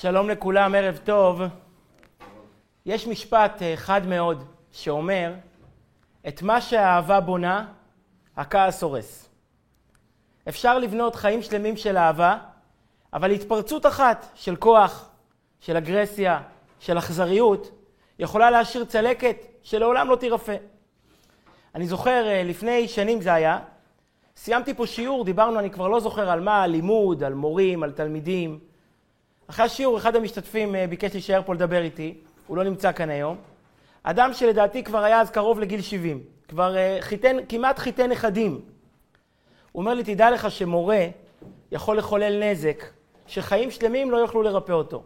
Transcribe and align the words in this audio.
שלום 0.00 0.30
לכולם, 0.30 0.74
ערב 0.74 0.96
טוב. 1.04 1.40
יש 2.86 3.06
משפט 3.06 3.62
אה, 3.62 3.72
חד 3.76 4.06
מאוד 4.06 4.44
שאומר, 4.72 5.34
את 6.28 6.42
מה 6.42 6.60
שהאהבה 6.60 7.20
בונה, 7.20 7.66
הכעס 8.36 8.82
הורס. 8.82 9.28
אפשר 10.48 10.78
לבנות 10.78 11.14
חיים 11.14 11.42
שלמים 11.42 11.76
של 11.76 11.96
אהבה, 11.96 12.38
אבל 13.12 13.30
התפרצות 13.30 13.86
אחת 13.86 14.26
של 14.34 14.56
כוח, 14.56 15.10
של 15.60 15.76
אגרסיה, 15.76 16.42
של 16.80 16.98
אכזריות, 16.98 17.70
יכולה 18.18 18.50
להשאיר 18.50 18.84
צלקת 18.84 19.36
שלעולם 19.62 20.08
לא 20.08 20.16
תירפא. 20.16 20.56
אני 21.74 21.86
זוכר, 21.86 22.26
אה, 22.26 22.42
לפני 22.44 22.88
שנים 22.88 23.20
זה 23.20 23.34
היה, 23.34 23.58
סיימתי 24.36 24.74
פה 24.74 24.86
שיעור, 24.86 25.24
דיברנו, 25.24 25.58
אני 25.58 25.70
כבר 25.70 25.88
לא 25.88 26.00
זוכר 26.00 26.30
על 26.30 26.40
מה, 26.40 26.62
על 26.62 26.70
לימוד, 26.70 27.24
על 27.24 27.34
מורים, 27.34 27.82
על 27.82 27.92
תלמידים. 27.92 28.67
אחרי 29.50 29.64
השיעור, 29.64 29.98
אחד 29.98 30.16
המשתתפים 30.16 30.74
אה, 30.74 30.86
ביקש 30.86 31.12
להישאר 31.12 31.42
פה 31.46 31.54
לדבר 31.54 31.82
איתי, 31.82 32.14
הוא 32.46 32.56
לא 32.56 32.64
נמצא 32.64 32.92
כאן 32.92 33.10
היום. 33.10 33.36
אדם 34.02 34.32
שלדעתי 34.32 34.84
כבר 34.84 35.04
היה 35.04 35.20
אז 35.20 35.30
קרוב 35.30 35.60
לגיל 35.60 35.82
70, 35.82 36.22
כבר 36.48 36.76
אה, 36.76 36.98
חיתן, 37.00 37.36
כמעט 37.48 37.78
חיתן 37.78 38.10
נכדים. 38.10 38.60
הוא 39.72 39.80
אומר 39.80 39.94
לי, 39.94 40.04
תדע 40.04 40.30
לך 40.30 40.50
שמורה 40.50 41.06
יכול 41.72 41.98
לחולל 41.98 42.44
נזק, 42.44 42.84
שחיים 43.26 43.70
שלמים 43.70 44.10
לא 44.10 44.16
יוכלו 44.16 44.42
לרפא 44.42 44.72
אותו. 44.72 45.02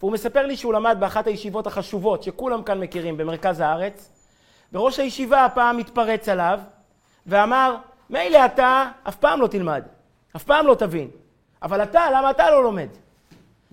והוא 0.00 0.12
מספר 0.12 0.46
לי 0.46 0.56
שהוא 0.56 0.74
למד 0.74 0.96
באחת 1.00 1.26
הישיבות 1.26 1.66
החשובות, 1.66 2.22
שכולם 2.22 2.62
כאן 2.62 2.80
מכירים, 2.80 3.16
במרכז 3.16 3.60
הארץ, 3.60 4.12
וראש 4.72 4.98
הישיבה 4.98 5.44
הפעם 5.44 5.78
התפרץ 5.78 6.28
עליו, 6.28 6.60
ואמר, 7.26 7.76
מילא 8.10 8.44
אתה 8.46 8.90
אף 9.08 9.16
פעם 9.16 9.40
לא 9.40 9.46
תלמד, 9.46 9.84
אף 10.36 10.44
פעם 10.44 10.66
לא 10.66 10.74
תבין, 10.74 11.08
אבל 11.62 11.82
אתה, 11.82 12.10
למה 12.10 12.30
אתה 12.30 12.50
לא 12.50 12.62
לומד? 12.62 12.88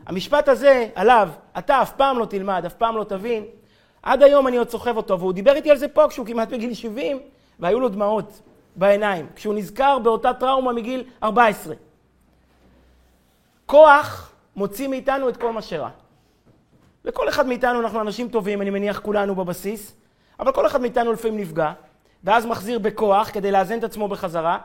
המשפט 0.06 0.48
הזה 0.48 0.88
עליו, 0.96 1.30
אתה 1.58 1.82
אף 1.82 1.92
פעם 1.92 2.20
לא 2.20 2.26
תלמד, 2.26 2.64
אף 2.66 2.74
פעם 2.74 2.98
לא 2.98 3.04
תבין, 3.04 3.46
עד 4.04 4.24
היום 4.24 4.48
אני 4.48 4.58
עוד 4.58 4.70
סוחב 4.70 4.98
אותו, 4.98 5.20
והוא 5.20 5.34
דיבר 5.34 5.54
איתי 5.54 5.72
על 5.72 5.78
זה 5.78 5.88
פה 5.88 6.08
כשהוא 6.10 6.26
כמעט 6.26 6.50
בגיל 6.50 6.74
70, 6.74 7.20
והיו 7.60 7.80
לו 7.80 7.90
דמעות 7.90 8.42
בעיניים, 8.76 9.28
כשהוא 9.36 9.54
נזכר 9.54 10.00
באותה 10.00 10.34
טראומה 10.34 10.74
מגיל 10.74 11.04
14. 11.24 11.76
כוח 13.66 14.32
מוציא 14.56 14.88
מאיתנו 14.88 15.30
את 15.30 15.38
כל 15.38 15.54
מה 15.54 15.62
שרע. 15.62 15.90
לכל 17.06 17.30
אחד 17.30 17.48
מאיתנו, 17.48 17.80
אנחנו 17.80 18.02
אנשים 18.02 18.30
טובים, 18.30 18.62
אני 18.62 18.70
מניח 18.70 19.00
כולנו 19.00 19.36
בבסיס, 19.36 19.96
אבל 20.40 20.52
כל 20.52 20.68
אחד 20.68 20.82
מאיתנו 20.82 21.14
לפעמים 21.14 21.40
נפגע, 21.40 21.74
ואז 22.24 22.46
מחזיר 22.46 22.80
בכוח 22.80 23.30
כדי 23.34 23.52
לאזן 23.52 23.80
את 23.80 23.84
עצמו 23.84 24.08
בחזרה, 24.08 24.58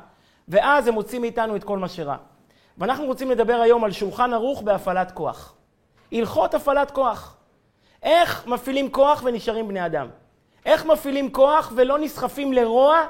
ואז 0.49 0.85
זה 0.85 0.93
מוציא 0.93 1.19
מאיתנו 1.19 1.57
את 1.57 1.65
כל 1.65 1.79
מה 1.79 1.89
שרע. 1.89 2.17
ואנחנו 2.79 3.05
רוצים 3.05 3.31
לדבר 3.31 3.55
היום 3.55 3.85
על 3.85 3.93
שולחן 3.93 4.33
ערוך 4.33 4.63
בהפעלת 4.63 5.13
כוח. 5.13 5.55
הלכות 6.13 6.55
הפעלת 6.55 6.91
כוח. 6.91 7.37
איך 8.03 8.47
מפעילים 8.47 8.91
כוח 8.91 9.23
ונשארים 9.25 9.69
בני 9.69 9.87
אדם? 9.87 10.09
איך 10.67 10.87
מפעילים 10.87 11.33
כוח 11.33 11.73
ולא 11.77 11.99
נסחפים 11.99 12.53
לרוע, 12.53 13.07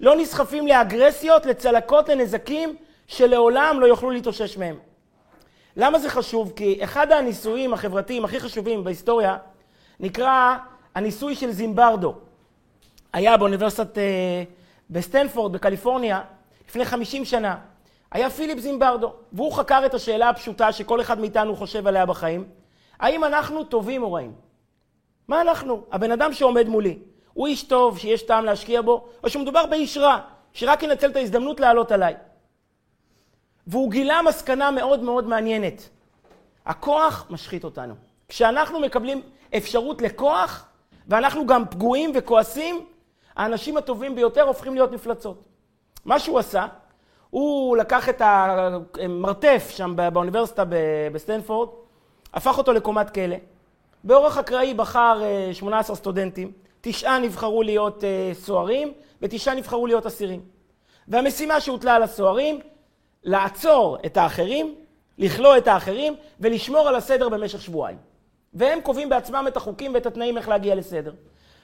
לא 0.00 0.16
נסחפים 0.16 0.66
לאגרסיות, 0.66 1.46
לצלקות, 1.46 2.08
לנזקים, 2.08 2.76
שלעולם 3.06 3.80
לא 3.80 3.86
יוכלו 3.86 4.10
להתאושש 4.10 4.56
מהם. 4.56 4.76
למה 5.76 5.98
זה 5.98 6.10
חשוב? 6.10 6.52
כי 6.56 6.84
אחד 6.84 7.12
הניסויים 7.12 7.74
החברתיים 7.74 8.24
הכי 8.24 8.40
חשובים 8.40 8.84
בהיסטוריה 8.84 9.36
נקרא 10.00 10.56
הניסוי 10.94 11.34
של 11.34 11.50
זימברדו. 11.50 12.14
היה 13.12 13.36
באוניברסיטת, 13.36 13.98
אה, 13.98 14.42
בסטנפורד, 14.90 15.52
בקליפורניה, 15.52 16.20
לפני 16.68 16.84
50 16.84 17.24
שנה. 17.24 17.56
היה 18.12 18.30
פיליפ 18.30 18.58
זימברדו, 18.58 19.12
והוא 19.32 19.52
חקר 19.52 19.82
את 19.86 19.94
השאלה 19.94 20.28
הפשוטה 20.28 20.72
שכל 20.72 21.00
אחד 21.00 21.20
מאיתנו 21.20 21.56
חושב 21.56 21.86
עליה 21.86 22.06
בחיים, 22.06 22.48
האם 23.00 23.24
אנחנו 23.24 23.64
טובים 23.64 24.02
או 24.02 24.12
רעים? 24.12 24.32
מה 25.28 25.40
אנחנו? 25.40 25.84
הבן 25.92 26.10
אדם 26.10 26.32
שעומד 26.32 26.68
מולי, 26.68 26.98
הוא 27.32 27.46
איש 27.46 27.62
טוב 27.62 27.98
שיש 27.98 28.22
טעם 28.22 28.44
להשקיע 28.44 28.82
בו, 28.82 29.08
או 29.24 29.28
שמדובר 29.28 29.66
באיש 29.66 29.96
רע, 29.96 30.18
שרק 30.52 30.82
ינצל 30.82 31.10
את 31.10 31.16
ההזדמנות 31.16 31.60
לעלות 31.60 31.92
עליי? 31.92 32.14
והוא 33.66 33.90
גילה 33.90 34.22
מסקנה 34.22 34.70
מאוד 34.70 35.02
מאוד 35.02 35.26
מעניינת. 35.26 35.88
הכוח 36.66 37.26
משחית 37.30 37.64
אותנו. 37.64 37.94
כשאנחנו 38.28 38.80
מקבלים 38.80 39.22
אפשרות 39.56 40.02
לכוח, 40.02 40.66
ואנחנו 41.08 41.46
גם 41.46 41.68
פגועים 41.68 42.12
וכועסים, 42.14 42.86
האנשים 43.36 43.76
הטובים 43.76 44.14
ביותר 44.14 44.42
הופכים 44.42 44.74
להיות 44.74 44.92
מפלצות. 44.92 45.44
מה 46.04 46.18
שהוא 46.18 46.38
עשה, 46.38 46.66
הוא 47.30 47.76
לקח 47.76 48.08
את 48.08 48.22
המרתף 48.24 49.70
שם 49.70 49.94
באוניברסיטה 50.12 50.64
בסטנפורד, 51.12 51.68
הפך 52.34 52.58
אותו 52.58 52.72
לקומת 52.72 53.10
כלא. 53.10 53.36
באורח 54.04 54.38
אקראי 54.38 54.74
בחר 54.74 55.22
18 55.52 55.94
אה, 55.94 55.98
סטודנטים, 55.98 56.52
תשעה 56.80 57.18
נבחרו 57.18 57.62
להיות 57.62 58.04
אה, 58.04 58.30
סוהרים 58.34 58.92
ותשעה 59.22 59.54
נבחרו 59.54 59.86
להיות 59.86 60.06
אסירים. 60.06 60.40
והמשימה 61.08 61.60
שהוטלה 61.60 61.94
על 61.94 62.02
הסוהרים, 62.02 62.60
לעצור 63.24 63.98
את 64.06 64.16
האחרים, 64.16 64.74
לכלוא 65.18 65.56
את 65.56 65.68
האחרים 65.68 66.16
ולשמור 66.40 66.88
על 66.88 66.94
הסדר 66.94 67.28
במשך 67.28 67.62
שבועיים. 67.62 67.98
והם 68.54 68.80
קובעים 68.80 69.08
בעצמם 69.08 69.44
את 69.48 69.56
החוקים 69.56 69.94
ואת 69.94 70.06
התנאים 70.06 70.38
איך 70.38 70.48
להגיע 70.48 70.74
לסדר. 70.74 71.12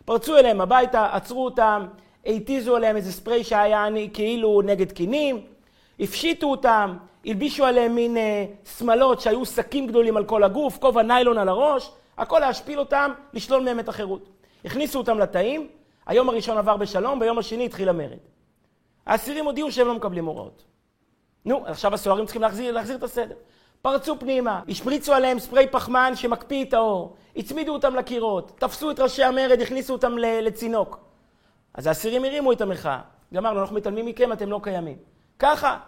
פרצו 0.04 0.36
אליהם 0.36 0.60
הביתה, 0.60 1.08
עצרו 1.12 1.44
אותם, 1.44 1.86
התיזו 2.26 2.76
עליהם 2.76 2.96
איזה 2.96 3.12
ספרי 3.12 3.44
שהיה 3.44 3.86
כאילו 4.12 4.62
נגד 4.62 4.92
קינים, 4.92 5.40
הפשיטו 6.00 6.50
אותם, 6.50 6.97
הלבישו 7.26 7.64
עליהם 7.64 7.94
מין 7.94 8.16
אה, 8.16 8.44
שמלות 8.78 9.20
שהיו 9.20 9.47
שקים 9.47 9.86
גדולים 9.86 10.16
על 10.16 10.25
כל 10.25 10.42
הגוף, 10.42 10.78
כובע 10.78 11.03
ניילון 11.03 11.38
על 11.38 11.48
הראש, 11.48 11.91
הכל 12.19 12.38
להשפיל 12.38 12.78
אותם, 12.78 13.12
לשלול 13.32 13.62
מהם 13.62 13.80
את 13.80 13.88
החירות. 13.88 14.28
הכניסו 14.64 14.98
אותם 14.98 15.19
לתאים, 15.19 15.69
היום 16.06 16.28
הראשון 16.28 16.58
עבר 16.58 16.76
בשלום, 16.76 17.19
ביום 17.19 17.38
השני 17.38 17.64
התחיל 17.64 17.88
המרד. 17.88 18.19
האסירים 19.06 19.44
הודיעו 19.44 19.72
שהם 19.72 19.86
לא 19.86 19.94
מקבלים 19.94 20.25
הוראות. 20.25 20.64
נו, 21.44 21.66
עכשיו 21.66 21.94
הסוהרים 21.94 22.25
צריכים 22.25 22.42
להחזיר, 22.42 22.72
להחזיר 22.72 22.97
את 22.97 23.02
הסדר. 23.02 23.34
פרצו 23.82 24.19
פנימה, 24.19 24.60
השפריצו 24.69 25.12
עליהם 25.12 25.38
ספרי 25.38 25.66
פחמן 25.66 26.12
שמקפיא 26.14 26.64
את 26.64 26.75
האור, 26.75 27.16
הצמידו 27.36 27.72
אותם 27.72 27.94
לקירות, 27.97 28.52
תפסו 28.58 28.91
את 28.91 29.00
ראשי 29.00 29.25
המרד, 29.25 29.60
הכניסו 29.60 29.92
אותם 29.92 30.19
לצינוק. 30.19 30.98
אז 31.75 31.86
האסירים 31.86 32.25
הרימו 32.25 32.52
את 32.52 32.60
המחאה. 32.60 33.00
גמרנו, 33.34 33.60
אנחנו 33.60 33.76
מתעלמים 33.76 34.06
מכם, 34.06 34.32
אתם 34.32 34.50
לא 34.50 34.60
קיימים. 34.62 34.97
ככה, 35.42 35.78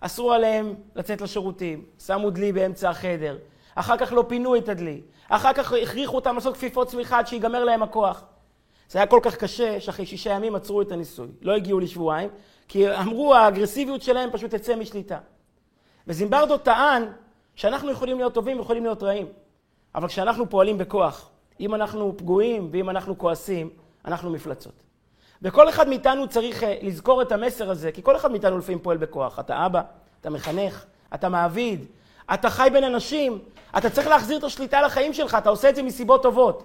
אסרו 0.00 0.32
עליהם 0.32 0.74
לצאת 0.96 1.20
לשירותים, 1.20 1.84
שמו 2.06 2.30
דלי 2.30 2.52
באמצע 2.52 2.90
החדר, 2.90 3.38
אחר 3.74 3.96
כך 3.96 4.12
לא 4.12 4.24
פינו 4.28 4.56
את 4.56 4.68
הדלי, 4.68 5.00
אחר 5.28 5.52
כך 5.52 5.72
הכריחו 5.72 6.16
אותם 6.16 6.34
לעשות 6.34 6.54
כפיפות 6.54 6.88
צמיחה 6.88 7.18
עד 7.18 7.26
שיגמר 7.26 7.64
להם 7.64 7.82
הכוח. 7.82 8.24
זה 8.88 8.98
היה 8.98 9.06
כל 9.06 9.20
כך 9.22 9.36
קשה, 9.36 9.80
שאחרי 9.80 10.06
שישה 10.06 10.30
ימים 10.30 10.54
עצרו 10.54 10.82
את 10.82 10.92
הניסוי. 10.92 11.28
לא 11.42 11.56
הגיעו 11.56 11.80
לשבועיים, 11.80 12.28
כי 12.68 12.90
אמרו, 12.90 13.34
האגרסיביות 13.34 14.02
שלהם 14.02 14.30
פשוט 14.32 14.54
תצא 14.54 14.76
משליטה. 14.76 15.18
וזימברדו 16.06 16.58
טען 16.58 17.02
שאנחנו 17.54 17.90
יכולים 17.90 18.18
להיות 18.18 18.34
טובים 18.34 18.58
ויכולים 18.58 18.82
להיות 18.84 19.02
רעים. 19.02 19.26
אבל 19.94 20.08
כשאנחנו 20.08 20.50
פועלים 20.50 20.78
בכוח, 20.78 21.30
אם 21.60 21.74
אנחנו 21.74 22.14
פגועים 22.16 22.68
ואם 22.72 22.90
אנחנו 22.90 23.18
כועסים, 23.18 23.70
אנחנו 24.04 24.30
מפלצות. 24.30 24.87
וכל 25.42 25.68
אחד 25.68 25.88
מאיתנו 25.88 26.28
צריך 26.28 26.62
אה, 26.62 26.76
לזכור 26.82 27.22
את 27.22 27.32
המסר 27.32 27.70
הזה, 27.70 27.92
כי 27.92 28.02
כל 28.02 28.16
אחד 28.16 28.30
מאיתנו 28.30 28.58
לפעמים 28.58 28.78
פועל 28.78 28.96
בכוח. 28.96 29.38
אתה 29.38 29.66
אבא, 29.66 29.80
אתה 30.20 30.30
מחנך, 30.30 30.84
אתה 31.14 31.28
מעביד, 31.28 31.84
אתה 32.34 32.50
חי 32.50 32.68
בין 32.72 32.84
אנשים, 32.84 33.38
אתה 33.78 33.90
צריך 33.90 34.06
להחזיר 34.06 34.38
את 34.38 34.44
השליטה 34.44 34.82
לחיים 34.82 35.12
שלך, 35.12 35.34
אתה 35.34 35.48
עושה 35.48 35.68
את 35.68 35.76
זה 35.76 35.82
מסיבות 35.82 36.22
טובות. 36.22 36.64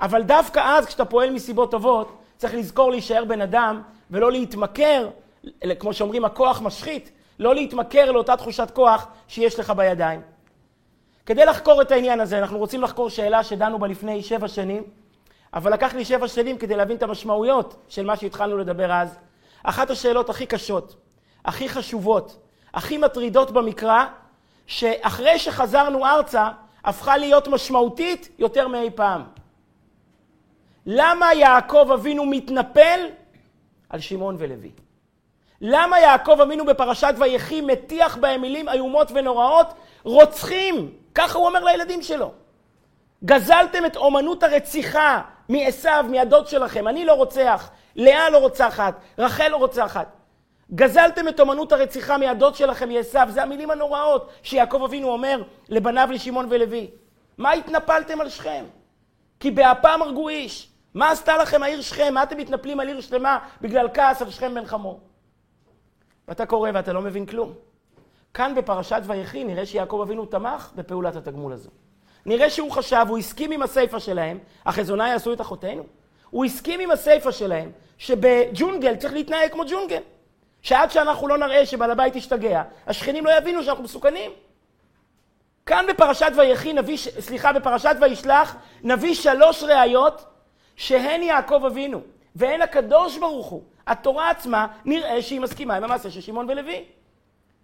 אבל 0.00 0.22
דווקא 0.22 0.60
אז, 0.64 0.86
כשאתה 0.86 1.04
פועל 1.04 1.30
מסיבות 1.30 1.70
טובות, 1.70 2.18
צריך 2.36 2.54
לזכור 2.54 2.90
להישאר 2.90 3.24
בן 3.24 3.40
אדם 3.40 3.82
ולא 4.10 4.32
להתמכר, 4.32 5.08
כמו 5.78 5.92
שאומרים, 5.92 6.24
הכוח 6.24 6.60
משחית, 6.60 7.10
לא 7.38 7.54
להתמכר 7.54 8.12
לאותה 8.12 8.36
תחושת 8.36 8.70
כוח 8.74 9.06
שיש 9.28 9.58
לך 9.58 9.70
בידיים. 9.70 10.20
כדי 11.26 11.44
לחקור 11.44 11.82
את 11.82 11.92
העניין 11.92 12.20
הזה, 12.20 12.38
אנחנו 12.38 12.58
רוצים 12.58 12.82
לחקור 12.82 13.10
שאלה 13.10 13.42
שדנו 13.44 13.78
בה 13.78 13.86
לפני 13.86 14.22
שבע 14.22 14.48
שנים, 14.48 14.82
אבל 15.54 15.72
לקח 15.72 15.94
לי 15.94 16.04
שבע 16.04 16.28
שנים 16.28 16.58
כדי 16.58 16.76
להבין 16.76 16.96
את 16.96 17.02
המשמעויות 17.02 17.76
של 17.88 18.06
מה 18.06 18.16
שהתחלנו 18.16 18.58
לדבר 18.58 18.92
אז. 18.92 19.18
אחת 19.62 19.90
השאלות 19.90 20.30
הכי 20.30 20.46
קשות, 20.46 20.96
הכי 21.44 21.68
חשובות, 21.68 22.38
הכי 22.74 22.98
מטרידות 22.98 23.50
במקרא, 23.50 24.04
שאחרי 24.66 25.38
שחזרנו 25.38 26.06
ארצה, 26.06 26.48
הפכה 26.84 27.16
להיות 27.16 27.48
משמעותית 27.48 28.28
יותר 28.38 28.68
מאי 28.68 28.90
פעם. 28.94 29.22
למה 30.86 31.34
יעקב 31.34 31.88
אבינו 31.94 32.24
מתנפל 32.24 33.00
על 33.88 34.00
שמעון 34.00 34.36
ולוי? 34.38 34.70
למה 35.60 36.00
יעקב 36.00 36.40
אבינו 36.40 36.66
בפרשת 36.66 37.14
ויחי 37.18 37.60
מטיח 37.60 38.16
בהם 38.16 38.40
מילים 38.40 38.68
איומות 38.68 39.10
ונוראות? 39.14 39.66
רוצחים, 40.02 40.92
ככה 41.14 41.38
הוא 41.38 41.46
אומר 41.46 41.64
לילדים 41.64 42.02
שלו. 42.02 42.32
גזלתם 43.24 43.86
את 43.86 43.96
אומנות 43.96 44.42
הרציחה 44.42 45.22
מעשו, 45.48 45.88
מהדוד 46.10 46.48
שלכם. 46.48 46.88
אני 46.88 47.04
לא 47.04 47.12
רוצח, 47.12 47.70
לאה 47.96 48.30
לא 48.30 48.38
רוצחת, 48.38 48.94
רחל 49.18 49.48
לא 49.48 49.56
רוצחת. 49.56 50.06
גזלתם 50.74 51.28
את 51.28 51.40
אומנות 51.40 51.72
הרציחה 51.72 52.18
מהדוד 52.18 52.54
שלכם 52.54 52.88
מעשו, 52.88 53.18
זה 53.28 53.42
המילים 53.42 53.70
הנוראות 53.70 54.30
שיעקב 54.42 54.82
אבינו 54.84 55.08
אומר 55.08 55.42
לבניו 55.68 56.08
לשמעון 56.12 56.46
ולוי. 56.50 56.90
מה 57.38 57.52
התנפלתם 57.52 58.20
על 58.20 58.28
שכם? 58.28 58.64
כי 59.40 59.50
באפם 59.50 60.02
הרגו 60.02 60.28
איש. 60.28 60.70
מה 60.94 61.10
עשתה 61.10 61.36
לכם 61.36 61.62
העיר 61.62 61.80
שכם? 61.80 62.14
מה 62.14 62.22
אתם 62.22 62.36
מתנפלים 62.36 62.80
על 62.80 62.88
עיר 62.88 63.00
שלמה 63.00 63.38
בגלל 63.60 63.88
כעס 63.94 64.22
על 64.22 64.30
שכם 64.30 64.54
בן 64.54 64.64
חמור? 64.64 65.00
ואתה 66.28 66.46
קורא 66.46 66.70
ואתה 66.74 66.92
לא 66.92 67.02
מבין 67.02 67.26
כלום. 67.26 67.52
כאן 68.34 68.54
בפרשת 68.54 69.00
ויחי 69.06 69.44
נראה 69.44 69.66
שיעקב 69.66 70.00
אבינו 70.02 70.26
תמך 70.26 70.72
בפעולת 70.74 71.16
התגמול 71.16 71.52
הזו. 71.52 71.70
נראה 72.26 72.50
שהוא 72.50 72.70
חשב, 72.70 73.06
הוא 73.08 73.18
הסכים 73.18 73.50
עם 73.50 73.62
הסיפה 73.62 74.00
שלהם, 74.00 74.38
החזונה 74.66 75.08
יעשו 75.08 75.32
את 75.32 75.40
אחותינו. 75.40 75.82
הוא 76.30 76.44
הסכים 76.44 76.80
עם 76.80 76.90
הסיפה 76.90 77.32
שלהם, 77.32 77.70
שבג'ונגל 77.98 78.96
צריך 78.96 79.12
להתנהג 79.12 79.52
כמו 79.52 79.62
ג'ונגל. 79.68 80.00
שעד 80.62 80.90
שאנחנו 80.90 81.28
לא 81.28 81.38
נראה 81.38 81.66
שבעל 81.66 81.90
הבית 81.90 82.16
ישתגע, 82.16 82.62
השכנים 82.86 83.26
לא 83.26 83.38
יבינו 83.38 83.62
שאנחנו 83.62 83.84
מסוכנים. 83.84 84.30
כאן 85.66 85.84
בפרשת 85.88 86.32
ויחי 86.36 86.72
נביא, 86.72 86.96
סליחה, 86.96 87.52
בפרשת 87.52 87.96
וישלח, 88.00 88.56
נביא 88.82 89.14
שלוש 89.14 89.62
ראיות 89.62 90.24
שהן 90.76 91.22
יעקב 91.22 91.64
אבינו 91.64 92.00
והן 92.36 92.62
הקדוש 92.62 93.18
ברוך 93.18 93.46
הוא. 93.46 93.62
התורה 93.86 94.30
עצמה 94.30 94.66
נראה 94.84 95.22
שהיא 95.22 95.40
מסכימה 95.40 95.76
עם 95.76 95.84
המעשה 95.84 96.10
של 96.10 96.20
שמעון 96.20 96.50
ולוי. 96.50 96.84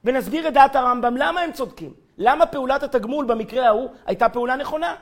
ונסביר 0.05 0.49
את 0.49 0.53
דעת 0.53 0.77
הרמב"ם 0.77 1.17
למה 1.17 1.41
הם 1.41 1.53
צודקים. 1.53 1.93
למה 2.23 2.47
פעולת 2.47 2.83
התגמול 2.83 3.25
במקרה 3.25 3.67
ההוא 3.67 3.89
הייתה 4.07 4.29
פעולה 4.29 4.57
נכונה. 4.57 4.95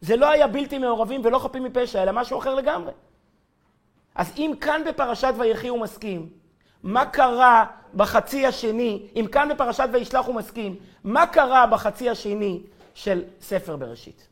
זה 0.00 0.16
לא 0.16 0.30
היה 0.30 0.46
בלתי 0.46 0.78
מעורבים 0.78 1.20
ולא 1.24 1.38
חפים 1.38 1.64
מפשע, 1.64 2.02
אלא 2.02 2.12
משהו 2.12 2.38
אחר 2.38 2.54
לגמרי. 2.54 2.92
אז 4.14 4.32
אם 4.36 4.52
כאן 4.60 4.82
בפרשת 4.86 5.32
ויחי 5.38 5.68
הוא 5.68 5.80
מסכים, 5.80 6.28
מה 6.82 7.06
קרה 7.06 7.64
בחצי 7.94 8.46
השני, 8.46 9.06
אם 9.16 9.26
כאן 9.32 9.48
בפרשת 9.48 9.88
וישלח 9.92 10.26
הוא 10.26 10.34
מסכים, 10.34 10.76
מה 11.04 11.26
קרה 11.26 11.66
בחצי 11.66 12.10
השני 12.10 12.60
של 12.94 13.22
ספר 13.40 13.76
בראשית? 13.76 14.28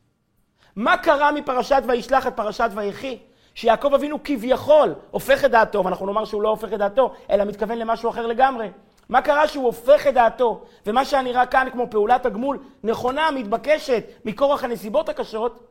מה 0.77 0.97
קרה 0.97 1.33
מפרשת 1.33 1.83
וישלח 1.89 2.27
את 2.27 2.37
פרשת 2.37 2.71
ויחי? 2.75 3.19
שיעקב 3.55 3.95
אבינו 3.95 4.19
כביכול 4.25 4.95
הופך 5.11 5.45
את 5.45 5.51
דעתו, 5.51 5.85
ואנחנו 5.85 6.07
נאמר 6.07 6.25
שהוא 6.25 6.43
לא 6.43 6.49
הופך 6.49 6.73
את 6.73 6.79
דעתו, 6.79 7.13
אלא 7.31 7.45
מתכוון 7.45 7.79
למשהו 7.79 8.11
אחר 8.11 8.27
לגמרי. 8.27 8.69
מה 9.09 9.23
קרה 9.23 9.49
שהוא 9.49 9.65
הופך 9.65 10.07
את 10.07 10.15
דעתו, 10.15 10.65
ומה 10.87 11.05
שנראה 11.05 11.47
כאן 11.47 11.69
כמו 11.73 11.87
פעולת 11.91 12.27
הגמול 12.27 12.59
נכונה, 12.85 13.31
מתבקשת, 13.31 14.05
מכורח 14.25 14.65
הנסיבות 14.65 15.09
הקשות, 15.09 15.67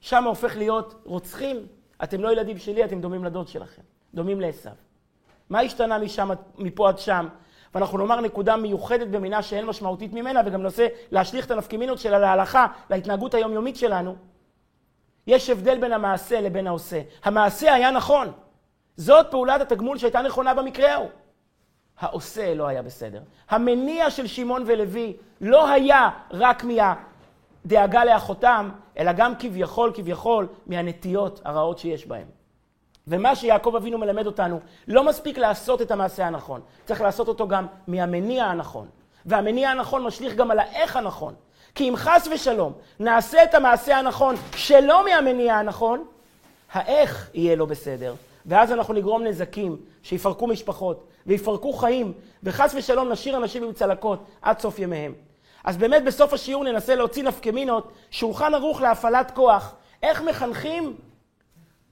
שם 0.00 0.24
הופך 0.24 0.56
להיות 0.56 0.94
רוצחים. 1.04 1.66
אתם 2.02 2.20
לא 2.20 2.32
ילדים 2.32 2.58
שלי, 2.58 2.84
אתם 2.84 3.00
דומים 3.00 3.24
לדוד 3.24 3.48
שלכם, 3.48 3.82
דומים 4.14 4.40
לעשו. 4.40 4.70
מה 5.50 5.60
השתנה 5.60 5.98
משם, 5.98 6.30
מפה 6.58 6.88
עד 6.88 6.98
שם? 6.98 7.28
ואנחנו 7.74 7.98
נאמר 7.98 8.20
נקודה 8.20 8.56
מיוחדת 8.56 9.08
במינה 9.08 9.42
שאין 9.42 9.66
משמעותית 9.66 10.12
ממנה, 10.12 10.40
וגם 10.46 10.62
ננסה 10.62 10.86
להשליך 11.10 11.46
את 11.46 11.50
הנפקימינות 11.50 11.98
שלה 11.98 12.18
להלכה, 12.18 12.66
להתנהגות 12.90 13.34
היומיומית 13.34 13.76
שלנו. 13.76 14.16
יש 15.26 15.50
הבדל 15.50 15.80
בין 15.80 15.92
המעשה 15.92 16.40
לבין 16.40 16.66
העושה. 16.66 17.00
המעשה 17.24 17.74
היה 17.74 17.90
נכון. 17.90 18.32
זאת 18.96 19.26
פעולת 19.30 19.60
התגמול 19.60 19.98
שהייתה 19.98 20.22
נכונה 20.22 20.54
במקרה 20.54 20.92
ההוא. 20.92 21.08
העושה 22.02 22.54
לא 22.54 22.66
היה 22.66 22.82
בסדר. 22.82 23.20
המניע 23.50 24.10
של 24.10 24.26
שמעון 24.26 24.64
ולוי 24.66 25.16
לא 25.40 25.70
היה 25.70 26.10
רק 26.30 26.64
מהדאגה 26.64 28.04
לאחותם, 28.04 28.70
אלא 28.98 29.12
גם 29.12 29.32
כביכול, 29.38 29.92
כביכול, 29.94 30.48
מהנטיות 30.66 31.40
הרעות 31.44 31.78
שיש 31.78 32.06
בהם. 32.06 32.26
ומה 33.06 33.36
שיעקב 33.36 33.74
אבינו 33.76 33.98
מלמד 33.98 34.26
אותנו, 34.26 34.60
לא 34.88 35.04
מספיק 35.04 35.38
לעשות 35.38 35.82
את 35.82 35.90
המעשה 35.90 36.26
הנכון, 36.26 36.60
צריך 36.84 37.00
לעשות 37.00 37.28
אותו 37.28 37.48
גם 37.48 37.66
מהמניע 37.86 38.44
הנכון. 38.44 38.86
והמניע 39.26 39.70
הנכון 39.70 40.04
משליך 40.04 40.34
גם 40.34 40.50
על 40.50 40.58
האיך 40.58 40.96
הנכון. 40.96 41.34
כי 41.74 41.88
אם 41.88 41.94
חס 41.96 42.28
ושלום 42.34 42.72
נעשה 43.00 43.44
את 43.44 43.54
המעשה 43.54 43.98
הנכון 43.98 44.34
שלא 44.56 45.04
מהמניע 45.04 45.54
הנכון, 45.54 46.04
האיך 46.72 47.30
יהיה 47.34 47.56
לא 47.56 47.66
בסדר. 47.66 48.14
ואז 48.46 48.72
אנחנו 48.72 48.94
נגרום 48.94 49.24
נזקים 49.24 49.76
שיפרקו 50.02 50.46
משפחות 50.46 51.06
ויפרקו 51.26 51.72
חיים, 51.72 52.12
וחס 52.42 52.74
ושלום 52.76 53.08
נשאיר 53.08 53.36
אנשים 53.36 53.64
עם 53.64 53.72
צלקות 53.72 54.24
עד 54.42 54.58
סוף 54.58 54.78
ימיהם. 54.78 55.12
אז 55.64 55.76
באמת 55.76 56.04
בסוף 56.04 56.32
השיעור 56.32 56.64
ננסה 56.64 56.94
להוציא 56.94 57.22
נפקמינות, 57.22 57.92
שולחן 58.10 58.54
ערוך 58.54 58.80
להפעלת 58.80 59.30
כוח. 59.30 59.74
איך 60.02 60.22
מחנכים 60.22 60.96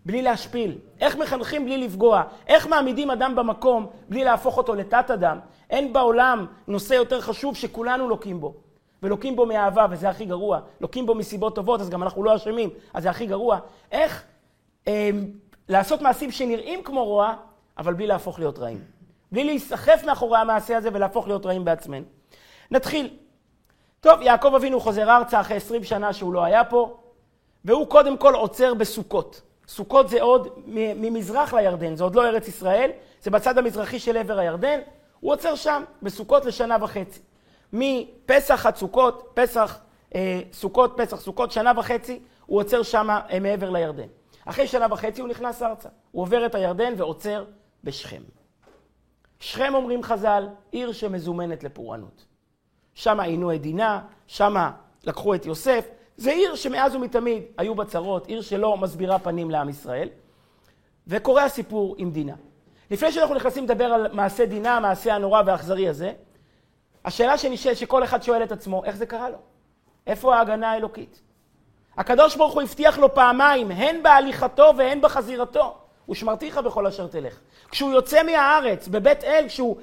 בלי 0.06 0.22
להשפיל? 0.22 0.78
איך 1.00 1.16
מחנכים 1.16 1.64
בלי 1.64 1.78
לפגוע? 1.78 2.22
איך 2.46 2.66
מעמידים 2.66 3.10
אדם 3.10 3.36
במקום 3.36 3.86
בלי 4.08 4.24
להפוך 4.24 4.56
אותו 4.56 4.74
לתת 4.74 5.10
אדם? 5.10 5.38
אין 5.70 5.92
בעולם 5.92 6.46
נושא 6.68 6.94
יותר 6.94 7.20
חשוב 7.20 7.56
שכולנו 7.56 8.08
לוקים 8.08 8.40
בו. 8.40 8.54
ולוקים 9.02 9.36
בו 9.36 9.46
מאהבה, 9.46 9.86
וזה 9.90 10.08
הכי 10.08 10.24
גרוע. 10.24 10.60
לוקים 10.80 11.06
בו 11.06 11.14
מסיבות 11.14 11.54
טובות, 11.54 11.80
אז 11.80 11.90
גם 11.90 12.02
אנחנו 12.02 12.24
לא 12.24 12.36
אשמים, 12.36 12.70
אז 12.94 13.02
זה 13.02 13.10
הכי 13.10 13.26
גרוע. 13.26 13.58
איך 13.92 14.24
אה, 14.88 15.10
לעשות 15.68 16.02
מעשים 16.02 16.30
שנראים 16.30 16.82
כמו 16.82 17.04
רוע, 17.04 17.34
אבל 17.78 17.94
בלי 17.94 18.06
להפוך 18.06 18.38
להיות 18.38 18.58
רעים. 18.58 18.84
בלי 19.32 19.44
להיסחף 19.44 20.02
מאחורי 20.06 20.38
המעשה 20.38 20.76
הזה 20.76 20.88
ולהפוך 20.92 21.26
להיות 21.26 21.46
רעים 21.46 21.64
בעצמנו. 21.64 22.04
נתחיל. 22.70 23.16
טוב, 24.00 24.22
יעקב 24.22 24.54
אבינו 24.54 24.80
חוזר 24.80 25.16
ארצה 25.16 25.40
אחרי 25.40 25.56
20 25.56 25.84
שנה 25.84 26.12
שהוא 26.12 26.32
לא 26.32 26.44
היה 26.44 26.64
פה, 26.64 26.96
והוא 27.64 27.86
קודם 27.86 28.16
כל 28.16 28.34
עוצר 28.34 28.74
בסוכות. 28.74 29.42
סוכות 29.68 30.08
זה 30.08 30.22
עוד 30.22 30.48
ממזרח 30.72 31.54
לירדן, 31.54 31.96
זה 31.96 32.04
עוד 32.04 32.14
לא 32.14 32.26
ארץ 32.26 32.48
ישראל, 32.48 32.90
זה 33.22 33.30
בצד 33.30 33.58
המזרחי 33.58 33.98
של 33.98 34.16
עבר 34.16 34.38
הירדן. 34.38 34.80
הוא 35.20 35.32
עוצר 35.32 35.54
שם, 35.54 35.82
בסוכות 36.02 36.44
לשנה 36.44 36.76
וחצי. 36.80 37.20
מפסח 37.72 38.66
עד 38.66 38.76
סוכות, 38.76 39.30
פסח, 39.34 39.78
אה, 40.14 40.40
סוכות, 40.52 40.94
פסח, 40.96 41.20
סוכות, 41.20 41.52
שנה 41.52 41.72
וחצי, 41.76 42.20
הוא 42.46 42.60
עוצר 42.60 42.82
שם 42.82 43.10
אה, 43.10 43.40
מעבר 43.40 43.70
לירדן. 43.70 44.06
אחרי 44.44 44.66
שנה 44.66 44.86
וחצי 44.90 45.20
הוא 45.20 45.28
נכנס 45.28 45.62
ארצה. 45.62 45.88
הוא 46.10 46.22
עובר 46.22 46.46
את 46.46 46.54
הירדן 46.54 46.94
ועוצר 46.96 47.44
בשכם. 47.84 48.22
שכם, 49.40 49.74
אומרים 49.74 50.02
חז"ל, 50.02 50.48
עיר 50.70 50.92
שמזומנת 50.92 51.64
לפורענות. 51.64 52.24
שם 52.94 53.20
עינו 53.20 53.54
את 53.54 53.60
דינה, 53.60 54.00
שם 54.26 54.54
לקחו 55.04 55.34
את 55.34 55.46
יוסף. 55.46 55.88
זה 56.16 56.30
עיר 56.30 56.54
שמאז 56.54 56.94
ומתמיד 56.94 57.42
היו 57.58 57.74
בה 57.74 57.84
צרות, 57.84 58.26
עיר 58.26 58.42
שלא 58.42 58.76
מסבירה 58.76 59.18
פנים 59.18 59.50
לעם 59.50 59.68
ישראל. 59.68 60.08
וקורה 61.06 61.44
הסיפור 61.44 61.94
עם 61.98 62.10
דינה. 62.10 62.34
לפני 62.90 63.12
שאנחנו 63.12 63.34
נכנסים 63.34 63.64
לדבר 63.64 63.84
על 63.84 64.12
מעשה 64.12 64.46
דינה, 64.46 64.76
המעשה 64.76 65.14
הנורא 65.14 65.42
והאכזרי 65.46 65.88
הזה, 65.88 66.12
השאלה 67.04 67.38
שנשאלת, 67.38 67.76
שכל 67.76 68.04
אחד 68.04 68.22
שואל 68.22 68.42
את 68.42 68.52
עצמו, 68.52 68.84
איך 68.84 68.96
זה 68.96 69.06
קרה 69.06 69.30
לו? 69.30 69.38
איפה 70.06 70.36
ההגנה 70.36 70.70
האלוקית? 70.70 71.22
הקדוש 71.96 72.36
ברוך 72.36 72.54
הוא 72.54 72.62
הבטיח 72.62 72.98
לו 72.98 73.14
פעמיים, 73.14 73.70
הן 73.70 74.02
בהליכתו 74.02 74.72
והן 74.76 75.00
בחזירתו. 75.00 75.76
ושמרתיך 76.10 76.58
בכל 76.58 76.86
אשר 76.86 77.06
תלך. 77.06 77.38
כשהוא 77.70 77.92
יוצא 77.92 78.22
מהארץ, 78.22 78.88
בבית 78.88 79.24
אל, 79.24 79.44
כשהוא 79.48 79.76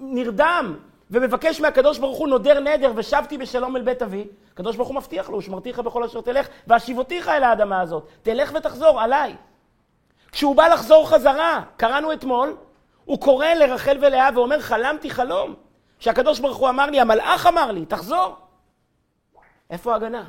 נרדם 0.00 0.76
ומבקש 1.10 1.60
מהקדוש 1.60 1.98
ברוך 1.98 2.18
הוא 2.18 2.28
נודר 2.28 2.60
נדר 2.60 2.92
ושבתי 2.96 3.38
בשלום 3.38 3.76
אל 3.76 3.82
בית 3.82 4.02
אבי, 4.02 4.28
הקדוש 4.52 4.76
ברוך 4.76 4.88
הוא 4.88 4.96
מבטיח 4.96 5.30
לו, 5.30 5.38
ושמרתיך 5.38 5.78
בכל 5.78 6.04
אשר 6.04 6.20
תלך, 6.20 6.48
והשיבותיך 6.66 7.28
אל 7.28 7.42
האדמה 7.42 7.80
הזאת. 7.80 8.08
תלך 8.22 8.52
ותחזור, 8.54 9.00
עליי. 9.00 9.36
כשהוא 10.32 10.56
בא 10.56 10.68
לחזור 10.68 11.10
חזרה, 11.10 11.62
קראנו 11.76 12.12
אתמול, 12.12 12.56
הוא 13.04 13.20
קורא 13.20 13.46
לרחל 13.46 13.98
ולאה 14.00 14.28
ואומר, 14.34 14.60
חלמתי 14.60 15.10
חלום. 15.10 15.54
שהקדוש 15.98 16.40
ברוך 16.40 16.56
הוא 16.56 16.68
אמר 16.68 16.86
לי, 16.86 17.00
המלאך 17.00 17.46
אמר 17.46 17.70
לי, 17.70 17.86
תחזור. 17.86 18.36
איפה 19.70 19.92
ההגנה? 19.92 20.24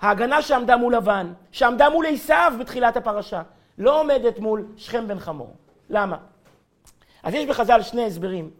ההגנה 0.00 0.42
שעמדה 0.42 0.76
מול 0.76 0.94
לבן, 0.94 1.32
שעמדה 1.52 1.88
מול 1.90 2.06
עשיו 2.06 2.52
בתחילת 2.60 2.96
הפרשה, 2.96 3.42
לא 3.78 4.00
עומדת 4.00 4.38
מול 4.38 4.66
שכם 4.76 5.08
בן 5.08 5.18
חמור. 5.18 5.56
למה? 5.90 6.16
אז 7.22 7.34
יש 7.34 7.46
בחז"ל 7.46 7.82
שני 7.82 8.06
הסברים. 8.06 8.50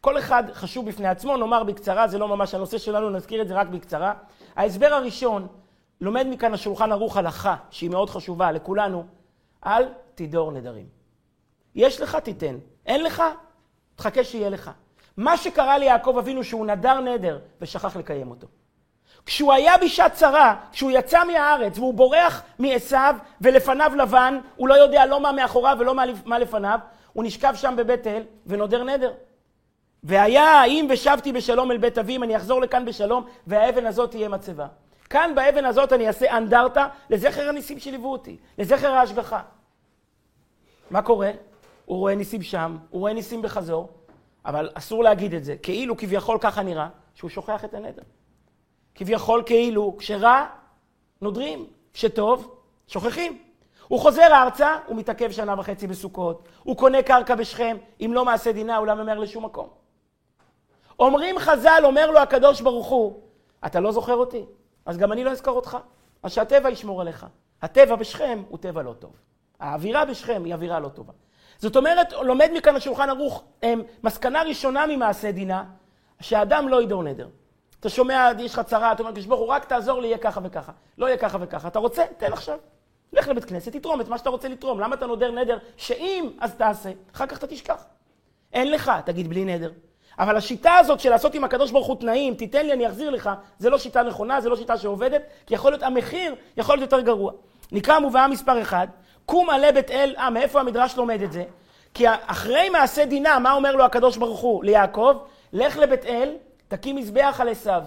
כל 0.00 0.18
אחד 0.18 0.42
חשוב 0.52 0.88
בפני 0.88 1.08
עצמו, 1.08 1.36
נאמר 1.36 1.64
בקצרה, 1.64 2.08
זה 2.08 2.18
לא 2.18 2.28
ממש 2.28 2.54
הנושא 2.54 2.78
שלנו, 2.78 3.10
נזכיר 3.10 3.42
את 3.42 3.48
זה 3.48 3.54
רק 3.54 3.66
בקצרה. 3.66 4.14
ההסבר 4.56 4.86
הראשון, 4.86 5.46
לומד 6.00 6.26
מכאן 6.30 6.54
השולחן 6.54 6.92
ערוך 6.92 7.16
הלכה, 7.16 7.56
שהיא 7.70 7.90
מאוד 7.90 8.10
חשובה 8.10 8.52
לכולנו, 8.52 9.04
אל 9.66 9.84
תדור 10.14 10.52
נדרים. 10.52 10.86
יש 11.74 12.00
לך, 12.00 12.16
תיתן. 12.16 12.58
אין 12.86 13.04
לך, 13.04 13.22
תחכה 13.96 14.24
שיהיה 14.24 14.50
לך. 14.50 14.70
מה 15.16 15.36
שקרה 15.36 15.78
ליעקב 15.78 16.16
אבינו 16.18 16.44
שהוא 16.44 16.66
נדר 16.66 17.00
נדר 17.00 17.38
ושכח 17.60 17.96
לקיים 17.96 18.30
אותו. 18.30 18.46
כשהוא 19.26 19.52
היה 19.52 19.78
בשעת 19.78 20.12
צרה, 20.12 20.54
כשהוא 20.72 20.90
יצא 20.90 21.24
מהארץ 21.24 21.78
והוא 21.78 21.94
בורח 21.94 22.42
מעשו 22.58 22.96
ולפניו 23.40 23.92
לבן, 23.96 24.38
הוא 24.56 24.68
לא 24.68 24.74
יודע 24.74 25.06
לא 25.06 25.20
מה 25.20 25.32
מאחוריו 25.32 25.76
ולא 25.80 25.94
מה 26.24 26.38
לפניו, 26.38 26.78
הוא 27.12 27.24
נשכב 27.24 27.54
שם 27.56 27.74
בבית 27.76 28.06
אל 28.06 28.22
ונודר 28.46 28.84
נדר. 28.84 29.12
והיה 30.04 30.64
אם 30.64 30.86
ושבתי 30.90 31.32
בשלום 31.32 31.70
אל 31.70 31.78
בית 31.78 31.98
אבי, 31.98 32.16
אם 32.16 32.22
אני 32.22 32.36
אחזור 32.36 32.60
לכאן 32.60 32.84
בשלום, 32.84 33.24
והאבן 33.46 33.86
הזאת 33.86 34.10
תהיה 34.10 34.28
מצבה. 34.28 34.66
כאן 35.10 35.32
באבן 35.34 35.64
הזאת 35.64 35.92
אני 35.92 36.06
אעשה 36.06 36.36
אנדרטה 36.36 36.88
לזכר 37.10 37.48
הניסים 37.48 37.78
שליוו 37.78 38.12
אותי, 38.12 38.36
לזכר 38.58 38.92
ההשגחה. 38.92 39.42
מה 40.90 41.02
קורה? 41.02 41.30
הוא 41.84 41.98
רואה 41.98 42.14
ניסים 42.14 42.42
שם, 42.42 42.76
הוא 42.90 43.00
רואה 43.00 43.12
ניסים 43.12 43.42
בחזור, 43.42 43.88
אבל 44.44 44.70
אסור 44.74 45.04
להגיד 45.04 45.34
את 45.34 45.44
זה, 45.44 45.56
כאילו 45.62 45.96
כביכול 45.96 46.38
ככה 46.40 46.62
נראה, 46.62 46.88
שהוא 47.14 47.30
שוכח 47.30 47.64
את 47.64 47.74
הנדר. 47.74 48.02
כביכול 48.94 49.42
כאילו, 49.46 49.96
כשרע, 49.98 50.46
נודרים, 51.20 51.66
שטוב, 51.94 52.54
שוכחים. 52.86 53.38
הוא 53.88 54.00
חוזר 54.00 54.26
ארצה, 54.32 54.78
הוא 54.86 54.96
מתעכב 54.96 55.30
שנה 55.30 55.54
וחצי 55.58 55.86
בסוכות, 55.86 56.48
הוא 56.62 56.76
קונה 56.76 57.02
קרקע 57.02 57.34
בשכם, 57.34 57.76
אם 58.00 58.10
לא 58.14 58.24
מעשה 58.24 58.52
דינה, 58.52 58.76
הוא 58.76 58.86
לא 58.86 58.94
ממהר 58.94 59.18
לשום 59.18 59.44
מקום. 59.44 59.68
אומרים 60.98 61.38
חז"ל, 61.38 61.82
אומר 61.84 62.10
לו 62.10 62.18
הקדוש 62.18 62.60
ברוך 62.60 62.86
הוא, 62.86 63.20
אתה 63.66 63.80
לא 63.80 63.92
זוכר 63.92 64.14
אותי, 64.14 64.44
אז 64.86 64.98
גם 64.98 65.12
אני 65.12 65.24
לא 65.24 65.30
אזכר 65.30 65.50
אותך. 65.50 65.78
אז 66.22 66.32
שהטבע 66.32 66.70
ישמור 66.70 67.00
עליך. 67.00 67.26
הטבע 67.62 67.96
בשכם 67.96 68.42
הוא 68.48 68.58
טבע 68.58 68.82
לא 68.82 68.92
טוב. 68.92 69.12
האווירה 69.60 70.04
בשכם 70.04 70.42
היא 70.44 70.54
אווירה 70.54 70.80
לא 70.80 70.88
טובה. 70.88 71.12
זאת 71.58 71.76
אומרת, 71.76 72.12
לומד 72.12 72.50
מכאן 72.54 72.76
השולחן 72.76 73.08
ערוך, 73.08 73.44
מסקנה 74.02 74.42
ראשונה 74.42 74.86
ממעשה 74.86 75.32
דינה, 75.32 75.64
שהאדם 76.20 76.68
לא 76.68 76.82
ידור 76.82 77.02
נדר. 77.02 77.28
אתה 77.82 77.90
שומע, 77.90 78.30
יש 78.38 78.54
לך 78.54 78.60
צרה, 78.60 78.92
אתה 78.92 79.02
אומר, 79.02 79.12
קדוש 79.12 79.26
ברוך 79.26 79.40
הוא, 79.40 79.48
רק 79.48 79.64
תעזור 79.64 80.00
לי, 80.00 80.06
יהיה 80.06 80.18
ככה 80.18 80.40
וככה. 80.44 80.72
לא 80.98 81.06
יהיה 81.06 81.16
ככה 81.16 81.38
וככה. 81.40 81.68
אתה 81.68 81.78
רוצה? 81.78 82.04
תן 82.16 82.32
עכשיו. 82.32 82.58
לך 83.12 83.28
לבית 83.28 83.44
כנסת, 83.44 83.72
תתרום 83.72 84.00
את 84.00 84.08
מה 84.08 84.18
שאתה 84.18 84.30
רוצה 84.30 84.48
לתרום. 84.48 84.80
למה 84.80 84.94
אתה 84.94 85.06
נודר 85.06 85.30
נדר? 85.30 85.58
שאם, 85.76 86.30
אז 86.40 86.54
תעשה. 86.54 86.90
אחר 87.14 87.26
כך 87.26 87.38
אתה 87.38 87.46
תשכח. 87.46 87.84
אין 88.52 88.70
לך, 88.70 88.92
תגיד 89.04 89.28
בלי 89.28 89.44
נדר. 89.44 89.70
אבל 90.18 90.36
השיטה 90.36 90.74
הזאת 90.74 91.00
של 91.00 91.10
לעשות 91.10 91.34
עם 91.34 91.44
הקדוש 91.44 91.70
ברוך 91.70 91.86
הוא 91.86 91.96
תנאים, 91.96 92.34
תיתן 92.34 92.66
לי, 92.66 92.72
אני 92.72 92.86
אחזיר 92.86 93.10
לך, 93.10 93.30
זה 93.58 93.70
לא 93.70 93.78
שיטה 93.78 94.02
נכונה, 94.02 94.40
זה 94.40 94.48
לא 94.48 94.56
שיטה 94.56 94.78
שעובדת, 94.78 95.22
כי 95.46 95.54
יכול 95.54 95.70
להיות, 95.70 95.82
המחיר 95.82 96.34
יכול 96.56 96.76
להיות 96.76 96.92
יותר 96.92 97.00
גרוע. 97.00 97.32
נקרא 97.72 97.98
מובאה 97.98 98.28
מספר 98.28 98.62
אחד, 98.62 98.86
קום 99.26 99.50
עלה 99.50 99.72
בית 99.72 99.90
אל, 99.90 100.14
אה, 100.18 100.30
מאיפה 100.30 100.60
המדרש 100.60 100.96
לומד 100.96 101.22
את 101.22 101.32
זה? 101.32 101.44
כי 101.94 102.04
אחרי 102.26 102.68
מעשה 102.68 103.04
דינה, 103.04 103.38
מה 103.38 103.52
אומר 103.52 103.76
לו 103.76 103.84
הקדוש 103.84 104.16
ברוך 104.16 104.40
הוא 104.40 104.64
ליעקב? 104.64 105.16
לך 105.52 105.76
לבית 105.76 106.04
אל, 106.04 106.36
תקים 106.72 106.96
מזבח 106.96 107.36
על 107.38 107.48
עשיו. 107.48 107.82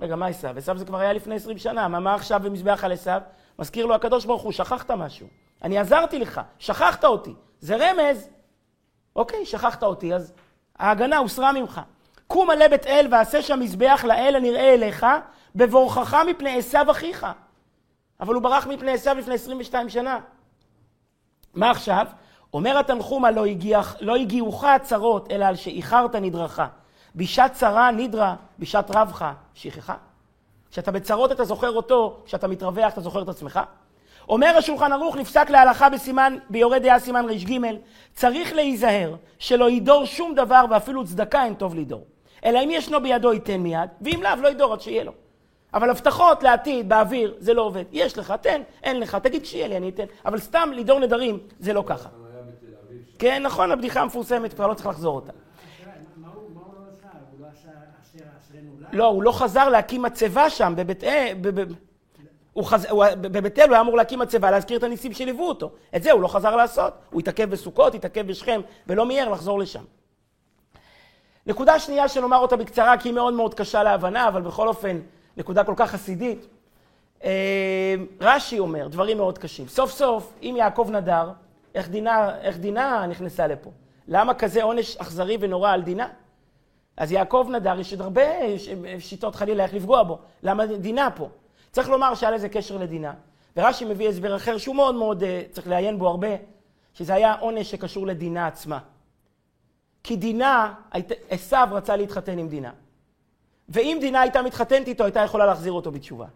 רגע, 0.00 0.16
מה 0.16 0.26
עשיו? 0.26 0.58
עשיו 0.58 0.78
זה 0.78 0.84
כבר 0.84 0.98
היה 0.98 1.12
לפני 1.12 1.34
20 1.34 1.58
שנה, 1.58 1.88
מה, 1.88 2.00
מה 2.00 2.14
עכשיו 2.14 2.40
במזבח 2.44 2.84
על 2.84 2.92
עשיו? 2.92 3.20
מזכיר 3.58 3.86
לו 3.86 3.94
הקדוש 3.94 4.24
ברוך 4.24 4.42
הוא, 4.42 4.52
שכחת 4.52 4.90
משהו. 4.90 5.26
אני 5.62 5.78
עזרתי 5.78 6.18
לך, 6.18 6.40
שכחת 6.58 7.04
אותי. 7.04 7.34
זה 7.60 7.76
רמז. 7.76 8.28
אוקיי, 9.16 9.46
שכחת 9.46 9.82
אותי, 9.82 10.14
אז 10.14 10.32
ההגנה 10.78 11.16
הוסרה 11.16 11.52
ממך. 11.52 11.80
קום 12.26 12.50
עלה 12.50 12.68
בית 12.68 12.86
אל 12.86 13.08
ועשה 13.10 13.42
שם 13.42 13.60
מזבח 13.60 14.04
לאל 14.08 14.36
הנראה 14.36 14.74
אליך, 14.74 15.06
בבורכך 15.54 16.16
מפני 16.30 16.58
עשיו 16.58 16.90
אחיך. 16.90 17.26
אבל 18.20 18.34
הוא 18.34 18.42
ברח 18.42 18.66
מפני 18.66 18.92
עשיו 18.92 19.16
לפני 19.18 19.34
22 19.34 19.88
שנה. 19.88 20.18
מה 21.54 21.70
עכשיו? 21.70 22.06
אומר 22.54 22.78
התנחומה, 22.78 23.30
לא, 23.30 23.46
הגיע, 23.46 23.80
לא 24.00 24.16
הגיעוך 24.16 24.64
הצרות, 24.64 25.30
אלא 25.30 25.44
על 25.44 25.56
שאיחרת 25.56 26.14
נדרכה. 26.14 26.66
בשעת 27.16 27.52
צרה 27.52 27.90
נדרה, 27.90 28.34
בשעת 28.58 28.90
רבך 28.90 29.32
שכחה. 29.54 29.94
כשאתה 30.70 30.90
בצרות 30.90 31.32
אתה 31.32 31.44
זוכר 31.44 31.70
אותו, 31.70 32.20
כשאתה 32.26 32.48
מתרווח 32.48 32.92
אתה 32.92 33.00
זוכר 33.00 33.22
את 33.22 33.28
עצמך. 33.28 33.60
אומר 34.28 34.54
השולחן 34.58 34.92
ערוך, 34.92 35.16
נפסק 35.16 35.50
להלכה 35.50 35.88
בסימן, 35.88 36.36
ביורד 36.50 36.82
דעה 36.82 36.98
סימן 36.98 37.24
ר"ג, 37.24 37.60
צריך 38.14 38.52
להיזהר 38.52 39.14
שלא 39.38 39.70
ידור 39.70 40.04
שום 40.04 40.34
דבר 40.34 40.64
ואפילו 40.70 41.04
צדקה 41.04 41.44
אין 41.44 41.54
טוב 41.54 41.74
לידור. 41.74 42.04
אלא 42.44 42.58
אם 42.64 42.70
ישנו 42.70 43.02
בידו 43.02 43.32
ייתן 43.32 43.60
מיד, 43.60 43.90
ואם 44.00 44.20
לאו 44.22 44.42
לא 44.42 44.48
ידור 44.48 44.72
עד 44.72 44.80
שיהיה 44.80 45.04
לו. 45.04 45.12
אבל 45.74 45.90
הבטחות 45.90 46.42
לעתיד, 46.42 46.88
באוויר, 46.88 47.34
זה 47.38 47.54
לא 47.54 47.62
עובד. 47.62 47.84
יש 47.92 48.18
לך, 48.18 48.34
תן, 48.40 48.62
אין 48.82 49.00
לך, 49.00 49.14
תגיד 49.14 49.42
כשיהיה 49.42 49.68
לי, 49.68 49.76
אני 49.76 49.88
אתן. 49.88 50.04
אבל 50.24 50.38
סתם 50.38 50.68
לידור 50.72 51.00
נדרים, 51.00 51.38
זה 51.60 51.72
לא 51.72 51.84
ככה. 51.86 52.08
כן, 53.18 53.42
נכון, 53.42 53.72
הבדיחה 53.72 54.00
המפורסמת, 54.00 54.54
כבר 54.54 54.66
לא 54.66 54.74
צריך 54.74 54.86
לחזור 54.86 55.16
אותה. 55.16 55.32
לא, 58.92 59.06
הוא 59.06 59.22
לא 59.22 59.32
חזר 59.32 59.68
להקים 59.68 60.02
מצבה 60.02 60.50
שם, 60.50 60.72
בבית 60.76 61.04
אל, 61.04 61.34
בבית 63.20 63.58
אל 63.58 63.64
הוא 63.64 63.74
היה 63.74 63.80
אמור 63.80 63.96
להקים 63.96 64.18
מצבה, 64.18 64.50
להזכיר 64.50 64.78
את 64.78 64.82
הניסים 64.82 65.12
שליוו 65.12 65.48
אותו. 65.48 65.70
את 65.96 66.02
זה 66.02 66.12
הוא 66.12 66.22
לא 66.22 66.28
חזר 66.28 66.56
לעשות. 66.56 66.92
הוא 67.10 67.20
התעכב 67.20 67.50
בסוכות, 67.50 67.94
התעכב 67.94 68.26
בשכם, 68.26 68.60
ולא 68.86 69.06
מיהר 69.06 69.28
לחזור 69.28 69.58
לשם. 69.58 69.84
נקודה 71.46 71.78
שנייה 71.78 72.08
שנאמר 72.08 72.38
אותה 72.38 72.56
בקצרה, 72.56 72.98
כי 72.98 73.08
היא 73.08 73.14
מאוד 73.14 73.34
מאוד 73.34 73.54
קשה 73.54 73.82
להבנה, 73.82 74.28
אבל 74.28 74.42
בכל 74.42 74.68
אופן, 74.68 75.00
נקודה 75.36 75.64
כל 75.64 75.74
כך 75.76 75.90
חסידית. 75.90 76.46
אה, 77.24 77.94
רש"י 78.20 78.58
אומר 78.58 78.88
דברים 78.88 79.16
מאוד 79.16 79.38
קשים. 79.38 79.68
סוף 79.68 79.90
סוף, 79.90 80.32
אם 80.42 80.54
יעקב 80.58 80.88
נדר, 80.90 81.30
איך 81.74 81.88
דינה, 81.88 82.38
איך 82.40 82.58
דינה 82.58 83.06
נכנסה 83.06 83.46
לפה? 83.46 83.70
למה 84.08 84.34
כזה 84.34 84.62
עונש 84.62 84.96
אכזרי 84.96 85.36
ונורא 85.40 85.70
על 85.70 85.82
דינה? 85.82 86.08
אז 86.96 87.12
יעקב 87.12 87.46
נדר, 87.50 87.80
יש 87.80 87.92
עוד 87.92 88.02
הרבה 88.02 88.22
שיטות 88.98 89.34
חלילה 89.34 89.64
איך 89.64 89.74
לפגוע 89.74 90.02
בו. 90.02 90.18
למה 90.42 90.66
דינה 90.66 91.10
פה? 91.10 91.28
צריך 91.72 91.88
לומר 91.88 92.14
שהיה 92.14 92.32
לזה 92.32 92.48
קשר 92.48 92.76
לדינה. 92.76 93.12
ורש"י 93.56 93.84
מביא 93.84 94.08
הסבר 94.08 94.36
אחר 94.36 94.58
שהוא 94.58 94.76
מאוד 94.76 94.94
מאוד, 94.94 95.22
אה, 95.22 95.42
צריך 95.50 95.68
לעיין 95.68 95.98
בו 95.98 96.08
הרבה, 96.08 96.28
שזה 96.94 97.14
היה 97.14 97.34
עונש 97.34 97.70
שקשור 97.70 98.06
לדינה 98.06 98.46
עצמה. 98.46 98.78
כי 100.02 100.16
דינה, 100.16 100.74
עשו 101.30 101.56
רצה 101.70 101.96
להתחתן 101.96 102.38
עם 102.38 102.48
דינה. 102.48 102.70
ואם 103.68 103.98
דינה 104.00 104.20
הייתה 104.20 104.42
מתחתנת 104.42 104.88
איתו, 104.88 105.04
הייתה 105.04 105.20
יכולה 105.20 105.46
להחזיר 105.46 105.72
אותו 105.72 105.92
בתשובה. 105.92 106.26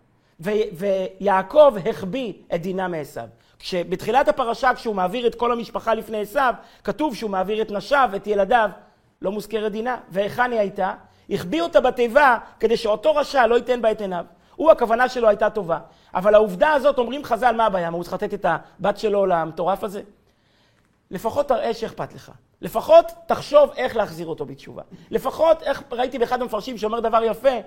ו- 0.41 0.51
ויעקב 0.73 1.75
החביא 1.91 2.33
את 2.55 2.63
דינה 2.63 2.89
מעשו. 2.89 3.21
כשבתחילת 3.59 4.29
הפרשה, 4.29 4.75
כשהוא 4.75 4.95
מעביר 4.95 5.27
את 5.27 5.35
כל 5.35 5.53
המשפחה 5.53 5.95
לפני 5.95 6.21
עשו, 6.21 6.41
כתוב 6.85 7.15
שהוא 7.15 7.31
מעביר 7.31 7.63
את 7.63 7.71
נשיו, 7.71 8.11
את 8.17 8.27
ילדיו, 8.27 8.71
לא 9.23 9.33
מוזכרת 9.33 9.73
דינה. 9.73 9.97
והיכן 10.09 10.53
היא 10.53 10.61
הייתה? 10.61 10.95
החביא 11.31 11.63
אותה 11.63 11.81
בתיבה 11.81 12.39
כדי 12.61 12.77
שאותו 12.77 13.15
רשע 13.15 13.47
לא 13.47 13.55
ייתן 13.55 13.83
בה 13.83 13.91
את 13.91 14.01
עיניו. 14.01 14.25
הוא, 14.57 14.71
הכוונה 14.71 15.09
שלו 15.09 15.29
הייתה 15.29 15.51
טובה. 15.51 15.79
אבל 16.15 16.35
העובדה 16.35 16.73
הזאת, 16.73 16.99
אומרים 16.99 17.25
חז"ל, 17.25 17.55
מה 17.57 17.67
הבעיה? 17.67 17.91
מה, 17.91 17.97
הוא 17.97 18.05
צריך 18.05 18.15
לתת 18.15 18.35
את 18.35 18.47
הבת 18.49 18.99
שלו 18.99 19.27
למטורף 19.27 19.85
הזה? 19.85 20.03
לפחות 21.11 21.49
תראה 21.49 21.75
שאכפת 21.75 22.15
לך. 22.15 22.33
לפחות 22.61 23.13
תחשוב 23.27 23.71
איך 23.77 23.97
להחזיר 23.97 24.27
אותו 24.27 24.47
בתשובה. 24.47 24.83
לפחות, 25.11 25.63
איך 25.63 25.83
ראיתי 25.93 26.19
באחד 26.19 26.43
המפרשים 26.43 26.79
שאומר 26.79 27.01
דבר 27.01 27.25
יפה, 27.25 27.59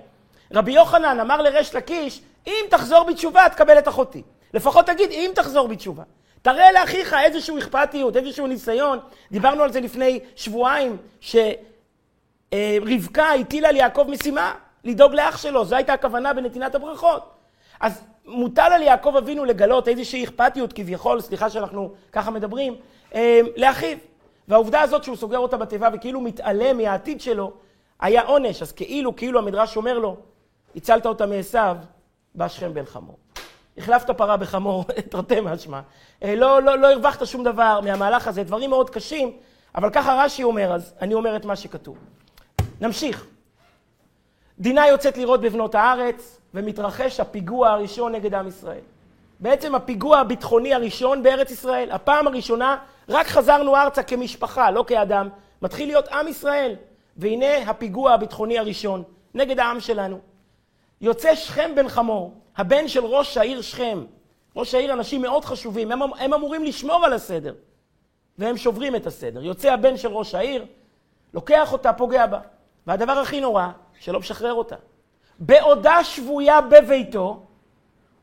רבי 0.52 0.72
יוחנן 0.72 1.20
אמר 1.20 1.42
לריש 1.42 1.74
לקיש, 1.74 2.22
אם 2.46 2.64
תחזור 2.70 3.04
בתשובה, 3.04 3.48
תקבל 3.48 3.78
את 3.78 3.88
אחותי. 3.88 4.22
לפחות 4.54 4.86
תגיד, 4.86 5.10
אם 5.10 5.30
תחזור 5.34 5.68
בתשובה. 5.68 6.02
תראה 6.44 6.72
לאחיך 6.72 7.14
איזושהי 7.24 7.58
אכפתיות, 7.58 8.16
איזשהו 8.16 8.46
ניסיון. 8.46 8.98
דיברנו 9.30 9.62
על 9.62 9.72
זה 9.72 9.80
לפני 9.80 10.20
שבועיים, 10.36 10.96
שרבקה 11.20 13.30
הטילה 13.40 13.68
על 13.68 13.76
יעקב 13.76 14.06
משימה, 14.08 14.54
לדאוג 14.84 15.14
לאח 15.14 15.36
שלו, 15.36 15.64
זו 15.64 15.76
הייתה 15.76 15.92
הכוונה 15.92 16.32
בנתינת 16.32 16.74
הברכות. 16.74 17.30
אז 17.80 18.04
מוטל 18.26 18.70
על 18.74 18.82
יעקב 18.82 19.16
אבינו 19.16 19.44
לגלות 19.44 19.88
איזושהי 19.88 20.24
אכפתיות 20.24 20.72
כביכול, 20.72 21.20
סליחה 21.20 21.50
שאנחנו 21.50 21.94
ככה 22.12 22.30
מדברים, 22.30 22.76
אה, 23.14 23.40
לאחיו. 23.56 23.98
והעובדה 24.48 24.80
הזאת 24.80 25.04
שהוא 25.04 25.16
סוגר 25.16 25.38
אותה 25.38 25.56
בתיבה 25.56 25.88
וכאילו 25.92 26.20
מתעלם 26.20 26.76
מהעתיד 26.76 27.20
שלו, 27.20 27.52
היה 28.00 28.22
עונש. 28.22 28.62
אז 28.62 28.72
כאילו, 28.72 29.16
כאילו 29.16 29.38
המדרש 29.38 29.76
אומר 29.76 29.98
לו, 29.98 30.16
הצלת 30.76 31.06
אותה 31.06 31.26
מעשיו, 31.26 31.76
בא 32.34 32.48
שכם 32.48 32.74
בן 32.74 32.84
חמור. 32.84 33.16
החלפת 33.78 34.10
פרה 34.10 34.36
בחמור, 34.36 34.84
תרתי 35.10 35.40
משמע. 35.42 35.80
אה, 36.22 36.34
לא, 36.36 36.62
לא, 36.62 36.78
לא 36.78 36.92
הרווחת 36.92 37.26
שום 37.26 37.44
דבר 37.44 37.80
מהמהלך 37.84 38.28
הזה, 38.28 38.42
דברים 38.42 38.70
מאוד 38.70 38.90
קשים, 38.90 39.32
אבל 39.74 39.90
ככה 39.90 40.24
רש"י 40.24 40.42
אומר, 40.42 40.72
אז 40.72 40.94
אני 41.00 41.14
אומר 41.14 41.36
את 41.36 41.44
מה 41.44 41.56
שכתוב. 41.56 41.98
נמשיך. 42.80 43.26
דינה 44.58 44.86
יוצאת 44.88 45.16
לראות 45.18 45.40
בבנות 45.40 45.74
הארץ, 45.74 46.40
ומתרחש 46.54 47.20
הפיגוע 47.20 47.68
הראשון 47.68 48.12
נגד 48.12 48.34
עם 48.34 48.48
ישראל. 48.48 48.80
בעצם 49.40 49.74
הפיגוע 49.74 50.18
הביטחוני 50.18 50.74
הראשון 50.74 51.22
בארץ 51.22 51.50
ישראל. 51.50 51.90
הפעם 51.90 52.26
הראשונה, 52.26 52.76
רק 53.08 53.26
חזרנו 53.26 53.76
ארצה 53.76 54.02
כמשפחה, 54.02 54.70
לא 54.70 54.84
כאדם. 54.86 55.28
מתחיל 55.62 55.88
להיות 55.88 56.08
עם 56.08 56.28
ישראל. 56.28 56.76
והנה 57.16 57.70
הפיגוע 57.70 58.12
הביטחוני 58.12 58.58
הראשון 58.58 59.02
נגד 59.34 59.60
העם 59.60 59.80
שלנו. 59.80 60.18
יוצא 61.04 61.34
שכם 61.34 61.70
בן 61.76 61.88
חמור, 61.88 62.34
הבן 62.56 62.88
של 62.88 63.04
ראש 63.04 63.36
העיר 63.36 63.60
שכם. 63.60 64.04
ראש 64.56 64.74
העיר 64.74 64.92
אנשים 64.92 65.22
מאוד 65.22 65.44
חשובים, 65.44 65.92
הם, 65.92 66.02
הם 66.02 66.34
אמורים 66.34 66.64
לשמור 66.64 67.04
על 67.04 67.12
הסדר. 67.12 67.54
והם 68.38 68.56
שוברים 68.56 68.96
את 68.96 69.06
הסדר. 69.06 69.44
יוצא 69.44 69.72
הבן 69.72 69.96
של 69.96 70.08
ראש 70.08 70.34
העיר, 70.34 70.66
לוקח 71.34 71.72
אותה, 71.72 71.92
פוגע 71.92 72.26
בה. 72.26 72.40
והדבר 72.86 73.12
הכי 73.12 73.40
נורא, 73.40 73.66
שלא 74.00 74.18
משחרר 74.18 74.52
אותה. 74.52 74.76
בעודה 75.38 76.04
שבויה 76.04 76.60
בביתו, 76.60 77.46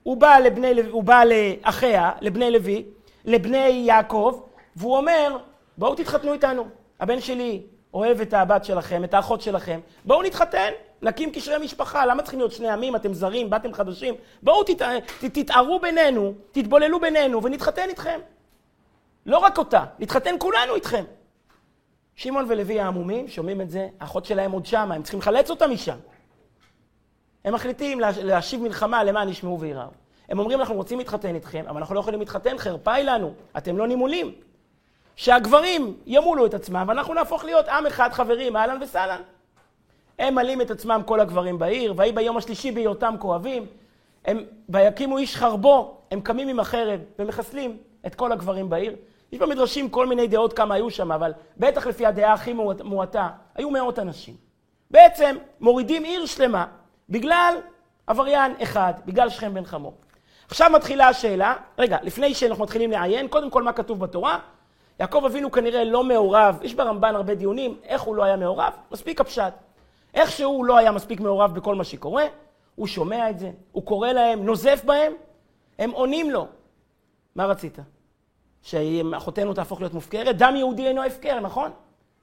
הוא 0.03 0.17
בא, 0.17 0.37
לבני, 0.37 0.73
הוא 0.91 1.03
בא 1.03 1.23
לאחיה, 1.23 2.11
לבני 2.21 2.51
לוי, 2.51 2.85
לבני 3.25 3.83
יעקב, 3.85 4.41
והוא 4.75 4.97
אומר, 4.97 5.37
בואו 5.77 5.95
תתחתנו 5.95 6.33
איתנו. 6.33 6.65
הבן 6.99 7.21
שלי 7.21 7.61
אוהב 7.93 8.21
את 8.21 8.33
הבת 8.33 8.65
שלכם, 8.65 9.03
את 9.03 9.13
האחות 9.13 9.41
שלכם, 9.41 9.79
בואו 10.05 10.23
נתחתן, 10.23 10.71
נקים 11.01 11.31
קשרי 11.31 11.57
משפחה. 11.57 12.05
למה 12.05 12.21
צריכים 12.21 12.39
להיות 12.39 12.51
שני 12.51 12.69
עמים? 12.69 12.95
אתם 12.95 13.13
זרים, 13.13 13.49
באתם 13.49 13.73
חדשים. 13.73 14.15
בואו 14.43 14.63
תת, 14.63 14.81
תתערו 15.19 15.79
בינינו, 15.79 16.33
תתבוללו 16.51 16.99
בינינו 16.99 17.43
ונתחתן 17.43 17.89
איתכם. 17.89 18.19
לא 19.25 19.37
רק 19.37 19.57
אותה, 19.57 19.85
נתחתן 19.99 20.35
כולנו 20.39 20.75
איתכם. 20.75 21.03
שמעון 22.15 22.45
ולוי 22.49 22.79
העמומים 22.79 23.27
שומעים 23.27 23.61
את 23.61 23.69
זה, 23.69 23.87
האחות 23.99 24.25
שלהם 24.25 24.51
עוד 24.51 24.65
שמה, 24.65 24.95
הם 24.95 25.03
צריכים 25.03 25.19
לחלץ 25.19 25.49
אותה 25.49 25.67
משם. 25.67 25.97
הם 27.45 27.53
מחליטים 27.53 27.99
להשיב 27.99 28.61
מלחמה 28.61 29.03
למען 29.03 29.29
ישמעו 29.29 29.59
ויראו. 29.59 29.89
הם 30.29 30.39
אומרים, 30.39 30.59
אנחנו 30.59 30.75
רוצים 30.75 30.97
להתחתן 30.99 31.35
איתכם, 31.35 31.65
אבל 31.67 31.77
אנחנו 31.77 31.95
לא 31.95 31.99
יכולים 31.99 32.19
להתחתן, 32.19 32.57
חרפה 32.57 32.93
היא 32.93 33.05
לנו, 33.05 33.33
אתם 33.57 33.77
לא 33.77 33.87
נימולים. 33.87 34.33
שהגברים 35.15 35.97
ימולו 36.05 36.45
את 36.45 36.53
עצמם, 36.53 36.85
ואנחנו 36.87 37.13
נהפוך 37.13 37.43
להיות 37.43 37.67
עם 37.67 37.85
אחד, 37.85 38.09
חברים, 38.13 38.55
אהלן 38.55 38.83
וסהלן. 38.83 39.21
הם 40.21 40.35
מלאים 40.35 40.61
את 40.61 40.71
עצמם 40.71 41.01
כל 41.05 41.19
הגברים 41.19 41.59
בעיר, 41.59 41.93
ויהי 41.97 42.11
ביום 42.11 42.37
השלישי 42.37 42.71
בהיותם 42.71 43.15
כואבים, 43.19 43.65
הם, 44.25 44.43
ויקימו 44.69 45.17
איש 45.17 45.35
חרבו, 45.35 45.97
הם 46.11 46.21
קמים 46.21 46.47
עם 46.47 46.59
החרב 46.59 46.99
ומחסלים 47.19 47.77
את 48.05 48.15
כל 48.15 48.31
הגברים 48.31 48.69
בעיר. 48.69 48.95
יש 49.31 49.39
במדרשים 49.39 49.89
כל 49.89 50.07
מיני 50.07 50.27
דעות 50.27 50.53
כמה 50.53 50.75
היו 50.75 50.89
שם, 50.89 51.11
אבל 51.11 51.33
בטח 51.57 51.87
לפי 51.87 52.05
הדעה 52.05 52.33
הכי 52.33 52.53
מועטה, 52.83 53.29
היו 53.55 53.69
מאות 53.69 53.99
אנשים. 53.99 54.35
בעצם 54.91 55.35
מורידים 55.59 56.03
עיר 56.03 56.25
שלמה 56.25 56.65
בגלל 57.09 57.55
עבריין 58.07 58.53
אחד, 58.63 58.93
בגלל 59.05 59.29
שכם 59.29 59.53
בן 59.53 59.65
חמור. 59.65 59.93
עכשיו 60.47 60.69
מתחילה 60.69 61.07
השאלה, 61.07 61.55
רגע, 61.77 61.97
לפני 62.03 62.33
שאנחנו 62.33 62.63
מתחילים 62.63 62.91
לעיין, 62.91 63.27
קודם 63.27 63.49
כל 63.49 63.63
מה 63.63 63.73
כתוב 63.73 63.99
בתורה. 63.99 64.39
יעקב 64.99 65.23
אבינו 65.25 65.51
כנראה 65.51 65.83
לא 65.83 66.03
מעורב, 66.03 66.59
יש 66.61 66.73
ברמב"ן 66.73 67.15
הרבה 67.15 67.35
דיונים, 67.35 67.77
איך 67.83 68.01
הוא 68.01 68.15
לא 68.15 68.23
היה 68.23 68.35
מעורב, 68.35 68.73
מספיק 68.91 69.21
הפשט. 69.21 69.53
איך 70.13 70.31
שהוא 70.31 70.65
לא 70.65 70.77
היה 70.77 70.91
מספיק 70.91 71.19
מעורב 71.19 71.55
בכל 71.55 71.75
מה 71.75 71.83
שקורה, 71.83 72.25
הוא 72.75 72.87
שומע 72.87 73.29
את 73.29 73.39
זה, 73.39 73.51
הוא 73.71 73.85
קורא 73.85 74.11
להם, 74.11 74.45
נוזף 74.45 74.81
בהם, 74.85 75.13
הם 75.79 75.91
עונים 75.91 76.31
לו. 76.31 76.47
מה 77.35 77.45
רצית? 77.45 77.77
שאחותנו 78.61 79.53
תהפוך 79.53 79.79
להיות 79.81 79.93
מופקרת? 79.93 80.37
דם 80.37 80.53
יהודי 80.57 80.87
אינו 80.87 81.03
הפקר, 81.03 81.39
נכון? 81.39 81.71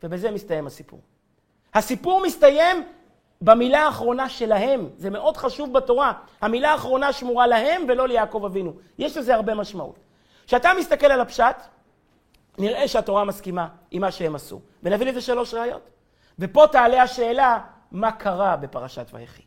ובזה 0.02 0.30
מסתיים 0.30 0.66
הסיפור. 0.66 1.00
הסיפור 1.74 2.22
מסתיים 2.26 2.84
במילה 3.40 3.82
האחרונה 3.82 4.28
שלהם, 4.28 4.88
זה 4.96 5.10
מאוד 5.10 5.36
חשוב 5.36 5.72
בתורה. 5.72 6.12
המילה 6.40 6.72
האחרונה 6.72 7.12
שמורה 7.12 7.46
להם 7.46 7.84
ולא 7.88 8.08
ליעקב 8.08 8.42
אבינו. 8.44 8.72
יש 8.98 9.16
לזה 9.16 9.34
הרבה 9.34 9.54
משמעות. 9.54 9.98
כשאתה 10.46 10.70
מסתכל 10.78 11.06
על 11.06 11.20
הפשט, 11.20 11.56
נראה 12.58 12.88
שהתורה 12.88 13.24
מסכימה 13.24 13.68
עם 13.90 14.00
מה 14.00 14.10
שהם 14.10 14.34
עשו. 14.34 14.60
ונביא 14.82 15.06
לזה 15.06 15.20
שלוש 15.20 15.54
ראיות. 15.54 15.90
ופה 16.38 16.66
תעלה 16.72 17.02
השאלה, 17.02 17.58
מה 17.92 18.12
קרה 18.12 18.56
בפרשת 18.56 19.06
ויחי? 19.12 19.42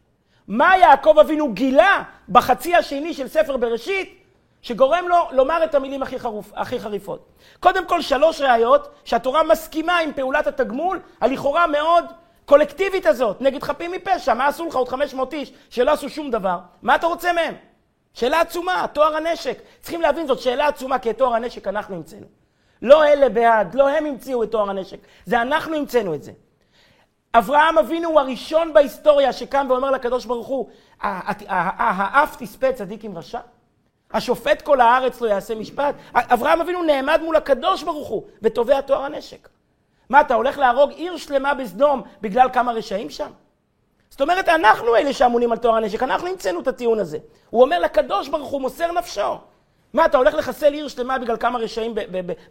מה 0.48 0.78
יעקב 0.78 1.20
אבינו 1.20 1.54
גילה 1.54 2.04
בחצי 2.30 2.76
השני 2.76 3.14
של 3.14 3.28
ספר 3.28 3.58
בראשית, 3.58 4.22
שגורם 4.62 5.08
לו 5.08 5.18
לומר 5.32 5.64
את 5.64 5.76
המילים 5.76 6.04
הכי, 6.04 6.20
חרוף, 6.20 6.52
הכי 6.56 6.80
חריפות. 6.80 7.30
קודם 7.60 7.88
כל, 7.88 8.02
שלוש 8.02 8.42
ראיות 8.42 8.90
שהתורה 9.04 9.44
מסכימה 9.44 9.98
עם 9.98 10.14
פעולת 10.14 10.48
התגמול, 10.48 11.00
הלכאורה 11.22 11.68
מאוד 11.68 12.06
קולקטיבית 12.46 13.06
הזאת, 13.06 13.42
נגד 13.42 13.64
חפים 13.64 13.92
מפשע. 13.92 14.34
מה 14.34 14.48
עשו 14.48 14.66
לך 14.66 14.76
עוד 14.76 14.90
500 14.90 15.34
איש 15.34 15.54
שלא 15.70 15.92
עשו 15.92 16.10
שום 16.10 16.32
דבר? 16.32 16.58
מה 16.82 16.96
אתה 16.96 17.08
רוצה 17.08 17.34
מהם? 17.34 17.54
שאלה 18.14 18.42
עצומה, 18.42 18.86
טוהר 18.94 19.16
הנשק. 19.16 19.58
צריכים 19.80 20.02
להבין 20.02 20.28
זאת 20.28 20.40
שאלה 20.40 20.68
עצומה, 20.68 21.00
כי 21.00 21.10
את 21.10 21.18
טוהר 21.18 21.34
הנשק 21.34 21.68
אנחנו 21.68 21.96
המצאנו. 21.96 22.26
לא 22.82 23.06
אלה 23.06 23.30
בעד, 23.30 23.76
לא 23.76 23.90
הם 23.90 24.06
המציאו 24.06 24.44
את 24.44 24.52
טוהר 24.52 24.70
הנשק, 24.70 24.98
זה 25.26 25.42
אנחנו 25.42 25.76
המצאנו 25.76 26.16
את 26.16 26.24
זה. 26.24 26.32
אברהם 27.34 27.78
אבינו 27.78 28.10
הוא 28.10 28.20
הראשון 28.20 28.74
בהיסטוריה 28.74 29.34
שקם 29.34 29.66
ואומר 29.70 29.92
לקדוש 29.92 30.26
ברוך 30.26 30.48
הוא, 30.48 30.70
האף 31.02 32.36
תספה 32.40 32.74
צדיק 32.74 33.04
עם 33.04 33.18
רשע? 33.18 33.40
השופט 34.14 34.62
כל 34.62 34.82
הארץ 34.82 35.22
לא 35.22 35.28
יעשה 35.28 35.56
משפט? 35.56 35.96
אברהם 36.14 36.62
אבינו 36.62 36.84
נעמד 36.84 37.22
מול 37.24 37.36
הקדוש 37.36 37.84
ברוך 37.84 38.08
הוא 38.08 38.24
ותובע 38.42 38.82
טוהר 38.82 39.04
הנשק. 39.04 39.50
מה, 40.10 40.22
אתה 40.22 40.36
הולך 40.36 40.58
להרוג 40.58 40.92
עיר 40.92 41.18
שלמה 41.18 41.54
בסדום 41.54 42.02
בגלל 42.22 42.48
כמה 42.54 42.72
רשעים 42.72 43.10
שם? 43.10 43.32
זאת 44.10 44.22
אומרת, 44.22 44.50
אנחנו 44.50 44.96
אלה 44.96 45.14
שאמונים 45.14 45.52
על 45.52 45.58
טוהר 45.58 45.76
הנשק, 45.76 46.04
אנחנו 46.04 46.28
המצאנו 46.28 46.60
את 46.60 46.68
הטיעון 46.68 47.00
הזה. 47.00 47.18
הוא 47.50 47.62
אומר 47.62 47.80
לקדוש 47.80 48.28
ברוך 48.28 48.50
הוא, 48.50 48.62
מוסר 48.62 48.92
נפשו. 48.92 49.38
מה, 49.94 50.06
אתה 50.06 50.18
הולך 50.18 50.34
לחסל 50.34 50.74
עיר 50.74 50.88
שלמה 50.88 51.18
בגלל 51.18 51.38
כמה 51.38 51.60
רשעים 51.60 51.96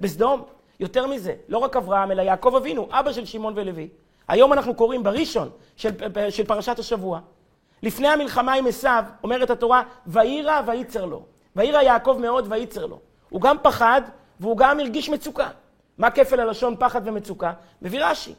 בסדום? 0.00 0.42
יותר 0.80 1.06
מזה, 1.06 1.34
לא 1.48 1.58
רק 1.58 1.76
אברהם, 1.76 2.10
אלא 2.10 2.22
יעקב 2.22 2.54
אבינו, 2.56 2.88
אבא 2.90 3.12
של 3.12 3.24
שמעון 3.24 3.52
ולוי. 3.56 3.88
היום 4.30 4.52
אנחנו 4.52 4.74
קוראים 4.74 5.02
בראשון 5.02 5.48
של, 5.76 5.90
של 6.30 6.46
פרשת 6.46 6.78
השבוע. 6.78 7.20
לפני 7.82 8.08
המלחמה 8.08 8.52
עם 8.52 8.66
עשיו, 8.66 9.04
אומרת 9.22 9.50
התורה, 9.50 9.82
ויירא 10.06 10.60
וייצר 10.66 11.04
לו. 11.04 11.24
ויירא 11.56 11.82
יעקב 11.82 12.16
מאוד 12.20 12.46
וייצר 12.48 12.86
לו. 12.86 12.98
הוא 13.30 13.40
גם 13.40 13.56
פחד 13.62 14.02
והוא 14.40 14.56
גם 14.56 14.80
הרגיש 14.80 15.08
מצוקה. 15.08 15.48
מה 15.98 16.10
כפל 16.10 16.40
הלשון 16.40 16.76
פחד 16.78 17.00
ומצוקה? 17.04 17.52
מביא 17.82 18.04
רש"י. 18.04 18.34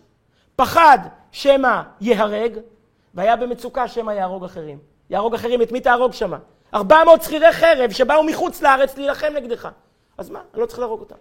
פחד 0.55 0.99
שמא 1.31 1.81
יהרג, 2.01 2.57
והיה 3.13 3.35
במצוקה 3.35 3.87
שמא 3.87 4.11
יהרוג 4.11 4.43
אחרים. 4.43 4.79
יהרוג 5.09 5.33
אחרים, 5.33 5.61
את 5.61 5.71
מי 5.71 5.81
תהרוג 5.81 6.13
שמה? 6.13 6.37
400 6.73 7.21
שכירי 7.21 7.51
חרב 7.51 7.91
שבאו 7.91 8.23
מחוץ 8.23 8.61
לארץ 8.61 8.97
להילחם 8.97 9.33
נגדך. 9.35 9.69
אז 10.17 10.29
מה? 10.29 10.39
אני 10.53 10.61
לא 10.61 10.65
צריך 10.65 10.79
להרוג 10.79 10.99
אותם. 10.99 11.15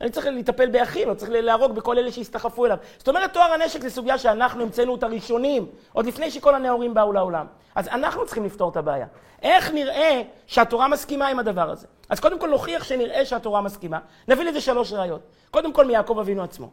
אני 0.00 0.10
צריך 0.10 0.26
לטפל 0.26 0.68
באחים, 0.68 1.08
אני 1.08 1.16
צריך 1.16 1.30
להרוג 1.34 1.72
בכל 1.72 1.98
אלה 1.98 2.12
שהסתחפו 2.12 2.66
אליו. 2.66 2.76
זאת 2.98 3.08
אומרת, 3.08 3.32
טוהר 3.32 3.52
הנשק 3.52 3.80
זה 3.80 3.90
סוגיה 3.90 4.18
שאנחנו 4.18 4.62
המצאנו 4.62 4.92
אותה 4.92 5.06
ראשונים, 5.06 5.66
עוד 5.92 6.06
לפני 6.06 6.30
שכל 6.30 6.54
הנאורים 6.54 6.94
באו 6.94 7.12
לעולם. 7.12 7.46
אז 7.74 7.88
אנחנו 7.88 8.26
צריכים 8.26 8.44
לפתור 8.44 8.70
את 8.70 8.76
הבעיה. 8.76 9.06
איך 9.42 9.70
נראה 9.70 10.22
שהתורה 10.46 10.88
מסכימה 10.88 11.28
עם 11.28 11.38
הדבר 11.38 11.70
הזה? 11.70 11.86
אז 12.08 12.20
קודם 12.20 12.38
כל 12.38 12.48
נוכיח 12.48 12.84
שנראה 12.84 13.24
שהתורה 13.24 13.60
מסכימה. 13.60 13.98
נביא 14.28 14.44
לזה 14.44 14.60
שלוש 14.60 14.92
ראיות. 14.92 15.20
קודם 15.50 15.72
כל 15.72 15.84
מיעקב 15.84 16.18
אבינו 16.18 16.42
עצמו. 16.42 16.70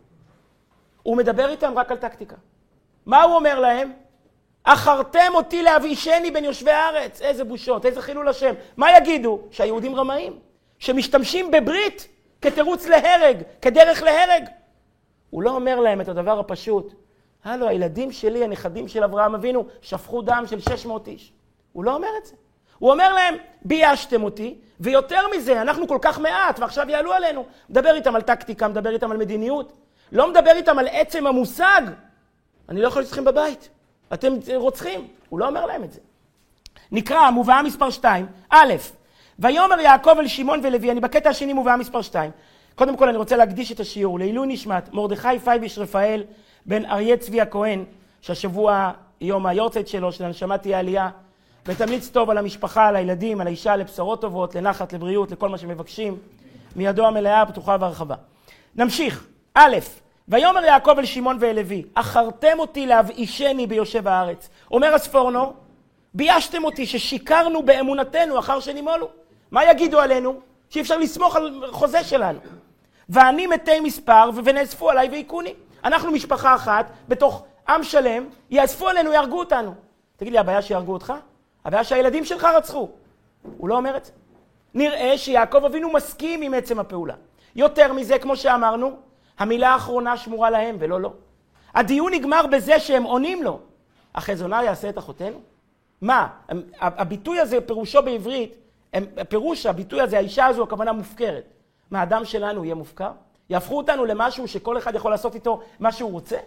הוא 1.04 1.18
מדבר 1.18 1.50
איתם 1.50 1.74
רק 1.76 1.92
על 1.92 1.98
טקטיקה. 1.98 2.36
מה 3.06 3.24
הוא 3.24 3.36
אומר 3.36 3.60
להם? 3.60 3.94
אחרתם 4.64 5.32
אותי 5.34 5.64
להבישני 5.64 6.32
בין 6.32 6.44
יושבי 6.44 6.72
הארץ. 6.72 7.22
איזה 7.22 7.44
בושות, 7.44 7.86
איזה 7.86 8.02
חילול 8.02 8.28
השם. 8.28 8.54
מה 8.78 8.98
יגידו? 8.98 9.40
שהיהודים 9.52 9.96
רמאים. 9.96 10.40
שמשתמשים 10.80 11.52
בברית 11.52 12.08
כתירוץ 12.44 12.88
להרג, 12.88 13.38
כדרך 13.62 14.04
להרג. 14.04 14.44
הוא 15.30 15.44
לא 15.44 15.52
אומר 15.52 15.80
להם 15.80 16.02
את 16.02 16.08
הדבר 16.08 16.40
הפשוט. 16.40 16.94
הלו, 17.44 17.68
הילדים 17.68 18.12
שלי, 18.12 18.44
הנכדים 18.44 18.88
של 18.88 19.04
אברהם 19.04 19.36
אבינו, 19.36 19.66
שפכו 19.82 20.22
דם 20.22 20.44
של 20.48 20.60
600 20.60 21.08
איש. 21.08 21.34
הוא 21.74 21.84
לא 21.84 21.96
אומר 21.96 22.08
את 22.22 22.26
זה. 22.26 22.36
הוא 22.80 22.92
אומר 22.92 23.14
להם, 23.14 23.36
ביישתם 23.66 24.24
אותי, 24.24 24.58
ויותר 24.80 25.22
מזה, 25.38 25.62
אנחנו 25.62 25.88
כל 25.88 25.98
כך 26.02 26.20
מעט, 26.20 26.60
ועכשיו 26.60 26.90
יעלו 26.90 27.14
עלינו. 27.14 27.46
מדבר 27.70 27.96
איתם 27.96 28.16
על 28.16 28.22
טקטיקה, 28.22 28.68
מדבר 28.68 28.90
איתם 28.90 29.12
על 29.12 29.18
מדיניות. 29.18 29.74
לא 30.12 30.30
מדבר 30.30 30.52
איתם 30.52 30.80
על 30.80 30.88
עצם 30.92 31.28
המושג. 31.28 31.82
אני 32.70 32.82
לא 32.82 32.88
יכול 32.88 33.02
להיות 33.02 33.10
אתכם 33.10 33.26
בבית. 33.26 33.70
אתם 34.14 34.34
רוצחים. 34.56 35.08
הוא 35.30 35.40
לא 35.40 35.48
אומר 35.48 35.66
להם 35.66 35.84
את 35.84 35.92
זה. 35.92 36.00
נקרא, 36.92 37.30
מובאה 37.30 37.62
מספר 37.62 37.90
2, 37.90 38.26
א', 38.50 38.74
ויאמר 39.44 39.80
יעקב 39.80 40.16
אל 40.20 40.28
שמעון 40.28 40.60
ולוי, 40.64 40.92
אני 40.92 41.00
בקטע 41.00 41.30
השני 41.30 41.54
מובאה 41.54 41.78
מספר 41.78 42.02
2. 42.02 42.32
קודם 42.76 42.98
כל 42.98 43.10
אני 43.10 43.18
רוצה 43.18 43.36
להקדיש 43.36 43.72
את 43.72 43.80
השיעור 43.80 44.20
לעילוי 44.20 44.48
נשמת 44.48 44.94
מרדכי 44.94 45.40
פייביש 45.44 45.78
רפאל 45.78 46.24
בן 46.66 46.86
אריה 46.86 47.18
צבי 47.18 47.42
הכהן, 47.42 47.84
שהשבוע 48.22 48.92
יום 49.22 49.46
היורצייט 49.46 49.88
שלו, 49.88 50.12
של 50.12 50.24
הנשמה 50.24 50.58
תהיה 50.58 50.80
עלייה, 50.80 51.10
ותמליץ 51.66 52.10
טוב 52.10 52.30
על 52.30 52.38
המשפחה, 52.38 52.88
על 52.88 52.96
הילדים, 52.96 53.42
על 53.42 53.48
האישה, 53.48 53.76
לבשורות 53.76 54.22
טובות, 54.22 54.56
לנחת, 54.56 54.94
לבריאות, 54.94 55.32
לכל 55.32 55.50
מה 55.50 55.58
שמבקשים, 55.58 56.18
מידו 56.76 57.08
המלאה, 57.08 57.42
הפתוחה 57.42 57.78
והרחבה. 57.80 58.16
נמשיך. 58.76 59.28
א', 59.54 59.76
ויאמר 60.28 60.64
יעקב 60.64 60.96
אל 60.98 61.06
שמעון 61.06 61.38
ואל 61.40 61.56
לוי, 61.56 61.84
אחרתם 61.94 62.60
אותי 62.60 62.86
להבאישני 62.86 63.68
ביושב 63.68 64.08
הארץ. 64.08 64.50
אומר 64.72 64.94
הספורנו, 64.94 65.54
ביישתם 66.14 66.64
אותי 66.64 66.86
ששיקרנו 66.86 67.64
באמונתנו 67.64 68.40
אחר 68.40 68.60
שנימולו. 68.60 69.23
מה 69.54 69.66
יגידו 69.66 70.00
עלינו? 70.00 70.40
שאי 70.70 70.82
אפשר 70.82 70.98
לסמוך 70.98 71.36
על 71.36 71.64
חוזה 71.72 72.04
שלנו. 72.04 72.40
ואני 73.10 73.48
מתי 73.48 73.80
מספר 73.80 74.30
ונאספו 74.44 74.90
עליי 74.90 75.10
והיכוני. 75.10 75.54
אנחנו 75.84 76.12
משפחה 76.12 76.56
אחת, 76.56 76.86
בתוך 77.08 77.44
עם 77.70 77.84
שלם, 77.84 78.26
יאספו 78.50 78.88
עלינו, 78.88 79.12
יהרגו 79.12 79.40
אותנו. 79.40 79.74
תגיד 80.18 80.34
לי, 80.34 80.40
הבעיה 80.40 80.62
שיהרגו 80.62 80.94
אותך? 80.94 81.14
הבעיה 81.66 81.84
שהילדים 81.84 82.26
שלך 82.26 82.44
רצחו. 82.44 82.90
הוא 83.58 83.70
לא 83.70 83.76
אומר 83.76 83.98
את 83.98 84.06
זה. 84.06 84.12
נראה 84.74 85.18
שיעקב 85.18 85.66
אבינו 85.66 85.94
מסכים 85.94 86.42
עם 86.42 86.54
עצם 86.54 86.80
הפעולה. 86.80 87.16
יותר 87.56 87.94
מזה, 87.94 88.20
כמו 88.20 88.36
שאמרנו, 88.36 88.92
המילה 89.40 89.70
האחרונה 89.70 90.18
שמורה 90.18 90.50
להם 90.50 90.76
ולא 90.80 91.02
לו. 91.02 91.14
הדיון 91.74 92.14
נגמר 92.14 92.48
בזה 92.48 92.80
שהם 92.80 93.04
עונים 93.04 93.44
לו. 93.44 93.60
החזונה 94.16 94.64
יעשה 94.64 94.90
את 94.90 94.98
אחותינו? 94.98 95.38
מה? 96.02 96.28
הביטוי 96.80 97.40
הזה, 97.40 97.62
פירושו 97.62 98.02
בעברית, 98.02 98.63
פירוש 99.30 99.66
הביטוי 99.66 100.02
הזה, 100.02 100.18
האישה 100.18 100.46
הזו, 100.46 100.64
הכוונה 100.64 100.92
מופקרת. 100.92 101.54
מה, 101.92 102.02
הדם 102.02 102.26
שלנו 102.26 102.66
יהיה 102.66 102.76
מופקר? 102.76 103.12
יהפכו 103.50 103.78
אותנו 103.78 104.06
למשהו 104.06 104.48
שכל 104.48 104.78
אחד 104.78 104.96
יכול 104.96 105.12
לעשות 105.12 105.36
איתו 105.36 105.62
מה 105.80 105.92
שהוא 105.92 106.12
רוצה? 106.12 106.38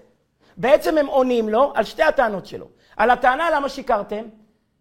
בעצם 0.57 0.99
הם 0.99 1.07
עונים 1.07 1.49
לו 1.49 1.73
על 1.75 1.85
שתי 1.85 2.03
הטענות 2.03 2.47
שלו. 2.47 2.67
על 2.97 3.11
הטענה 3.11 3.51
למה 3.51 3.69
שיקרתם, 3.69 4.25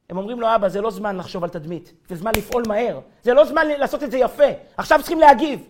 הם 0.10 0.17
אומרים 0.17 0.41
לו, 0.41 0.56
אבא, 0.56 0.69
זה 0.69 0.82
לא 0.82 0.91
זמן 0.91 1.17
לחשוב 1.17 1.43
על 1.43 1.49
תדמית, 1.49 1.93
זה 2.10 2.15
זמן 2.15 2.32
לפעול 2.38 2.63
מהר, 2.67 2.99
זה 3.23 3.34
לא 3.34 3.45
זמן 3.45 3.67
לעשות 3.67 4.04
את 4.04 4.12
זה 4.12 4.17
יפה, 4.17 4.43
עכשיו 4.78 4.99
צריכים 4.99 5.19
להגיב. 5.19 5.67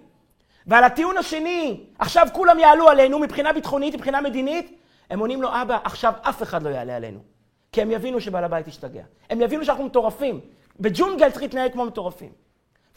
ועל 0.68 0.84
הטיעון 0.84 1.18
השני, 1.18 1.84
עכשיו 2.00 2.28
כולם 2.34 2.60
יעלו 2.60 2.90
עלינו 2.90 3.20
מבחינה 3.20 3.54
ביטחונית, 3.54 3.96
מבחינה 3.96 4.22
מדינית, 4.22 4.80
הם 5.10 5.20
עונים 5.20 5.42
לו, 5.42 5.50
אבא, 5.62 5.78
עכשיו 5.84 6.14
אף 6.22 6.44
אחד 6.44 6.64
לא 6.64 6.70
יעלה 6.70 6.96
עלינו. 6.96 7.20
כי 7.72 7.82
הם 7.82 7.92
יבינו 7.92 8.22
שבעל 8.22 8.44
הבית 8.44 8.68
השתגע. 8.68 9.04
הם 9.30 9.42
יבינו 9.42 9.66
שאנחנו 9.66 9.84
מטורפים. 9.84 10.40
בג'ונגל 10.80 11.30
צריך 11.30 11.42
להתנהג 11.42 11.72
כמו 11.72 11.86
מטורפים. 11.86 12.30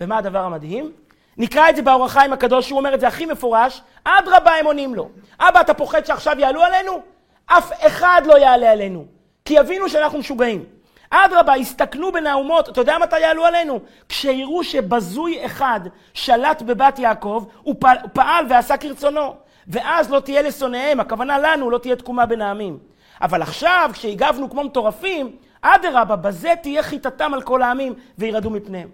ומה 0.00 0.18
הדבר 0.18 0.38
המדהים? 0.38 0.92
נקרא 1.36 1.70
את 1.70 1.76
זה 1.76 1.82
באור 1.82 2.04
החיים 2.04 2.32
הקדוש, 2.32 2.68
שהוא 2.68 2.78
אומר 2.78 2.94
את 2.94 3.00
זה 3.00 3.08
הכי 3.08 3.26
מפורש, 3.26 3.82
אדרבה 4.04 4.50
הם 4.50 4.66
עונים 4.66 4.94
לו. 4.94 5.08
אבא, 5.40 5.60
אתה 5.60 5.74
פוחד 5.74 6.06
שעכשיו 6.06 6.36
יעלו 6.38 6.62
עלינו? 6.62 7.02
אף 7.46 7.72
אחד 7.86 8.22
לא 8.26 8.38
יעלה 8.38 8.72
עלינו, 8.72 9.04
כי 9.44 9.54
יבינו 9.54 9.88
שאנחנו 9.88 10.18
משוגעים. 10.18 10.64
אדרבה, 11.10 11.54
הסתכנו 11.54 12.12
בנאומות, 12.12 12.68
אתה 12.68 12.80
יודע 12.80 12.98
מתי 12.98 13.18
יעלו 13.20 13.44
עלינו? 13.44 13.80
כשיראו 14.08 14.64
שבזוי 14.64 15.46
אחד 15.46 15.80
שלט 16.14 16.62
בבת 16.62 16.98
יעקב, 16.98 17.44
הוא 17.62 17.74
פעל 18.12 18.46
ועשה 18.48 18.76
כרצונו. 18.76 19.34
ואז 19.68 20.10
לא 20.10 20.20
תהיה 20.20 20.42
לשונאיהם, 20.42 21.00
הכוונה 21.00 21.38
לנו, 21.38 21.70
לא 21.70 21.78
תהיה 21.78 21.96
תקומה 21.96 22.26
בין 22.26 22.42
העמים. 22.42 22.78
אבל 23.22 23.42
עכשיו, 23.42 23.90
כשהגבנו 23.92 24.50
כמו 24.50 24.64
מטורפים, 24.64 25.36
אדרבה, 25.60 26.16
בזה 26.16 26.54
תהיה 26.62 26.82
חיטתם 26.82 27.34
על 27.34 27.42
כל 27.42 27.62
העמים 27.62 27.94
וירעדו 28.18 28.50
מפניהם. 28.50 28.88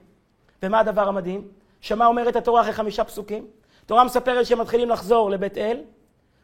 ומה 0.63 0.81
הדבר 0.81 1.09
המדהים? 1.09 1.49
שמה 1.81 2.07
אומרת 2.07 2.37
התורה 2.37 2.61
אחרי 2.61 2.73
חמישה 2.73 3.05
פסוקים? 3.05 3.47
התורה 3.85 4.05
מספרת 4.05 4.47
שהם 4.47 4.61
מתחילים 4.61 4.89
לחזור 4.91 5.31
לבית 5.31 5.59
אל, 5.59 5.81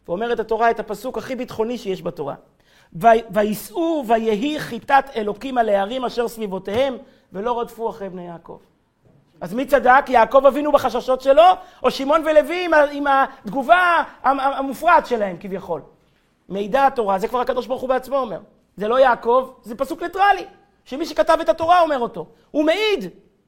ואומרת 0.09 0.41
התורה 0.41 0.71
את 0.71 0.81
הפסוק 0.81 1.19
הכי 1.19 1.37
ביטחוני 1.37 1.79
שיש 1.79 2.03
בתורה. 2.03 2.35
וייסעו 3.31 4.05
ויהי 4.07 4.59
חיטת 4.59 5.05
אלוקים 5.17 5.59
על 5.59 5.69
הערים 5.69 6.05
אשר 6.05 6.29
סביבותיהם, 6.29 6.97
ולא 7.33 7.61
רדפו 7.61 7.91
אחרי 7.91 8.09
בני 8.09 8.27
יעקב. 8.27 8.59
אז 9.41 9.55
מי 9.55 9.67
צדק? 9.67 10.05
יעקב 10.09 10.47
אבינו 10.47 10.73
בחששות 10.73 11.21
שלו, 11.21 11.43
או 11.83 11.91
שמעון 11.91 12.23
ולוי 12.27 12.65
עם, 12.65 12.71
עם 12.93 13.05
התגובה 13.07 14.03
המופרעת 14.23 15.07
שלהם 15.07 15.37
כביכול? 15.41 15.81
מידע 16.49 16.87
התורה, 16.87 17.19
זה 17.19 17.29
כבר 17.29 17.41
הקדוש 17.41 17.67
ברוך 17.67 17.83
הוא 17.83 17.89
בעצמו 17.89 18.17
אומר. 18.17 18.39
זה 18.81 18.89
לא 18.89 19.01
יעקב, 19.01 19.53
זה 19.63 19.75
פסוק 19.75 20.03
ניטרלי, 20.03 20.45
שמי 20.85 21.07
שכתב 21.07 21.39
את 21.41 21.49
התורה 21.49 21.81
אומר 21.81 21.99
אותו. 21.99 22.27
הוא 22.51 22.65
מעיד, 22.65 23.05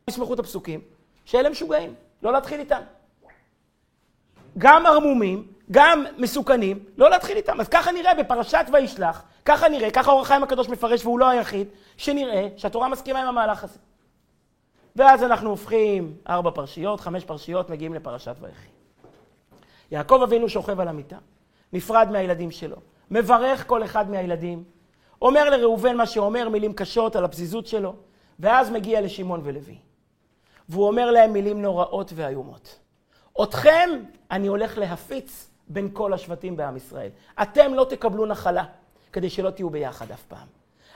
יסמכו 0.09 0.35
את 0.35 0.39
הפסוקים, 0.39 0.81
שאלה 1.25 1.51
משוגעים, 1.51 1.95
לא 2.23 2.33
להתחיל 2.33 2.61
איתם. 2.61 2.81
גם 4.59 4.87
ערמומים, 4.87 5.47
גם 5.71 6.05
מסוכנים, 6.19 6.85
לא 6.97 7.11
להתחיל 7.11 7.37
איתם. 7.37 7.61
אז 7.61 7.69
ככה 7.69 7.93
נראה 7.93 8.15
בפרשת 8.15 8.67
וישלח, 8.73 9.23
ככה 9.45 9.69
נראה, 9.69 9.91
ככה 9.91 10.11
אור 10.11 10.21
החיים 10.21 10.43
הקדוש 10.43 10.69
מפרש, 10.69 11.05
והוא 11.05 11.19
לא 11.19 11.29
היחיד, 11.29 11.69
שנראה 11.97 12.49
שהתורה 12.57 12.89
מסכימה 12.89 13.21
עם 13.21 13.29
המהלך 13.29 13.65
הזה. 13.65 13.79
ואז 14.97 15.23
אנחנו 15.23 15.51
הופכים 15.51 16.17
ארבע 16.29 16.51
פרשיות, 16.51 17.01
חמש 17.01 17.25
פרשיות, 17.25 17.71
מגיעים 17.71 17.95
לפרשת 17.95 18.37
ויחי. 18.41 18.69
יעקב 19.91 20.21
אבינו 20.23 20.49
שוכב 20.49 20.81
על 20.81 20.89
המיטה, 20.89 21.19
נפרד 21.73 22.09
מהילדים 22.11 22.51
שלו, 22.51 22.77
מברך 23.11 23.67
כל 23.67 23.85
אחד 23.85 24.11
מהילדים, 24.11 24.65
אומר 25.23 25.51
לראובן 25.51 25.97
מה 25.97 26.07
שאומר, 26.07 26.49
מילים 26.49 26.73
קשות 26.73 27.17
על 27.17 27.25
הפזיזות 27.25 27.67
שלו, 27.67 27.95
ואז 28.39 28.71
מגיע 28.71 29.01
לשמעון 29.01 29.41
ולוי. 29.45 29.79
והוא 30.69 30.87
אומר 30.87 31.11
להם 31.11 31.33
מילים 31.33 31.63
נוראות 31.63 32.13
ואיומות. 32.15 32.79
אתכם 33.43 33.91
אני 34.31 34.47
הולך 34.47 34.79
להפיץ 34.79 35.49
בין 35.69 35.89
כל 35.93 36.13
השבטים 36.13 36.57
בעם 36.57 36.77
ישראל. 36.77 37.09
אתם 37.43 37.75
לא 37.75 37.87
תקבלו 37.91 38.27
נחלה, 38.27 38.65
כדי 39.13 39.31
שלא 39.31 39.51
תהיו 39.51 39.71
ביחד 39.71 40.11
אף 40.11 40.23
פעם. 40.23 40.47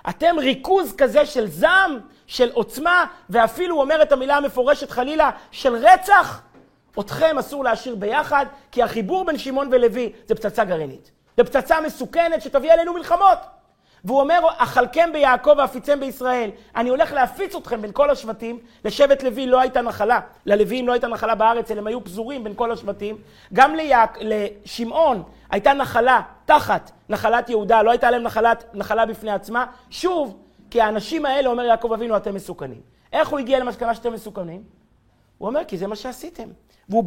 אתם 0.09 0.37
ריכוז 0.39 0.95
כזה 0.99 1.27
של 1.27 1.47
זעם, 1.47 1.99
של 2.27 2.51
עוצמה, 2.53 3.07
ואפילו 3.31 3.75
הוא 3.75 3.83
אומר 3.83 4.03
את 4.03 4.13
המילה 4.13 4.37
המפורשת 4.37 4.91
חלילה, 4.91 5.31
של 5.51 5.75
רצח. 5.75 6.43
אתכם 7.01 7.39
אסור 7.39 7.65
להשאיר 7.65 7.95
ביחד, 7.95 8.47
כי 8.73 8.83
החיבור 8.83 9.25
בין 9.25 9.39
שמעון 9.39 9.69
ולוי 9.73 10.13
זה 10.27 10.35
פצצה 10.35 10.65
גרעינית. 10.65 11.11
זה 11.37 11.45
פצצה 11.45 11.81
מסוכנת 11.81 12.43
שתביא 12.43 12.73
עלינו 12.73 12.95
מלחמות. 12.95 13.39
והוא 14.07 14.21
אומר, 14.21 14.41
אכלכם 14.57 15.11
ביעקב 15.13 15.55
ואפיצם 15.59 16.01
בישראל. 16.01 16.51
אני 16.77 16.89
הולך 16.89 17.13
להפיץ 17.13 17.55
אתכם 17.55 17.83
בין 17.83 17.91
כל 17.93 18.11
השבטים. 18.11 18.59
לשבט 18.85 19.23
לוי 19.23 19.47
לא 19.47 19.61
הייתה 19.61 19.83
נחלה. 19.83 20.21
ללוויים 20.47 20.87
לא 20.87 20.93
הייתה 20.93 21.09
נחלה 21.09 21.35
בארץ, 21.35 21.71
אלא 21.71 21.81
הם 21.81 21.87
היו 21.87 22.05
פזורים 22.05 22.45
בין 22.45 22.53
כל 22.57 22.73
השבטים. 22.73 23.17
גם 23.53 23.75
ליעק, 23.75 24.19
לשמעון 24.21 25.23
הייתה 25.51 25.73
נחלה 25.73 26.21
תחת 26.45 26.91
נחלת 27.09 27.51
יהודה, 27.51 27.83
לא 27.83 27.91
הייתה 27.91 28.11
להם 28.11 28.23
נחלת, 28.23 28.65
נחלה 28.75 29.07
בפני 29.07 29.31
עצמה. 29.31 29.67
שוב, 29.91 30.37
כי 30.71 30.81
האנשים 30.81 31.27
האלה, 31.27 31.49
אומר 31.49 31.65
יעקב 31.65 31.93
אבינו, 31.93 32.17
אתם 32.17 32.35
מסוכנים. 32.35 32.81
איך 33.13 33.29
הוא 33.29 33.39
הגיע 33.39 33.59
למסקנה 33.59 33.95
שאתם 33.95 34.13
מסוכנים? 34.13 34.63
הוא 35.39 35.49
אומר, 35.49 35.61
כי 35.69 35.79
זה 35.79 35.87
מה 35.87 35.97
שעשיתם. 35.97 36.49
והוא 36.89 37.05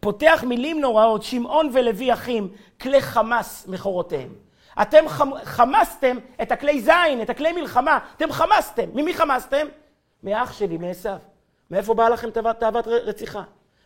פותח 0.00 0.44
מילים 0.46 0.80
נוראות, 0.80 1.22
שמעון 1.22 1.70
ולוי 1.72 2.12
אחים, 2.12 2.48
כלי 2.80 3.00
חמאס 3.00 3.66
מכורותיהם. 3.68 4.44
אתם 4.82 5.04
חמסתם 5.44 6.16
את 6.42 6.52
הכלי 6.52 6.80
זין, 6.80 7.22
את 7.22 7.30
הכלי 7.30 7.52
מלחמה, 7.52 7.98
אתם 8.16 8.32
חמסתם. 8.32 8.88
ממי 8.94 9.14
חמסתם? 9.14 9.66
מאח 10.22 10.52
שלי, 10.52 10.78
מעשיו. 10.78 11.16
מאיפה 11.70 11.94
באה 11.94 12.08
לכם 12.08 12.30
תאוות 12.30 12.86
רציחה? 12.86 13.42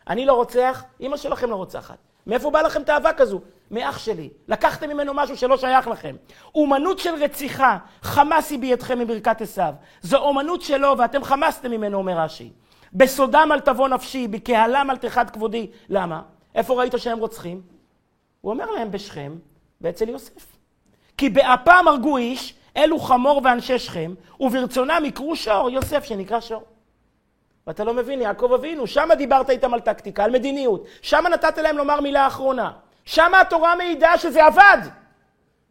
אני 0.09 0.25
לא 0.25 0.33
רוצח, 0.33 0.83
אמא 1.01 1.17
שלכם 1.17 1.49
לא 1.49 1.55
רוצחת. 1.55 1.97
מאיפה 2.27 2.51
באה 2.51 2.61
לכם 2.61 2.83
תאווה 2.83 3.13
כזו? 3.13 3.41
מאח 3.71 3.97
שלי. 3.97 4.29
לקחתם 4.47 4.89
ממנו 4.89 5.13
משהו 5.13 5.37
שלא 5.37 5.57
שייך 5.57 5.87
לכם. 5.87 6.15
אומנות 6.55 6.99
של 6.99 7.15
רציחה, 7.23 7.77
חמאס 8.01 8.51
היא 8.51 8.59
בידכם 8.59 8.99
מברכת 8.99 9.41
עשיו. 9.41 9.73
זו 10.01 10.17
אומנות 10.17 10.61
שלו 10.61 10.97
ואתם 10.97 11.23
חמסתם 11.23 11.71
ממנו, 11.71 11.97
אומר 11.97 12.19
רש"י. 12.19 12.51
בסודם 12.93 13.49
אל 13.51 13.59
תבוא 13.59 13.87
נפשי, 13.87 14.27
בקהלם 14.27 14.91
אל 14.91 14.97
תחד 14.97 15.29
כבודי. 15.29 15.71
למה? 15.89 16.21
איפה 16.55 16.73
ראית 16.73 16.93
שהם 16.97 17.19
רוצחים? 17.19 17.61
הוא 18.41 18.51
אומר 18.51 18.71
להם 18.71 18.91
בשכם 18.91 19.35
ואצל 19.81 20.09
יוסף. 20.09 20.48
כי 21.19 21.29
באפם 21.29 21.85
הרגו 21.87 22.17
איש, 22.17 22.53
אלו 22.77 22.99
חמור 22.99 23.41
ואנשי 23.43 23.79
שכם, 23.79 24.13
וברצונם 24.39 25.01
יקרו 25.05 25.35
שור, 25.35 25.69
יוסף 25.69 26.03
שנקרא 26.03 26.39
שור. 26.39 26.63
ואתה 27.67 27.83
לא 27.83 27.93
מבין, 27.93 28.21
יעקב 28.21 28.51
אבינו, 28.53 28.87
שמה 28.87 29.15
דיברת 29.15 29.49
איתם 29.49 29.73
על 29.73 29.79
טקטיקה, 29.79 30.23
על 30.23 30.31
מדיניות. 30.31 30.85
שמה 31.01 31.29
נתת 31.29 31.57
להם 31.57 31.77
לומר 31.77 32.01
מילה 32.01 32.27
אחרונה. 32.27 32.71
שמה 33.05 33.41
התורה 33.41 33.75
מעידה 33.75 34.17
שזה 34.17 34.45
עבד. 34.45 34.77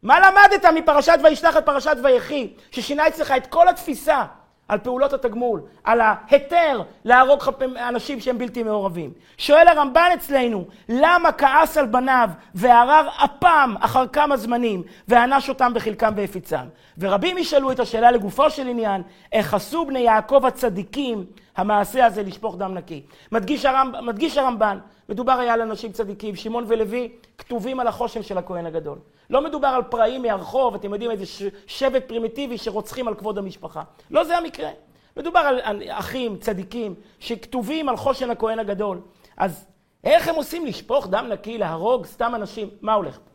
מה 0.02 0.20
למדת 0.20 0.64
מפרשת 0.74 1.18
וישלח 1.24 1.56
את 1.56 1.66
פרשת 1.66 1.96
ויחי, 2.02 2.52
ששינה 2.70 3.08
אצלך 3.08 3.34
את 3.36 3.46
כל 3.46 3.68
התפיסה 3.68 4.24
על 4.68 4.78
פעולות 4.78 5.12
התגמול, 5.12 5.62
על 5.84 6.00
ההיתר 6.00 6.82
להרוג 7.04 7.42
אנשים 7.88 8.20
שהם 8.20 8.38
בלתי 8.38 8.62
מעורבים. 8.62 9.12
שואל 9.38 9.68
הרמב"ן 9.68 10.10
אצלנו, 10.14 10.64
למה 10.88 11.32
כעס 11.32 11.76
על 11.76 11.86
בניו 11.86 12.30
והרר 12.54 13.08
אפם 13.24 13.74
אחר 13.80 14.06
כמה 14.06 14.36
זמנים, 14.36 14.82
וענש 15.08 15.48
אותם 15.48 15.72
בחלקם 15.74 16.12
והפיצם? 16.16 16.66
ורבים 16.98 17.38
ישאלו 17.38 17.72
את 17.72 17.80
השאלה 17.80 18.10
לגופו 18.10 18.50
של 18.50 18.68
עניין, 18.68 19.02
איך 19.32 19.54
עשו 19.54 19.86
בני 19.86 19.98
יעקב 19.98 20.46
הצדיקים 20.46 21.24
המעשה 21.56 22.06
הזה 22.06 22.22
לשפוך 22.22 22.56
דם 22.56 22.74
נקי? 22.74 23.02
מדגיש, 23.32 23.64
הרמב, 23.64 24.00
מדגיש 24.00 24.38
הרמב"ן, 24.38 24.78
מדובר 25.08 25.32
היה 25.32 25.54
על 25.54 25.60
אנשים 25.60 25.92
צדיקים, 25.92 26.36
שמעון 26.36 26.64
ולוי 26.68 27.08
כתובים 27.38 27.80
על 27.80 27.86
החושן 27.86 28.22
של 28.22 28.38
הכהן 28.38 28.66
הגדול. 28.66 28.98
לא 29.30 29.44
מדובר 29.44 29.68
על 29.68 29.82
פראים 29.82 30.22
מהרחוב, 30.22 30.74
אתם 30.74 30.92
יודעים, 30.92 31.10
איזה 31.10 31.24
שבט 31.66 32.08
פרימיטיבי 32.08 32.58
שרוצחים 32.58 33.08
על 33.08 33.14
כבוד 33.14 33.38
המשפחה. 33.38 33.82
לא 34.10 34.24
זה 34.24 34.36
המקרה. 34.36 34.70
מדובר 35.16 35.58
על 35.62 35.82
אחים, 35.88 36.36
צדיקים, 36.36 36.94
שכתובים 37.18 37.88
על 37.88 37.96
חושן 37.96 38.30
הכהן 38.30 38.58
הגדול. 38.58 39.00
אז 39.36 39.66
איך 40.04 40.28
הם 40.28 40.34
עושים 40.34 40.66
לשפוך 40.66 41.06
דם 41.08 41.26
נקי, 41.28 41.58
להרוג 41.58 42.06
סתם 42.06 42.32
אנשים? 42.34 42.70
מה 42.80 42.94
הולך 42.94 43.18
פה? 43.18 43.30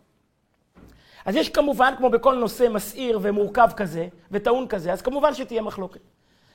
אז 1.26 1.36
יש 1.36 1.50
כמובן, 1.50 1.94
כמו 1.98 2.10
בכל 2.10 2.36
נושא 2.36 2.68
מסעיר 2.70 3.20
ומורכב 3.22 3.70
כזה, 3.76 4.08
וטעון 4.32 4.68
כזה, 4.68 4.94
אז 4.94 5.02
כמובן 5.02 5.34
שתהיה 5.34 5.62
מחלוקת. 5.62 6.02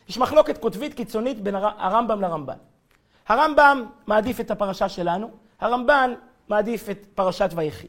יש 0.09 0.19
מחלוקת 0.19 0.59
קוטבית 0.59 0.95
קיצונית 0.95 1.41
בין 1.41 1.55
הרמב"ם 1.55 2.21
לרמב"ן. 2.21 2.57
הרמב"ם 3.29 3.87
מעדיף 4.07 4.41
את 4.41 4.51
הפרשה 4.51 4.89
שלנו, 4.89 5.31
הרמב"ן 5.61 6.15
מעדיף 6.49 6.91
את 6.91 7.07
פרשת 7.15 7.51
ויחי. 7.55 7.87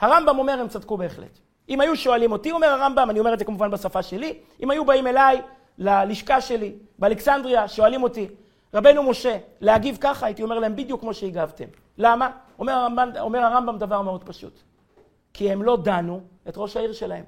הרמב"ם 0.00 0.38
אומר, 0.38 0.60
הם 0.60 0.68
צדקו 0.68 0.96
בהחלט. 0.96 1.38
אם 1.68 1.80
היו 1.80 1.96
שואלים 1.96 2.32
אותי, 2.32 2.52
אומר 2.52 2.68
הרמב"ם, 2.68 3.10
אני 3.10 3.18
אומר 3.18 3.34
את 3.34 3.38
זה 3.38 3.44
כמובן 3.44 3.70
בשפה 3.70 4.02
שלי, 4.02 4.38
אם 4.62 4.70
היו 4.70 4.84
באים 4.84 5.06
אליי 5.06 5.40
ללשכה 5.78 6.40
שלי 6.40 6.72
באלכסנדריה, 6.98 7.68
שואלים 7.68 8.02
אותי, 8.02 8.28
רבנו 8.74 9.02
משה, 9.02 9.38
להגיב 9.60 9.98
ככה, 10.00 10.26
הייתי 10.26 10.42
אומר 10.42 10.58
להם 10.58 10.76
בדיוק 10.76 11.00
כמו 11.00 11.14
שהגבתם. 11.14 11.64
למה? 11.98 12.30
אומר 12.58 12.72
הרמב"ם, 12.72 13.10
אומר 13.20 13.38
הרמב"ם 13.38 13.78
דבר 13.78 14.02
מאוד 14.02 14.24
פשוט. 14.24 14.60
כי 15.34 15.52
הם 15.52 15.62
לא 15.62 15.76
דנו 15.76 16.20
את 16.48 16.54
ראש 16.56 16.76
העיר 16.76 16.92
שלהם. 16.92 17.24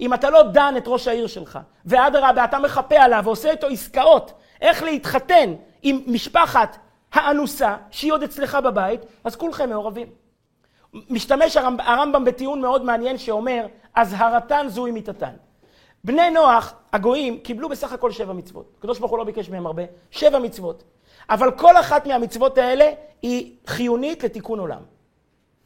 אם 0.00 0.14
אתה 0.14 0.30
לא 0.30 0.42
דן 0.42 0.74
את 0.76 0.84
ראש 0.86 1.08
העיר 1.08 1.26
שלך, 1.26 1.58
ואדרבה, 1.84 2.44
אתה 2.44 2.58
מחפה 2.58 2.96
עליו 2.96 3.22
ועושה 3.24 3.50
איתו 3.50 3.66
עסקאות, 3.66 4.32
איך 4.60 4.82
להתחתן 4.82 5.54
עם 5.82 6.00
משפחת 6.06 6.76
האנוסה, 7.12 7.76
שהיא 7.90 8.12
עוד 8.12 8.22
אצלך 8.22 8.58
בבית, 8.64 9.00
אז 9.24 9.36
כולכם 9.36 9.70
מעורבים. 9.70 10.19
משתמש 10.94 11.56
הרמב, 11.56 11.80
הרמב"ם 11.80 12.24
בטיעון 12.24 12.60
מאוד 12.60 12.84
מעניין 12.84 13.18
שאומר, 13.18 13.66
אזהרתן 13.94 14.66
זוהי 14.68 14.92
מיתתן. 14.92 15.32
בני 16.04 16.30
נוח, 16.30 16.74
הגויים, 16.92 17.38
קיבלו 17.38 17.68
בסך 17.68 17.92
הכל 17.92 18.10
שבע 18.10 18.32
מצוות. 18.32 18.72
הקדוש 18.78 18.98
ברוך 18.98 19.10
הוא 19.10 19.18
לא 19.18 19.24
ביקש 19.24 19.48
מהם 19.48 19.66
הרבה, 19.66 19.82
שבע 20.10 20.38
מצוות. 20.38 20.82
אבל 21.30 21.50
כל 21.50 21.76
אחת 21.76 22.06
מהמצוות 22.06 22.58
האלה 22.58 22.90
היא 23.22 23.56
חיונית 23.66 24.24
לתיקון 24.24 24.58
עולם. 24.58 24.82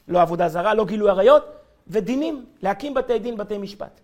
לא 0.08 0.20
עבודה 0.22 0.48
זרה, 0.48 0.74
לא 0.74 0.84
גילוי 0.84 1.10
עריות, 1.10 1.44
ודינים, 1.88 2.44
להקים 2.62 2.94
בתי 2.94 3.18
דין, 3.18 3.36
בתי 3.36 3.58
משפט. 3.58 4.00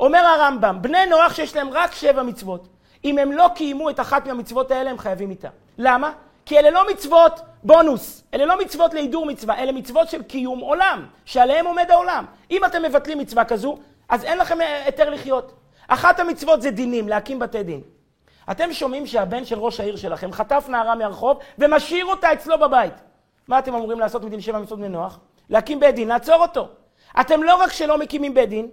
אומר 0.00 0.18
הרמב"ם, 0.18 0.78
בני 0.80 1.06
נוח 1.06 1.34
שיש 1.34 1.56
להם 1.56 1.68
רק 1.72 1.92
שבע 1.92 2.22
מצוות, 2.22 2.68
אם 3.04 3.18
הם 3.18 3.32
לא 3.32 3.46
קיימו 3.54 3.90
את 3.90 4.00
אחת 4.00 4.26
מהמצוות 4.26 4.70
האלה, 4.70 4.90
הם 4.90 4.98
חייבים 4.98 5.30
איתה. 5.30 5.48
למה? 5.78 6.12
כי 6.46 6.58
אלה 6.58 6.70
לא 6.70 6.92
מצוות 6.92 7.40
בונוס, 7.64 8.24
אלה 8.34 8.44
לא 8.44 8.58
מצוות 8.60 8.94
להידור 8.94 9.26
מצווה, 9.26 9.58
אלה 9.58 9.72
מצוות 9.72 10.08
של 10.08 10.22
קיום 10.22 10.60
עולם, 10.60 11.06
שעליהם 11.24 11.66
עומד 11.66 11.90
העולם. 11.90 12.24
אם 12.50 12.64
אתם 12.64 12.82
מבטלים 12.82 13.18
מצווה 13.18 13.44
כזו, 13.44 13.78
אז 14.08 14.24
אין 14.24 14.38
לכם 14.38 14.58
היתר 14.60 15.10
לחיות. 15.10 15.52
אחת 15.88 16.20
המצוות 16.20 16.62
זה 16.62 16.70
דינים, 16.70 17.08
להקים 17.08 17.38
בתי 17.38 17.62
דין. 17.62 17.80
אתם 18.50 18.72
שומעים 18.72 19.06
שהבן 19.06 19.44
של 19.44 19.58
ראש 19.58 19.80
העיר 19.80 19.96
שלכם 19.96 20.32
חטף 20.32 20.64
נערה 20.68 20.94
מהרחוב 20.94 21.38
ומשאיר 21.58 22.06
אותה 22.06 22.32
אצלו 22.32 22.58
בבית. 22.58 22.94
מה 23.48 23.58
אתם 23.58 23.74
אמורים 23.74 24.00
לעשות 24.00 24.24
מדין 24.24 24.40
שבע 24.40 24.58
מצוות 24.58 24.78
בני 24.78 24.88
נוח? 24.88 25.18
להקים 25.50 25.80
בית 25.80 25.94
דין, 25.94 26.08
לעצור 26.08 26.42
אותו. 26.42 26.68
אתם 27.20 27.42
לא 27.42 27.56
רק 27.56 27.72
שלא 27.72 27.98
מקימים 27.98 28.34
בית 28.34 28.48
דין, 28.48 28.68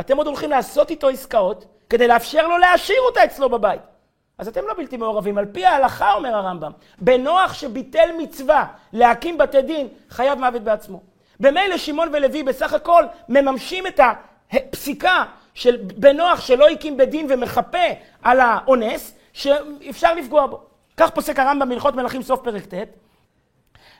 אתם 0.00 0.16
עוד 0.16 0.26
הולכים 0.26 0.50
לעשות 0.50 0.90
איתו 0.90 1.08
עסקאות 1.08 1.66
כדי 1.90 2.08
לאפשר 2.08 2.48
לו 2.48 2.58
להשאיר 2.58 3.00
אותה 3.00 3.24
אצלו 3.24 3.48
בבית. 3.48 3.80
אז 4.38 4.48
אתם 4.48 4.60
לא 4.66 4.74
בלתי 4.74 4.96
מעורבים. 4.96 5.38
על 5.38 5.46
פי 5.52 5.66
ההלכה, 5.66 6.12
אומר 6.12 6.34
הרמב"ם, 6.34 6.72
בנוח 6.98 7.52
שביטל 7.52 8.08
מצווה 8.18 8.66
להקים 8.92 9.38
בתי 9.38 9.62
דין, 9.62 9.88
חייב 10.10 10.38
מוות 10.38 10.62
בעצמו. 10.62 11.02
במילא 11.40 11.76
שמעון 11.76 12.08
ולוי 12.12 12.42
בסך 12.42 12.72
הכל 12.72 13.04
מממשים 13.28 13.86
את 13.86 14.00
הפסיקה 14.52 15.24
של 15.54 15.76
בנוח 15.96 16.40
שלא 16.40 16.68
הקים 16.68 16.96
בית 16.96 17.10
דין 17.10 17.26
ומחפה 17.30 17.86
על 18.22 18.40
האונס, 18.40 19.14
שאפשר 19.32 20.14
לפגוע 20.14 20.46
בו. 20.46 20.60
כך 20.96 21.10
פוסק 21.10 21.38
הרמב"ם 21.38 21.68
בהלכות 21.68 21.94
מלכים 21.94 22.22
סוף 22.22 22.40
פרק 22.44 22.64
ט', 22.64 22.74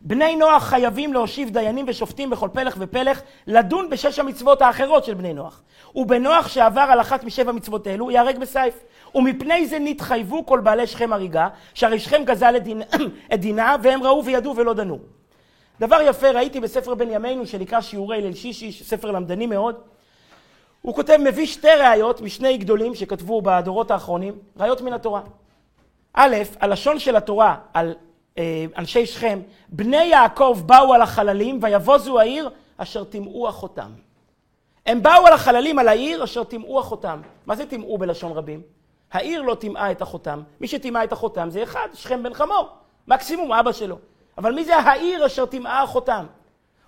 בני 0.01 0.37
נוח 0.37 0.63
חייבים 0.63 1.13
להושיב 1.13 1.51
דיינים 1.51 1.85
ושופטים 1.89 2.31
בכל 2.31 2.49
פלח 2.53 2.77
ופלח 2.79 3.23
לדון 3.47 3.91
בשש 3.91 4.19
המצוות 4.19 4.63
האחרות 4.63 5.05
של 5.05 5.15
בני 5.15 5.33
נוח. 5.33 5.63
ובנוח 5.95 6.49
שעבר 6.49 6.87
על 6.91 7.01
אחת 7.01 7.25
משבע 7.25 7.53
מצוות 7.53 7.87
אלו 7.87 8.11
ייהרג 8.11 8.39
בסייף. 8.39 8.75
ומפני 9.15 9.67
זה 9.67 9.79
נתחייבו 9.81 10.47
כל 10.47 10.61
בעלי 10.61 10.87
שכם 10.87 11.13
הריגה, 11.13 11.49
שהרי 11.75 11.99
שכם 11.99 12.23
גזל 12.25 12.57
את, 12.57 12.63
דין, 12.63 12.83
את 13.35 13.41
דינה 13.41 13.77
והם 13.83 14.03
ראו 14.03 14.25
וידעו 14.25 14.57
ולא 14.57 14.75
דנו. 14.75 14.99
דבר 15.81 15.99
יפה 16.03 16.31
ראיתי 16.31 16.61
בספר 16.61 16.95
בן 16.95 17.11
ימינו 17.11 17.47
שנקרא 17.47 17.81
שיעורי 17.81 18.23
ליל 18.23 18.35
שישי, 18.35 18.73
ספר 18.73 19.11
למדני 19.11 19.47
מאוד. 19.47 19.77
הוא 20.83 20.95
כותב, 20.95 21.17
מביא 21.25 21.47
שתי 21.47 21.69
ראיות 21.69 22.21
משני 22.21 22.57
גדולים 22.57 22.95
שכתבו 22.95 23.43
בדורות 23.43 23.91
האחרונים, 23.91 24.35
ראיות 24.57 24.81
מן 24.81 24.93
התורה. 24.93 25.21
א', 26.15 26.37
הלשון 26.61 26.99
של 26.99 27.17
התורה 27.17 27.57
על 27.75 27.95
אנשי 28.77 29.07
שכם, 29.07 29.41
בני 29.69 30.05
יעקב 30.05 30.63
באו 30.67 30.95
על 30.95 31.03
החללים 31.03 31.59
ויבוזו 31.63 32.21
העיר 32.21 32.51
אשר 32.77 33.05
טימאו 33.05 33.49
אחותם. 33.49 33.91
הם 34.87 35.03
באו 35.03 35.27
על 35.27 35.33
החללים 35.33 35.79
על 35.79 35.89
העיר 35.89 36.25
אשר 36.25 36.45
טימאו 36.45 36.81
אחותם. 36.81 37.21
מה 37.47 37.57
זה 37.57 37.67
טימאו 37.67 37.99
בלשון 37.99 38.33
רבים? 38.33 38.63
העיר 39.13 39.43
לא 39.43 39.55
טימאה 39.55 39.91
את 39.91 40.03
אחותם, 40.03 40.43
מי 40.61 40.69
שטימאה 40.69 41.05
את 41.05 41.13
אחותם 41.13 41.51
זה 41.51 41.63
אחד, 41.63 41.89
שכם 41.95 42.23
בן 42.23 42.35
חמור, 42.35 42.69
מקסימום 43.09 43.53
אבא 43.53 43.73
שלו. 43.73 43.99
אבל 44.39 44.55
מי 44.55 44.65
זה 44.65 44.77
העיר 44.77 45.27
אשר 45.27 45.47
טימאה 45.47 45.85
אחותם? 45.85 46.27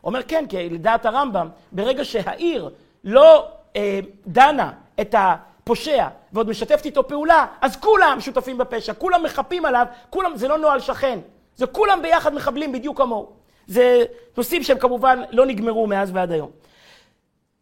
אומר 0.04 0.22
כן, 0.22 0.44
כי 0.48 0.70
לדעת 0.70 1.06
הרמב"ם, 1.06 1.48
ברגע 1.72 2.04
שהעיר 2.04 2.70
לא 3.04 3.48
אה, 3.76 4.00
דנה 4.26 4.72
את 5.00 5.14
הפושע 5.18 6.08
ועוד 6.32 6.48
משתפת 6.48 6.84
איתו 6.84 7.08
פעולה, 7.08 7.46
אז 7.61 7.76
כולם 7.76 8.20
שותפים 8.20 8.58
בפשע, 8.58 8.94
כולם 8.94 9.22
מחפים 9.22 9.64
עליו, 9.64 9.87
כולם, 10.11 10.37
זה 10.37 10.48
לא 10.48 10.58
נוהל 10.58 10.80
שכן, 10.80 11.18
זה 11.59 11.66
כולם 11.66 12.03
ביחד 12.03 12.35
מחבלים 12.35 12.73
בדיוק 12.73 12.99
כמוהו. 12.99 13.33
זה 13.66 14.05
נושאים 14.37 14.62
שהם 14.62 14.79
כמובן 14.79 15.23
לא 15.31 15.47
נגמרו 15.47 15.87
מאז 15.87 16.11
ועד 16.14 16.33
היום. 16.33 16.51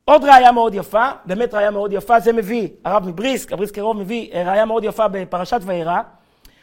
עוד 0.04 0.24
ראיה 0.24 0.52
מאוד 0.52 0.74
יפה, 0.74 1.08
באמת 1.24 1.54
ראיה 1.54 1.70
מאוד 1.70 1.92
יפה, 1.92 2.20
זה 2.20 2.32
מביא 2.32 2.68
הרב 2.84 3.08
מבריסק, 3.08 3.52
הבריסק 3.52 3.74
קרוב 3.74 3.96
מביא 3.96 4.32
אה, 4.32 4.42
ראיה 4.50 4.64
מאוד 4.64 4.84
יפה 4.84 5.08
בפרשת 5.08 5.60
וירא. 5.62 6.00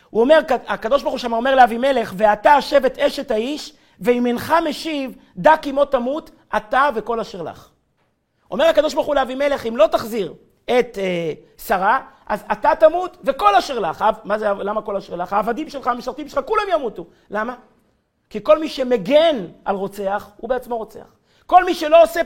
הוא 0.10 0.22
אומר, 0.22 0.39
הקדוש 0.67 1.02
ברוך 1.02 1.13
הוא 1.13 1.19
שם 1.19 1.34
אומר 1.34 1.56
לאבימלך, 1.56 2.13
ואתה 2.17 2.52
השבט 2.52 3.00
אשת 3.00 3.32
האיש, 3.32 3.74
ואם 4.00 4.26
אינך 4.26 4.54
משיב, 4.69 5.15
דע 5.38 5.58
כי 5.62 5.72
מות 5.72 5.91
תמות, 5.91 6.32
אתה 6.58 6.89
וכל 6.96 7.19
אשר 7.19 7.41
לך. 7.41 7.69
אומר 8.52 8.65
הקדוש 8.65 8.93
ברוך 8.93 9.08
הוא 9.08 9.15
לאבימלך, 9.15 9.65
אם 9.65 9.78
לא 9.78 9.88
תחזיר 9.88 10.34
את 10.65 10.98
אה, 10.98 11.32
שרה, 11.58 12.00
אז 12.27 12.43
אתה 12.51 12.71
תמות 12.79 13.17
וכל 13.23 13.55
אשר 13.55 13.79
לך. 13.79 14.05
מה 14.23 14.38
זה, 14.39 14.49
למה 14.49 14.81
כל 14.81 14.97
אשר 14.97 15.15
לך? 15.15 15.33
העבדים 15.33 15.69
שלך, 15.69 15.88
המשרתים 15.88 16.29
שלך, 16.29 16.39
כולם 16.45 16.63
ימותו. 16.71 17.05
למה? 17.29 17.55
כי 18.29 18.39
כל 18.43 18.59
מי 18.59 18.69
שמגן 18.69 19.45
על 19.65 19.75
רוצח, 19.75 20.29
הוא 20.38 20.49
בעצמו 20.49 20.77
רוצח. 20.77 21.15
כל 21.45 21.63
מי 21.63 21.73
שלא 21.73 22.03
עושה 22.03 22.21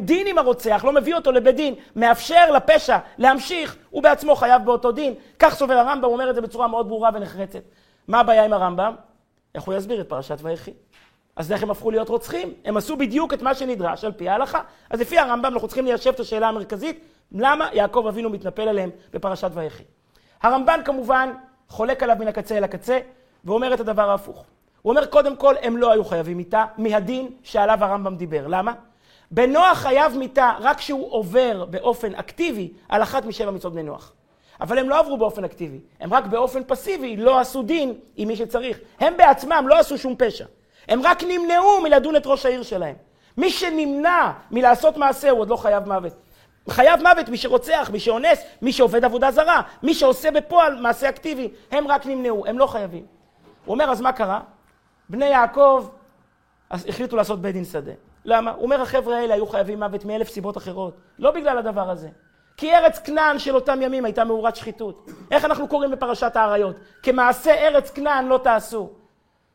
דין 0.00 0.26
עם 0.26 0.38
הרוצח, 0.38 0.84
לא 0.84 0.92
מביא 0.92 1.14
אותו 1.14 1.32
לבית 1.32 1.56
דין, 1.56 1.74
מאפשר 1.96 2.50
לפשע 2.52 2.98
להמשיך, 3.18 3.76
הוא 3.90 4.02
בעצמו 4.02 4.36
חייב 4.36 4.64
באותו 4.64 4.92
דין. 4.92 5.14
כך 5.38 5.54
סובר 5.54 5.74
הרמב"ם, 5.74 6.04
הוא 6.04 6.12
אומר 6.12 6.30
את 6.30 6.34
זה 6.34 6.40
בצורה 6.40 6.68
מאוד 6.68 6.88
ברורה 6.88 7.10
ונחרצת. 7.14 7.62
מה 8.08 8.20
הבעיה 8.20 8.44
עם 8.44 8.52
הרמב"ם? 8.52 8.94
איך 9.54 9.64
הוא 9.64 9.74
יסביר 9.74 10.00
את 10.00 10.08
פרשת 10.08 10.38
ויחי? 10.42 10.72
אז 11.36 11.52
איך 11.52 11.62
הם 11.62 11.70
הפכו 11.70 11.90
להיות 11.90 12.08
רוצחים? 12.08 12.54
הם 12.64 12.76
עשו 12.76 12.96
בדיוק 12.96 13.34
את 13.34 13.42
מה 13.42 13.54
שנדרש 13.54 14.04
על 14.04 14.12
פי 14.12 14.28
ההלכה. 14.28 14.60
אז 14.90 15.00
לפי 15.00 15.18
הרמב"ם 15.18 15.52
אנחנו 15.52 15.68
צריכים 15.68 15.84
ליישב 15.84 16.10
את 16.10 16.20
השאלה 16.20 16.48
המרכזית, 16.48 17.04
למה 17.38 17.68
יעקב 17.72 18.04
אבינו 18.08 18.30
מתנפל 18.30 18.68
עליהם 18.68 18.90
בפרשת 19.12 19.50
ויחי. 19.54 19.82
הרמב"ן 20.42 20.80
כמובן 20.84 21.32
חולק 21.68 22.02
עליו 22.02 22.16
מן 22.20 22.28
הקצה 22.28 22.56
אל 22.56 22.64
הקצה, 22.64 22.98
ואומר 23.44 23.74
את 23.74 23.80
הדבר 23.80 24.10
ההפוך. 24.10 24.44
הוא 24.82 24.90
אומר, 24.90 25.06
קודם 25.06 25.36
כל, 25.36 25.54
הם 25.62 25.76
לא 25.76 25.92
היו 25.92 26.04
חייבים 26.04 26.36
מיתה 26.36 26.64
מהדין 26.78 27.28
שעליו 27.42 27.84
הרמב"ם 27.84 28.16
דיבר. 28.16 28.46
למה? 28.46 28.72
בנוח 29.30 29.78
חייב 29.78 30.16
מיתה 30.16 30.52
רק 30.60 30.76
כשהוא 30.76 31.12
עובר 31.12 31.64
באופן 31.70 32.14
אקטיבי 32.14 32.72
על 32.88 33.02
אחת 33.02 33.24
משבע 33.24 33.50
מצוות 33.50 33.72
בני 33.72 33.82
נוח. 33.82 34.12
אבל 34.60 34.78
הם 34.78 34.88
לא 34.88 34.98
עברו 34.98 35.18
באופן 35.18 35.44
אקטיבי, 35.44 35.80
הם 36.00 36.14
רק 36.14 36.26
באופן 36.26 36.60
פסיבי 36.66 37.16
לא 37.16 37.38
עשו 37.38 37.62
דין 37.62 37.94
עם 38.16 38.28
מי 38.28 38.36
שצריך. 38.36 38.78
הם 39.00 39.16
בעצמם 39.16 39.64
לא 39.68 39.78
עשו 39.78 39.98
שום 39.98 40.14
פשע. 40.18 40.44
הם 40.88 41.00
רק 41.04 41.22
נמנעו 41.22 41.80
מלדון 41.82 42.16
את 42.16 42.26
ראש 42.26 42.46
העיר 42.46 42.62
שלהם. 42.62 42.94
מי 43.36 43.50
שנמנע 43.50 44.32
מלעשות 44.50 44.96
מעשה 44.96 45.30
הוא 45.30 45.40
עוד 45.40 45.48
לא 45.48 45.56
חייב 45.56 45.88
מוות. 45.88 46.12
חייב 46.68 47.02
מוות 47.02 47.28
מי 47.28 47.36
שרוצח, 47.36 47.90
מי 47.92 48.00
שאונס, 48.00 48.42
מי 48.62 48.72
שעובד 48.72 49.04
עבודה 49.04 49.30
זרה, 49.30 49.62
מי 49.82 49.94
שעושה 49.94 50.30
בפועל 50.30 50.80
מעשה 50.80 51.08
אקטיבי, 51.08 51.48
הם 51.70 51.88
רק 51.88 52.06
נמנעו, 52.06 52.46
הם 52.46 52.58
לא 52.58 52.66
חייבים. 52.66 53.06
הוא 53.64 53.72
אומר, 53.74 53.90
אז 53.90 54.00
מה 54.00 54.12
קרה? 54.12 54.40
בני 55.08 55.26
יעקב 55.26 55.88
החליטו 56.70 57.16
לעשות 57.16 57.40
בית 57.40 57.52
דין 57.52 57.64
שדה. 57.64 57.92
למה? 58.24 58.50
הוא 58.50 58.62
אומר, 58.62 58.82
החבר'ה 58.82 59.16
האלה 59.16 59.34
היו 59.34 59.46
חייבים 59.46 59.78
מוות 59.78 60.04
מאלף 60.04 60.28
סיבות 60.28 60.56
אחרות. 60.56 60.96
לא 61.18 61.30
בגלל 61.30 61.58
הדבר 61.58 61.90
הזה. 61.90 62.08
כי 62.56 62.74
ארץ 62.74 62.98
כנען 62.98 63.38
של 63.38 63.54
אותם 63.54 63.82
ימים 63.82 64.04
הייתה 64.04 64.24
מאורת 64.24 64.56
שחיתות. 64.56 65.08
איך 65.30 65.44
אנחנו 65.44 65.68
קוראים 65.68 65.90
בפרשת 65.90 66.36
האריות? 66.36 66.76
כמעשה 67.02 67.54
ארץ 67.54 67.90
כנען 67.90 68.26
לא 68.26 68.40
תעשו. 68.44 68.90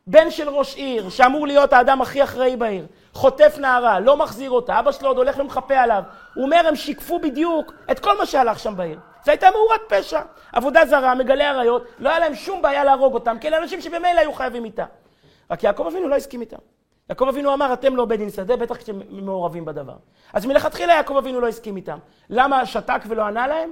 בן 0.08 0.32
של 0.32 0.50
ראש 0.50 0.76
עיר, 0.76 1.10
שאמור 1.10 1.48
להיות 1.48 1.74
האדם 1.74 2.02
הכי 2.02 2.24
אחראי 2.24 2.56
בעיר, 2.56 2.86
חוטף 3.14 3.56
נערה, 3.58 4.00
לא 4.00 4.18
מחזיר 4.18 4.52
אותה, 4.52 4.80
אבא 4.80 4.92
שלו 4.92 5.08
עוד 5.08 5.18
הולך 5.18 5.40
ומחפה 5.40 5.78
עליו. 5.78 6.04
הוא 6.34 6.44
אומר, 6.46 6.62
הם 6.68 6.76
שיקפו 6.76 7.20
בדיוק 7.20 7.74
את 7.92 8.00
כל 8.00 8.18
מה 8.18 8.26
שהלך 8.26 8.60
שם 8.60 8.78
בעיר. 8.78 9.00
זו 9.26 9.32
הייתה 9.32 9.48
מאורת 9.52 9.82
פשע. 9.88 10.22
עבודה 10.54 10.86
זרה, 10.86 11.16
מגלי 11.16 11.44
עריות, 11.44 11.86
לא 12.00 12.10
היה 12.10 12.20
להם 12.20 12.36
שום 12.36 12.62
בעיה 12.62 12.84
להרוג 12.84 13.14
אותם, 13.14 13.38
כי 13.42 13.48
אלה 13.48 13.58
אנשים 13.58 13.82
שבמילא 13.82 14.20
היו 14.20 14.34
חייבים 14.34 14.66
איתה. 14.66 14.86
רק 15.52 15.64
יעקב 15.64 15.88
אבינו 15.88 16.08
לא 16.08 16.16
הסכים 16.16 16.42
איתם. 16.42 16.58
יעקב 17.10 17.28
אבינו 17.28 17.54
אמר, 17.54 17.74
אתם 17.74 17.96
לא 17.96 18.06
בית 18.06 18.20
דין 18.20 18.30
שדה, 18.30 18.56
בטח 18.56 18.78
כשאתם 18.78 19.00
מעורבים 19.10 19.66
בדבר. 19.66 19.96
אז 20.34 20.46
מלכתחילה 20.46 20.94
יעקב 20.94 21.18
אבינו 21.18 21.42
לא 21.42 21.48
הסכים 21.48 21.76
איתם. 21.76 21.98
למה 22.30 22.66
שתק 22.66 23.02
ולא 23.08 23.24
ענה 23.24 23.48
להם? 23.48 23.72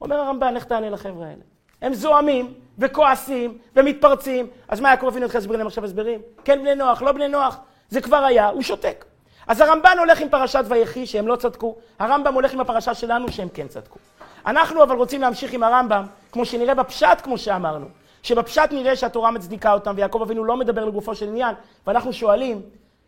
אומר 0.00 0.16
הרמב"ן, 0.16 0.56
איך 0.56 0.64
תענה 0.64 0.90
לחבר'ה 0.90 1.26
האלה? 1.26 1.42
הם 1.82 1.94
זועמים 1.94 2.54
וכועסים 2.78 3.58
ומתפרצים, 3.76 4.46
אז 4.68 4.80
מה 4.80 4.90
יעקב 4.90 5.06
אבינו 5.06 5.26
יתחיל 5.26 5.40
להסביר 5.40 5.56
להם 5.56 5.66
עכשיו 5.66 5.84
הסברים? 5.84 6.20
כן 6.44 6.60
בני 6.60 6.74
נוח, 6.74 7.02
לא 7.02 7.12
בני 7.12 7.28
נוח, 7.28 7.56
זה 7.88 8.00
כבר 8.00 8.16
היה, 8.24 8.48
הוא 8.48 8.62
שותק. 8.62 9.04
אז 9.46 9.60
הרמב"ן 9.60 9.96
הולך 9.98 10.20
עם 10.20 10.28
פרשת 10.28 10.64
ויחי 10.68 11.06
שהם 11.06 11.28
לא 11.28 11.36
צדקו, 11.36 11.76
הרמב"ם 11.98 12.34
הולך 12.34 12.52
עם 12.52 12.60
הפרשה 12.60 12.94
שלנו 12.94 13.32
שהם 13.32 13.48
כן 13.48 13.68
צדקו. 13.68 13.98
אנחנו 14.46 14.82
אבל 14.82 14.96
רוצים 14.96 15.20
להמשיך 15.20 15.52
עם 15.52 15.62
הרמב"ם, 15.62 16.06
כמו 16.32 16.44
שנראה 16.44 16.74
בפשט 16.74 17.20
כמו 17.22 17.38
שאמרנו. 17.38 17.86
שבפשט 18.22 18.72
נראה 18.72 18.96
שהתורה 18.96 19.30
מצדיקה 19.30 19.72
אותם, 19.72 19.94
ויעקב 19.96 20.22
אבינו 20.22 20.44
לא 20.44 20.56
מדבר 20.56 20.84
לגופו 20.84 21.14
של 21.14 21.28
עניין, 21.28 21.54
ואנחנו 21.86 22.12
שואלים, 22.12 22.62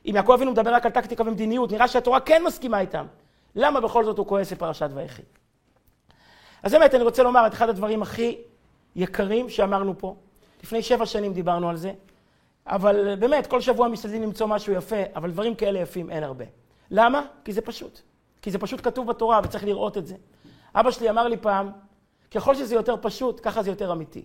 אם 0.07 0.13
יעקב 0.17 0.33
אבינו 0.33 0.51
מדבר 0.51 0.75
רק 0.75 0.87
על 0.87 0.93
טקטיקה 0.93 1.23
ומדיניות, 1.27 1.73
נראה 1.73 1.89
שהתורה 1.89 2.21
כן 2.21 2.43
מסכימה 2.47 2.81
איתם. 2.81 3.07
למה 3.57 3.81
בכל 3.81 4.05
זאת 4.05 4.19
הוא 4.19 4.27
כועס 4.27 4.53
בפרשת 4.53 4.91
ויחי? 4.95 5.23
אז 6.63 6.73
באמת, 6.73 6.95
אני 6.95 7.05
רוצה 7.05 7.23
לומר 7.23 7.47
את 7.47 7.53
אחד 7.53 7.69
הדברים 7.69 8.03
הכי 8.03 8.39
יקרים 8.97 9.49
שאמרנו 9.49 9.99
פה. 9.99 10.17
לפני 10.63 10.83
שבע 10.83 11.07
שנים 11.07 11.33
דיברנו 11.33 11.71
על 11.71 11.77
זה, 11.77 11.93
אבל 12.67 13.15
באמת, 13.15 13.47
כל 13.47 13.61
שבוע 13.61 13.89
משתדלים 13.89 14.23
למצוא 14.23 14.47
משהו 14.47 14.73
יפה, 14.73 14.97
אבל 15.17 15.31
דברים 15.31 15.55
כאלה 15.55 15.79
יפים 15.79 16.11
אין 16.11 16.23
הרבה. 16.23 16.45
למה? 16.91 17.23
כי 17.45 17.53
זה 17.53 17.61
פשוט. 17.61 18.01
כי 18.43 18.51
זה 18.51 18.59
פשוט 18.59 18.81
כתוב 18.85 19.07
בתורה 19.07 19.41
וצריך 19.45 19.65
לראות 19.65 19.99
את 19.99 20.07
זה. 20.07 20.15
אבא 20.75 20.91
שלי 20.91 21.11
אמר 21.11 21.29
לי 21.29 21.37
פעם, 21.37 21.71
ככל 22.31 22.55
שזה 22.55 22.75
יותר 22.75 22.95
פשוט, 23.01 23.41
ככה 23.43 23.63
זה 23.63 23.71
יותר 23.71 23.93
אמיתי. 23.93 24.25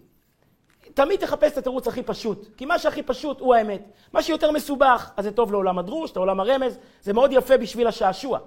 תמיד 0.94 1.20
תחפש 1.20 1.52
את 1.52 1.58
התירוץ 1.58 1.88
הכי 1.88 2.04
פשוט, 2.04 2.48
כי 2.58 2.66
מה 2.66 2.80
שהכי 2.80 3.04
פשוט 3.04 3.40
הוא 3.40 3.56
האמת. 3.56 3.92
מה 4.14 4.22
שיותר 4.22 4.52
מסובך, 4.52 5.12
אז 5.18 5.26
זה 5.26 5.32
טוב 5.32 5.52
לעולם 5.52 5.80
הדרוש, 5.80 6.16
לעולם 6.16 6.40
הרמז, 6.40 6.80
זה 7.02 7.14
מאוד 7.14 7.32
יפה 7.34 7.58
בשביל 7.58 7.88
השעשוע. 7.88 8.40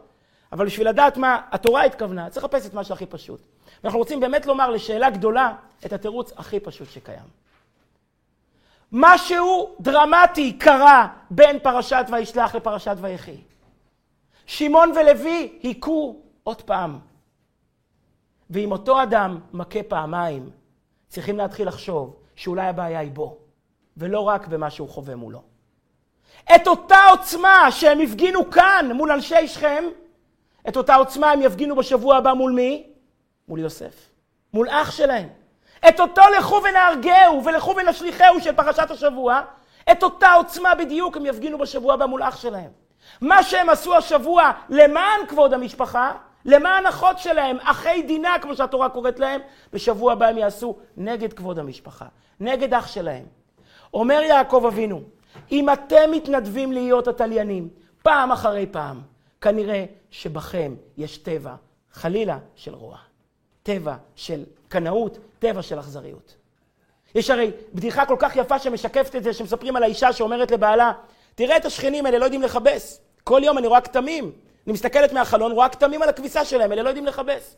אבל 0.53 0.67
בשביל 0.67 0.89
לדעת 0.89 1.17
מה 1.17 1.41
התורה 1.51 1.85
התכוונה, 1.85 2.31
צריך 2.31 2.45
לחפש 2.45 2.67
את 2.67 2.75
מה 2.75 2.85
שהכי 2.85 3.07
פשוט. 3.07 3.41
ואנחנו 3.83 3.99
רוצים 3.99 4.21
באמת 4.21 4.47
לומר 4.47 4.71
לשאלה 4.71 5.11
גדולה 5.11 5.55
את 5.87 5.93
התירוץ 5.93 6.33
הכי 6.37 6.61
פשוט 6.61 6.91
שקיים. 6.91 7.41
משהו 8.93 9.77
דרמטי 9.81 10.53
קרה 10.53 11.09
בין 11.31 11.59
פרשת 11.59 12.05
וישלח 12.13 12.55
לפרשת 12.55 12.97
ויחי. 13.01 13.37
שמעון 14.47 14.93
ולוי 14.97 15.59
היכו 15.63 16.17
עוד 16.43 16.63
פעם. 16.63 16.99
ואם 18.51 18.73
אותו 18.73 19.03
אדם 19.03 19.41
מכה 19.53 19.83
פעמיים, 19.83 20.51
צריכים 21.09 21.37
להתחיל 21.39 21.69
לחשוב 21.69 22.17
שאולי 22.37 22.67
הבעיה 22.67 23.01
היא 23.01 23.11
בו, 23.11 23.39
ולא 23.97 24.21
רק 24.21 24.47
במה 24.47 24.71
שהוא 24.71 24.89
חווה 24.89 25.17
מולו. 25.17 25.43
את 26.55 26.67
אותה 26.67 26.99
עוצמה 27.11 27.71
שהם 27.71 28.01
הפגינו 28.01 28.51
כאן 28.51 28.91
מול 28.95 29.13
אנשי 29.13 29.49
שכם, 29.49 29.85
את 30.69 30.77
אותה 30.77 30.95
עוצמה 30.95 31.31
הם 31.31 31.43
יפגינו 31.43 31.77
בשבוע 31.77 32.17
הבא 32.17 32.33
מול 32.33 32.53
מי? 32.53 32.90
מול 33.51 33.61
יוסף. 33.61 34.11
מול 34.55 34.69
אח 34.71 34.91
שלהם. 34.91 35.29
את 35.89 36.01
אותו 36.01 36.23
לכו 36.39 36.61
ונהרגהו 36.69 37.45
ולכו 37.45 37.75
ונשליכהו 37.77 38.41
של 38.41 38.53
פרשת 38.53 38.91
השבוע, 38.91 39.41
את 39.93 40.03
אותה 40.03 40.33
עוצמה 40.33 40.75
בדיוק 40.75 41.17
הם 41.17 41.27
יפגינו 41.27 41.59
בשבוע 41.59 41.95
הבא 41.95 42.07
מול 42.07 42.23
אח 42.23 42.37
שלהם. 42.37 42.71
מה 43.21 43.43
שהם 43.43 43.69
עשו 43.69 43.97
השבוע 43.97 44.51
למען 44.69 45.27
כבוד 45.29 45.55
המשפחה, 45.55 46.13
למען 46.45 46.87
אחות 46.87 47.19
שלהם, 47.19 47.57
אחי 47.63 48.03
דינה, 48.07 48.39
כמו 48.43 48.57
שהתורה 48.57 48.89
קוראת 48.89 49.19
להם, 49.19 49.41
בשבוע 49.73 50.13
הבא 50.13 50.27
הם 50.27 50.39
יעשו 50.39 50.77
נגד 50.97 51.33
כבוד 51.33 51.59
המשפחה, 51.59 52.07
נגד 52.41 52.75
אח 52.75 52.87
שלהם. 52.87 53.25
אומר 53.95 54.21
יעקב 54.23 54.65
אבינו, 54.67 55.03
אם 55.53 55.73
אתם 55.73 56.11
מתנדבים 56.11 56.73
להיות 56.73 57.09
התליינים, 57.09 57.69
פעם 58.03 58.33
אחרי 58.33 58.67
פעם, 58.67 59.01
כנראה 59.41 59.85
שבכם 60.11 60.75
יש 60.97 61.19
טבע, 61.19 61.55
חלילה, 61.93 62.39
של 62.55 62.75
רוע. 62.75 63.10
טבע 63.71 63.95
של 64.17 64.45
קנאות, 64.69 65.19
טבע 65.39 65.63
של 65.63 65.81
אכזריות. 65.81 66.35
יש 67.15 67.31
הרי 67.31 67.51
בדיחה 67.75 68.07
כל 68.07 68.17
כך 68.19 68.37
יפה 68.37 68.59
שמשקפת 68.59 69.17
את 69.17 69.25
זה, 69.25 69.33
שמספרים 69.33 69.77
על 69.77 69.83
האישה 69.83 70.13
שאומרת 70.13 70.51
לבעלה, 70.51 70.93
תראה 71.35 71.57
את 71.57 71.65
השכנים 71.65 72.07
האלה, 72.07 72.19
לא 72.19 72.25
יודעים 72.25 72.43
לכבס. 72.43 73.01
כל 73.25 73.41
יום 73.45 73.59
אני 73.59 73.67
רואה 73.67 73.81
כתמים. 73.81 74.33
אני 74.67 74.73
מסתכלת 74.73 75.13
מהחלון, 75.13 75.53
רואה 75.53 75.69
כתמים 75.69 76.03
על 76.03 76.09
הכביסה 76.09 76.45
שלהם, 76.45 76.73
אלה 76.73 76.83
לא 76.83 76.89
יודעים 76.89 77.07
לכבס. 77.07 77.57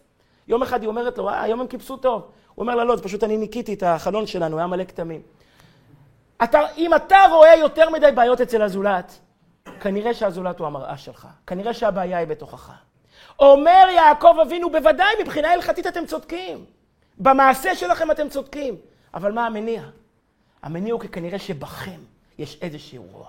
יום 0.49 0.63
אחד 0.63 0.81
היא 0.81 0.89
אומרת 0.89 1.19
לו, 1.19 1.29
אה, 1.29 1.43
היום 1.43 1.61
הם 1.61 1.67
כיבסו 1.67 1.97
טוב. 1.97 2.23
הוא 2.55 2.63
אומר 2.63 2.75
לה, 2.75 2.85
לא, 2.85 2.97
זה 2.97 3.03
פשוט 3.03 3.25
אני 3.25 3.37
ניקיתי 3.37 3.75
את 3.75 3.83
החלון 3.83 4.27
שלנו, 4.27 4.59
היה 4.59 4.67
מלא 4.67 4.85
כתמים. 4.85 5.23
אתה, 6.45 6.61
אם 6.77 6.95
אתה 6.95 7.19
רואה 7.31 7.57
יותר 7.57 7.91
מדי 7.91 8.11
בעיות 8.15 8.41
אצל 8.41 8.63
הזולת, 8.63 9.19
כנראה 9.81 10.15
שהזולת 10.15 10.59
הוא 10.59 10.67
המראה 10.67 10.97
שלך. 10.97 11.29
כנראה 11.47 11.75
שהבעיה 11.75 12.19
היא 12.19 12.27
בתוכך. 12.27 12.73
אומר 13.43 13.87
יעקב 13.95 14.37
אבינו, 14.43 14.71
בוודאי 14.71 15.15
מבחינה 15.23 15.53
הלכתית 15.53 15.87
אתם 15.87 16.07
צודקים. 16.07 16.65
במעשה 17.19 17.75
שלכם 17.75 18.11
אתם 18.11 18.29
צודקים. 18.29 18.77
אבל 19.15 19.33
מה 19.33 19.47
המניע? 19.47 19.83
המניע 20.63 20.93
הוא 20.93 21.01
כי 21.01 21.09
כנראה 21.09 21.39
שבכם 21.39 22.01
יש 22.39 22.59
איזשהו 22.63 23.05
רוע. 23.13 23.27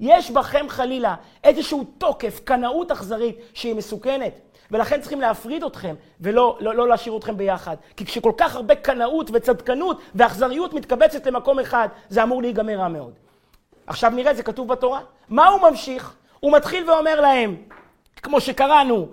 יש 0.00 0.30
בכם 0.30 0.66
חלילה 0.68 1.14
איזשהו 1.44 1.84
תוקף, 1.98 2.40
קנאות 2.44 2.90
אכזרית 2.90 3.36
שהיא 3.54 3.74
מסוכנת. 3.74 4.40
ולכן 4.70 5.00
צריכים 5.00 5.20
להפריד 5.20 5.64
אתכם, 5.64 5.94
ולא 6.20 6.58
לא, 6.60 6.74
לא 6.74 6.88
להשאיר 6.88 7.16
אתכם 7.16 7.36
ביחד. 7.36 7.76
כי 7.96 8.04
כשכל 8.06 8.32
כך 8.36 8.56
הרבה 8.56 8.74
קנאות 8.74 9.30
וצדקנות 9.32 10.00
ואכזריות 10.14 10.72
מתקבצת 10.72 11.26
למקום 11.26 11.58
אחד, 11.58 11.88
זה 12.08 12.22
אמור 12.22 12.42
להיגמר 12.42 12.78
רע 12.78 12.88
מאוד. 12.88 13.12
עכשיו 13.86 14.10
נראה, 14.10 14.34
זה 14.34 14.42
כתוב 14.42 14.68
בתורה. 14.68 15.00
מה 15.28 15.48
הוא 15.48 15.70
ממשיך? 15.70 16.14
הוא 16.40 16.52
מתחיל 16.52 16.90
ואומר 16.90 17.20
להם, 17.20 17.56
כמו 18.22 18.40
שקראנו, 18.40 19.08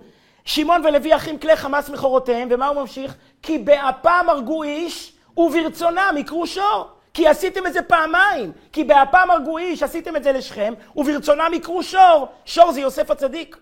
שמעון 0.48 0.86
ולוי 0.86 1.16
אחים 1.16 1.38
כלי 1.38 1.56
חמאס 1.56 1.90
מכורותיהם, 1.90 2.48
ומה 2.50 2.68
הוא 2.68 2.80
ממשיך? 2.80 3.16
כי 3.42 3.58
באפם 3.58 4.26
הרגו 4.28 4.62
איש, 4.62 5.12
וברצונם 5.36 6.14
יקרו 6.16 6.46
שור. 6.46 6.88
כי 7.14 7.28
עשיתם 7.28 7.66
את 7.66 7.72
זה 7.72 7.82
פעמיים. 7.82 8.52
כי 8.72 8.84
באפם 8.84 9.28
הרגו 9.30 9.58
איש, 9.58 9.82
עשיתם 9.82 10.16
את 10.16 10.24
זה 10.24 10.32
לשכם, 10.32 10.74
וברצונם 10.96 11.50
יקרו 11.54 11.82
שור. 11.82 12.28
שור 12.44 12.72
זה 12.72 12.80
יוסף 12.80 13.10
הצדיק. 13.10 13.56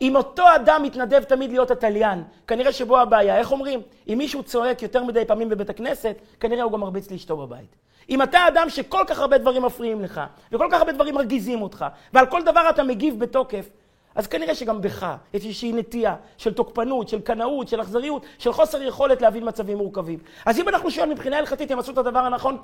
אם 0.00 0.16
אותו 0.16 0.44
אדם 0.54 0.82
מתנדב 0.82 1.22
תמיד 1.22 1.50
להיות 1.50 1.70
התליין, 1.70 2.24
כנראה 2.46 2.72
שבו 2.72 2.98
הבעיה. 2.98 3.38
איך 3.38 3.52
אומרים? 3.52 3.80
אם 4.08 4.14
מישהו 4.18 4.42
צועק 4.42 4.82
יותר 4.82 5.04
מדי 5.04 5.24
פעמים 5.24 5.48
בבית 5.48 5.70
הכנסת, 5.70 6.16
כנראה 6.40 6.62
הוא 6.62 6.72
גם 6.72 6.80
מרביץ 6.80 7.10
לאשתו 7.10 7.36
בבית. 7.36 7.76
אם 8.10 8.22
אתה 8.22 8.48
אדם 8.48 8.70
שכל 8.70 9.04
כך 9.06 9.18
הרבה 9.18 9.38
דברים 9.38 9.62
מפריעים 9.62 10.02
לך, 10.02 10.20
וכל 10.52 10.68
כך 10.72 10.78
הרבה 10.78 10.92
דברים 10.92 11.14
מרגיזים 11.14 11.62
אותך, 11.62 11.84
ועל 12.12 12.26
כל 12.26 12.42
דבר 12.42 12.70
אתה 12.70 12.82
מגיב 12.82 13.18
בתוקף, 13.18 13.68
אז 14.16 14.26
כנראה 14.26 14.54
שגם 14.54 14.80
בך 14.80 15.14
יש 15.34 15.44
איזושהי 15.44 15.72
נטייה 15.72 16.16
של 16.38 16.54
תוקפנות, 16.54 17.08
של 17.08 17.20
קנאות, 17.20 17.68
של 17.68 17.80
אכזריות, 17.80 18.24
של 18.38 18.52
חוסר 18.52 18.82
יכולת 18.82 19.22
להבין 19.22 19.48
מצבים 19.48 19.78
מורכבים. 19.78 20.18
אז 20.46 20.58
אם 20.58 20.68
אנחנו 20.68 20.90
שואלים 20.90 21.12
מבחינה 21.12 21.38
הלכתית 21.38 21.70
הם 21.70 21.78
עשו 21.78 21.92
את 21.92 21.98
הדבר 21.98 22.18
הנכון, 22.18 22.58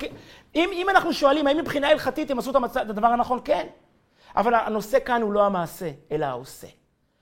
אם, 0.55 0.69
אם 0.73 0.89
אנחנו 0.89 1.13
שואלים 1.13 1.47
האם 1.47 1.57
מבחינה 1.57 1.89
הלכתית 1.89 2.31
הם 2.31 2.39
עשו 2.39 2.49
את 2.49 2.55
הדבר 2.75 3.07
הנכון, 3.07 3.39
כן. 3.45 3.67
אבל 4.35 4.53
הנושא 4.53 4.97
כאן 5.05 5.21
הוא 5.21 5.33
לא 5.33 5.45
המעשה, 5.45 5.89
אלא 6.11 6.25
העושה. 6.25 6.67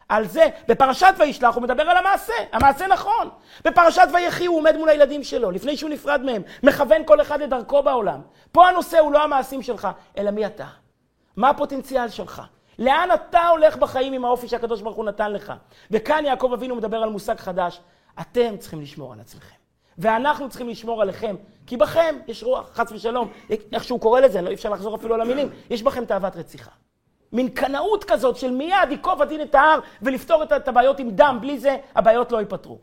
על 0.10 0.28
זה, 0.28 0.48
בפרשת 0.68 1.14
וישלח 1.20 1.56
הוא 1.56 1.64
מדבר 1.64 1.84
על 1.84 1.98
המעשה, 1.98 2.34
המעשה 2.52 2.88
נכון. 2.88 3.30
בפרשת 3.66 4.08
ויחי 4.14 4.46
הוא 4.46 4.58
עומד 4.58 4.78
מול 4.78 4.90
הילדים 4.90 5.24
שלו, 5.24 5.52
לפני 5.52 5.78
שהוא 5.78 5.90
נפרד 5.90 6.22
מהם, 6.22 6.42
מכוון 6.64 7.02
כל 7.06 7.22
אחד 7.22 7.42
לדרכו 7.42 7.84
בעולם. 7.84 8.22
פה 8.52 8.68
הנושא 8.68 9.00
הוא 9.00 9.12
לא 9.12 9.24
המעשים 9.24 9.62
שלך, 9.62 9.88
אלא 10.18 10.32
מי 10.32 10.46
אתה. 10.46 10.68
מה 11.36 11.50
הפוטנציאל 11.50 12.10
שלך? 12.10 12.42
לאן 12.80 13.10
אתה 13.14 13.48
הולך 13.48 13.78
בחיים 13.78 14.14
עם 14.14 14.26
האופי 14.26 14.48
שהקדוש 14.48 14.82
ברוך 14.82 14.96
הוא 14.96 15.06
נתן 15.06 15.32
לך? 15.32 15.54
וכאן 15.92 16.26
יעקב 16.26 16.52
אבינו 16.54 16.76
מדבר 16.76 16.98
על 16.98 17.10
מושג 17.10 17.40
חדש. 17.40 17.82
אתם 18.22 18.58
צריכים 18.58 18.82
לשמור 18.82 19.14
על 19.14 19.20
עצמכם. 19.20 19.56
ואנחנו 19.98 20.50
צריכים 20.50 20.70
לשמור 20.70 21.02
עליכם, 21.02 21.36
כי 21.68 21.78
בכם 21.78 22.16
יש 22.28 22.44
רוח, 22.44 22.70
חס 22.74 22.92
ושלום, 22.92 23.32
איך 23.74 23.84
שהוא 23.84 24.00
קורא 24.00 24.20
לזה, 24.20 24.42
לא 24.42 24.54
אפשר 24.54 24.70
לחזור 24.70 24.96
אפילו 24.96 25.16
על 25.16 25.22
המילים, 25.22 25.50
יש 25.70 25.84
בכם 25.84 26.06
תאוות 26.06 26.36
רציחה. 26.36 26.72
מין 27.34 27.50
קנאות 27.50 28.04
כזאת 28.04 28.38
של 28.38 28.52
מיד 28.52 28.92
ייקוב 28.92 29.22
הדין 29.22 29.42
את 29.42 29.56
ההר 29.56 29.80
ולפתור 30.02 30.44
את 30.44 30.68
הבעיות 30.68 31.00
עם 31.00 31.10
דם, 31.10 31.38
בלי 31.42 31.60
זה 31.60 31.78
הבעיות 31.96 32.32
לא 32.32 32.38
ייפתרו. 32.38 32.78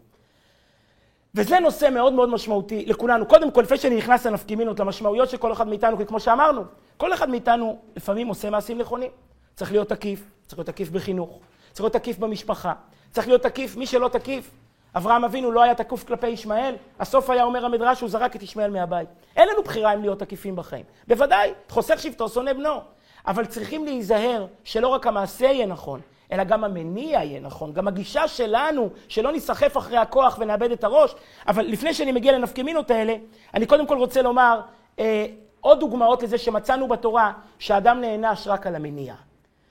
וזה 1.34 1.60
נושא 1.60 1.88
מאוד 1.92 2.12
מאוד 2.12 2.28
משמעותי 2.28 2.86
לכולנו. 2.86 3.26
קודם 3.26 3.50
כל, 3.50 3.62
לפני 3.62 3.76
שאני 3.78 3.96
נכנס 3.96 4.26
לנפקימינות, 4.26 4.80
למשמעויות 4.80 5.28
של 5.30 5.36
כל 5.36 5.52
אחד 5.52 5.68
מאיתנו, 5.68 5.98
כי 5.98 6.06
כמו 6.06 6.20
שאמרנו, 6.20 6.62
כל 6.96 7.12
אחד 7.12 7.30
מאיתנו 7.30 7.78
לפעמים 7.96 8.28
עושה 8.28 8.50
מעשים 8.50 8.78
נכונים. 8.78 9.10
צריך 9.58 9.72
להיות 9.72 9.88
תקיף, 9.88 10.30
צריך 10.46 10.58
להיות 10.58 10.66
תקיף 10.66 10.90
בחינוך, 10.90 11.38
צריך 11.72 11.80
להיות 11.80 11.92
תקיף 11.92 12.18
במשפחה, 12.18 12.72
צריך 13.10 13.26
להיות 13.28 13.42
תקיף, 13.42 13.76
מי 13.76 13.86
שלא 13.86 14.08
תקיף. 14.08 14.50
אברהם 14.96 15.24
אבינו 15.24 15.52
לא 15.52 15.62
היה 15.62 15.74
תקוף 15.74 16.04
כלפי 16.04 16.28
ישמעאל, 16.28 16.74
הסוף 17.00 17.30
היה 17.30 17.44
אומר 17.44 17.64
המדרש, 17.64 18.00
הוא 18.00 18.08
זרק 18.10 18.36
את 18.36 18.42
ישמעאל 18.42 18.70
מהבית. 18.70 19.08
אין 19.36 19.48
לנו 19.48 19.62
בחירה 19.62 19.94
אם 19.94 20.00
להיות 20.00 20.18
תקיפים 20.18 20.56
בחיים. 20.56 20.84
בוודאי, 21.08 21.52
חוסך 21.68 21.98
שבטו, 22.00 22.28
שונא 22.28 22.52
בנו. 22.52 22.80
אבל 23.26 23.46
צריכים 23.46 23.84
להיזהר 23.84 24.46
שלא 24.64 24.88
רק 24.88 25.06
המעשה 25.06 25.46
יהיה 25.46 25.66
נכון, 25.66 26.00
אלא 26.32 26.44
גם 26.44 26.64
המניע 26.64 27.24
יהיה 27.24 27.40
נכון, 27.40 27.72
גם 27.72 27.88
הגישה 27.88 28.28
שלנו, 28.28 28.90
שלא 29.08 29.32
ניסחף 29.32 29.76
אחרי 29.76 29.96
הכוח 29.96 30.36
ונאבד 30.40 30.70
את 30.70 30.84
הראש. 30.84 31.14
אבל 31.48 31.66
לפני 31.66 31.94
שאני 31.94 32.12
מגיע 32.12 32.32
לנפקמינות 32.32 32.90
האלה, 32.90 33.16
אני 33.54 33.66
קודם 33.66 33.86
כל 33.86 33.98
רוצה 33.98 34.22
לומר 34.22 34.60
אה, 34.98 35.26
עוד 35.60 35.80
דוגמאות 35.80 36.22
לזה 36.22 36.38
שמצאנו 36.38 36.88
בתורה 36.88 37.32
שאדם 37.58 38.00
נענש 38.00 38.46
רק 38.46 38.66
על 38.66 38.74
המניע. 38.74 39.14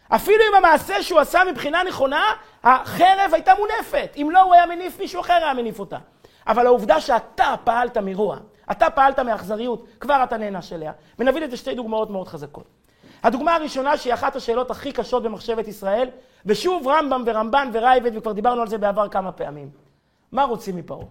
אפילו 0.10 0.44
אם 0.50 0.56
המעשה 0.56 1.04
שהוא 1.04 1.20
עשה 1.20 1.42
מבחינה 1.52 1.84
נכונה, 1.84 2.24
החרב 2.64 3.32
הייתה 3.34 3.52
מונפת. 3.56 4.14
אם 4.16 4.30
לא, 4.32 4.42
הוא 4.42 4.54
היה 4.54 4.66
מניף, 4.66 5.00
מישהו 5.00 5.22
אחר 5.22 5.34
היה 5.34 5.54
מניף 5.54 5.80
אותה. 5.80 5.98
אבל 6.48 6.66
העובדה 6.66 7.02
שאתה 7.02 7.56
פעלת 7.64 7.98
מרוע, 7.98 8.38
אתה 8.72 8.90
פעלת 8.90 9.20
מאכזריות, 9.20 9.86
כבר 10.00 10.24
אתה 10.24 10.38
נענש 10.38 10.74
אליה. 10.74 10.92
ונביא 11.20 11.42
לזה 11.42 11.58
שתי 11.58 11.76
דוגמאות 11.76 12.10
מאוד 12.10 12.28
חזקות. 12.28 12.66
הדוגמה 13.24 13.56
הראשונה 13.56 13.98
שהיא 13.98 14.14
אחת 14.14 14.36
השאלות 14.36 14.72
הכי 14.72 14.92
קשות 14.92 15.24
במחשבת 15.24 15.68
ישראל, 15.68 16.10
ושוב 16.46 16.88
רמב"ם 16.88 17.24
ורמב"ן 17.26 17.70
ורייבד, 17.74 18.18
וכבר 18.18 18.32
דיברנו 18.32 18.62
על 18.62 18.68
זה 18.68 18.78
בעבר 18.78 19.10
כמה 19.10 19.32
פעמים. 19.32 19.70
מה 20.32 20.44
רוצים 20.44 20.76
מפרעה? 20.76 21.06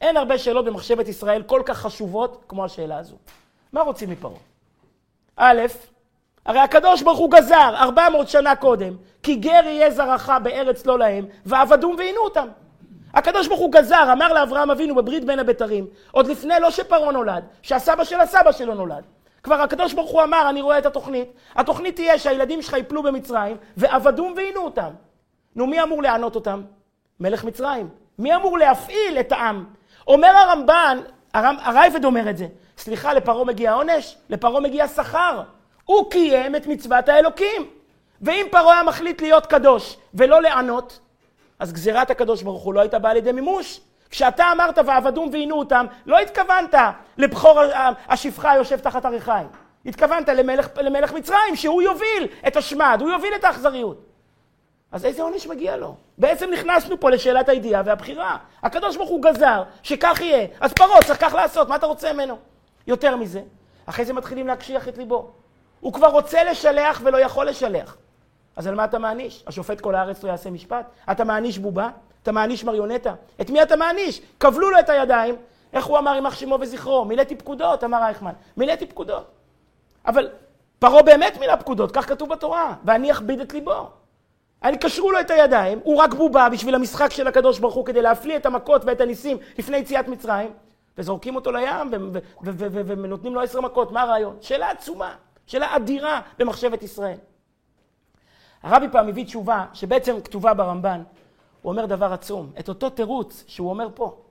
אין 0.00 0.16
הרבה 0.16 0.38
שאלות 0.38 0.64
במחשבת 0.64 1.08
ישראל 1.08 1.42
כל 1.42 1.62
כך 1.66 1.78
חשובות 1.78 2.44
כמו 2.48 2.64
השאלה 2.64 2.98
הזו. 2.98 3.16
מה 3.72 3.80
רוצים 3.80 4.10
מפרעה? 4.10 4.38
א', 5.36 5.60
הרי 6.48 6.58
הקדוש 6.58 7.02
ברוך 7.02 7.18
הוא 7.18 7.30
גזר 7.30 7.74
400 7.76 8.28
שנה 8.28 8.56
קודם, 8.56 8.94
כי 9.22 9.34
גר 9.34 9.60
יהיה 9.64 9.90
זרעך 9.90 10.32
בארץ 10.42 10.86
לא 10.86 10.98
להם, 10.98 11.24
ועבדום 11.46 11.94
ועינו 11.98 12.20
אותם. 12.20 12.48
הקדוש 13.14 13.48
ברוך 13.48 13.60
הוא 13.60 13.72
גזר, 13.72 14.08
אמר 14.12 14.32
לאברהם 14.32 14.70
אבינו 14.70 14.94
בברית 14.94 15.24
בין 15.24 15.38
הבתרים, 15.38 15.86
עוד 16.10 16.26
לפני 16.26 16.54
לא 16.60 16.70
שפרעה 16.70 17.12
נולד, 17.12 17.44
שהסבא 17.62 18.04
של 18.04 18.20
הסבא 18.20 18.52
שלו 18.52 18.74
נולד. 18.74 19.04
כבר 19.42 19.54
הקדוש 19.54 19.92
ברוך 19.92 20.10
הוא 20.10 20.22
אמר, 20.22 20.50
אני 20.50 20.60
רואה 20.60 20.78
את 20.78 20.86
התוכנית, 20.86 21.32
התוכנית 21.54 21.94
תהיה 21.96 22.18
שהילדים 22.18 22.62
שלך 22.62 22.76
יפלו 22.78 23.02
במצרים, 23.02 23.56
ועבדום 23.76 24.32
ועינו 24.36 24.60
אותם. 24.60 24.90
נו, 25.56 25.66
מי 25.66 25.82
אמור 25.82 26.02
לענות 26.02 26.34
אותם? 26.34 26.62
מלך 27.20 27.44
מצרים. 27.44 27.88
מי 28.18 28.36
אמור 28.36 28.58
להפעיל 28.58 29.20
את 29.20 29.32
העם? 29.32 29.64
אומר 30.06 30.28
הרמב"ן, 30.28 30.98
הרמ, 31.34 31.56
הרייבד 31.62 32.04
אומר 32.04 32.30
את 32.30 32.36
זה, 32.36 32.46
סליחה, 32.78 33.12
לפרעה 33.12 33.44
מגיע 33.44 33.72
עונש? 33.72 34.16
לפרעה 34.30 34.60
מגיע 34.60 34.88
שכר. 34.88 35.42
הוא 35.88 36.10
קיים 36.10 36.56
את 36.56 36.66
מצוות 36.66 37.08
האלוקים. 37.08 37.66
ואם 38.22 38.46
פרעה 38.50 38.74
היה 38.74 38.82
מחליט 38.82 39.22
להיות 39.22 39.46
קדוש 39.46 39.96
ולא 40.14 40.42
לענות, 40.42 41.00
אז 41.58 41.72
גזירת 41.72 42.10
הקדוש 42.10 42.42
ברוך 42.42 42.62
הוא 42.62 42.74
לא 42.74 42.80
הייתה 42.80 42.98
באה 42.98 43.14
לידי 43.14 43.32
מימוש. 43.32 43.80
כשאתה 44.10 44.52
אמרת 44.52 44.78
ועבדום 44.86 45.28
ועינו 45.32 45.58
אותם, 45.58 45.86
לא 46.06 46.18
התכוונת 46.18 46.74
לבכור 47.18 47.60
השפחה 48.08 48.50
היושב 48.50 48.80
תחת 48.80 49.04
הריחיים. 49.04 49.46
התכוונת 49.86 50.28
למלך, 50.28 50.68
למלך 50.76 51.12
מצרים, 51.12 51.56
שהוא 51.56 51.82
יוביל 51.82 52.26
את 52.46 52.56
השמד, 52.56 52.98
הוא 53.00 53.10
יוביל 53.10 53.34
את 53.34 53.44
האכזריות. 53.44 54.04
אז 54.92 55.04
איזה 55.04 55.22
עונש 55.22 55.46
מגיע 55.46 55.76
לו? 55.76 55.94
בעצם 56.18 56.50
נכנסנו 56.50 57.00
פה 57.00 57.10
לשאלת 57.10 57.48
הידיעה 57.48 57.82
והבחירה. 57.84 58.36
הקדוש 58.62 58.96
ברוך 58.96 59.10
הוא 59.10 59.22
גזר 59.22 59.62
שכך 59.82 60.20
יהיה, 60.20 60.46
אז 60.60 60.72
פרעה 60.72 61.02
צריך 61.02 61.20
כך 61.20 61.34
לעשות, 61.34 61.68
מה 61.68 61.76
אתה 61.76 61.86
רוצה 61.86 62.12
ממנו? 62.12 62.38
יותר 62.86 63.16
מזה, 63.16 63.40
אחרי 63.86 64.04
זה 64.04 64.12
מתחילים 64.12 64.46
להקשיח 64.46 64.88
את 64.88 64.98
ליבו. 64.98 65.30
הוא 65.80 65.92
כבר 65.92 66.08
רוצה 66.08 66.44
לשלח 66.44 67.00
ולא 67.04 67.16
יכול 67.16 67.48
לשלח. 67.48 67.96
אז 68.56 68.66
על 68.66 68.74
מה 68.74 68.84
אתה 68.84 68.98
מעניש? 68.98 69.44
השופט 69.46 69.80
כל 69.80 69.94
הארץ 69.94 70.22
לא 70.22 70.28
יעשה 70.28 70.50
משפט? 70.50 70.86
אתה 71.10 71.24
מעניש 71.24 71.58
בובה? 71.58 71.90
אתה 72.22 72.32
מעניש 72.32 72.64
מריונטה? 72.64 73.14
את 73.40 73.50
מי 73.50 73.62
אתה 73.62 73.76
מעניש? 73.76 74.20
כבלו 74.40 74.70
לו 74.70 74.78
את 74.78 74.88
הידיים. 74.88 75.36
איך 75.72 75.84
הוא 75.84 75.98
אמר 75.98 76.14
יימח 76.14 76.34
שמו 76.34 76.58
וזכרו? 76.60 77.04
מילאתי 77.04 77.36
פקודות, 77.36 77.84
אמר 77.84 78.02
אייכמן. 78.02 78.32
מילאתי 78.56 78.86
פקודות. 78.86 79.24
אבל 80.06 80.28
פרעה 80.78 81.02
באמת 81.02 81.38
מילא 81.40 81.56
פקודות, 81.56 81.92
כך 81.92 82.08
כתוב 82.08 82.28
בתורה, 82.28 82.74
ואני 82.84 83.12
אכביד 83.12 83.40
את 83.40 83.52
ליבו. 83.52 83.90
אני 84.62 84.78
קשרו 84.78 85.12
לו 85.12 85.20
את 85.20 85.30
הידיים, 85.30 85.80
הוא 85.84 85.96
רק 85.96 86.14
בובה 86.14 86.48
בשביל 86.48 86.74
המשחק 86.74 87.10
של 87.10 87.26
הקדוש 87.26 87.58
ברוך 87.58 87.74
הוא 87.74 87.86
כדי 87.86 88.02
להפליא 88.02 88.36
את 88.36 88.46
המכות 88.46 88.84
ואת 88.84 89.00
הניסים 89.00 89.36
לפני 89.58 89.76
יציאת 89.76 90.08
מצרים, 90.08 90.50
וזורקים 90.98 91.36
אותו 91.36 91.52
לים 91.52 91.90
ונותנים 92.42 93.34
לו 93.34 93.40
עשר 93.40 93.60
מכות, 93.60 93.92
מה 93.92 94.02
הרעיון? 94.02 94.36
שאלה 94.40 94.70
עצומה, 94.70 95.14
שאלה 95.48 95.76
אדירה 95.76 96.20
במחשבת 96.38 96.82
ישראל. 96.82 97.18
הרבי 98.62 98.86
פעם 98.92 99.08
הביא 99.08 99.24
תשובה 99.24 99.66
שבעצם 99.72 100.20
כתובה 100.20 100.54
ברמב"ן, 100.54 101.02
הוא 101.62 101.70
אומר 101.72 101.86
דבר 101.86 102.12
עצום, 102.12 102.52
את 102.60 102.68
אותו 102.68 102.90
תירוץ 102.90 103.44
שהוא 103.46 103.70
אומר 103.70 103.88
פה. 103.94 104.22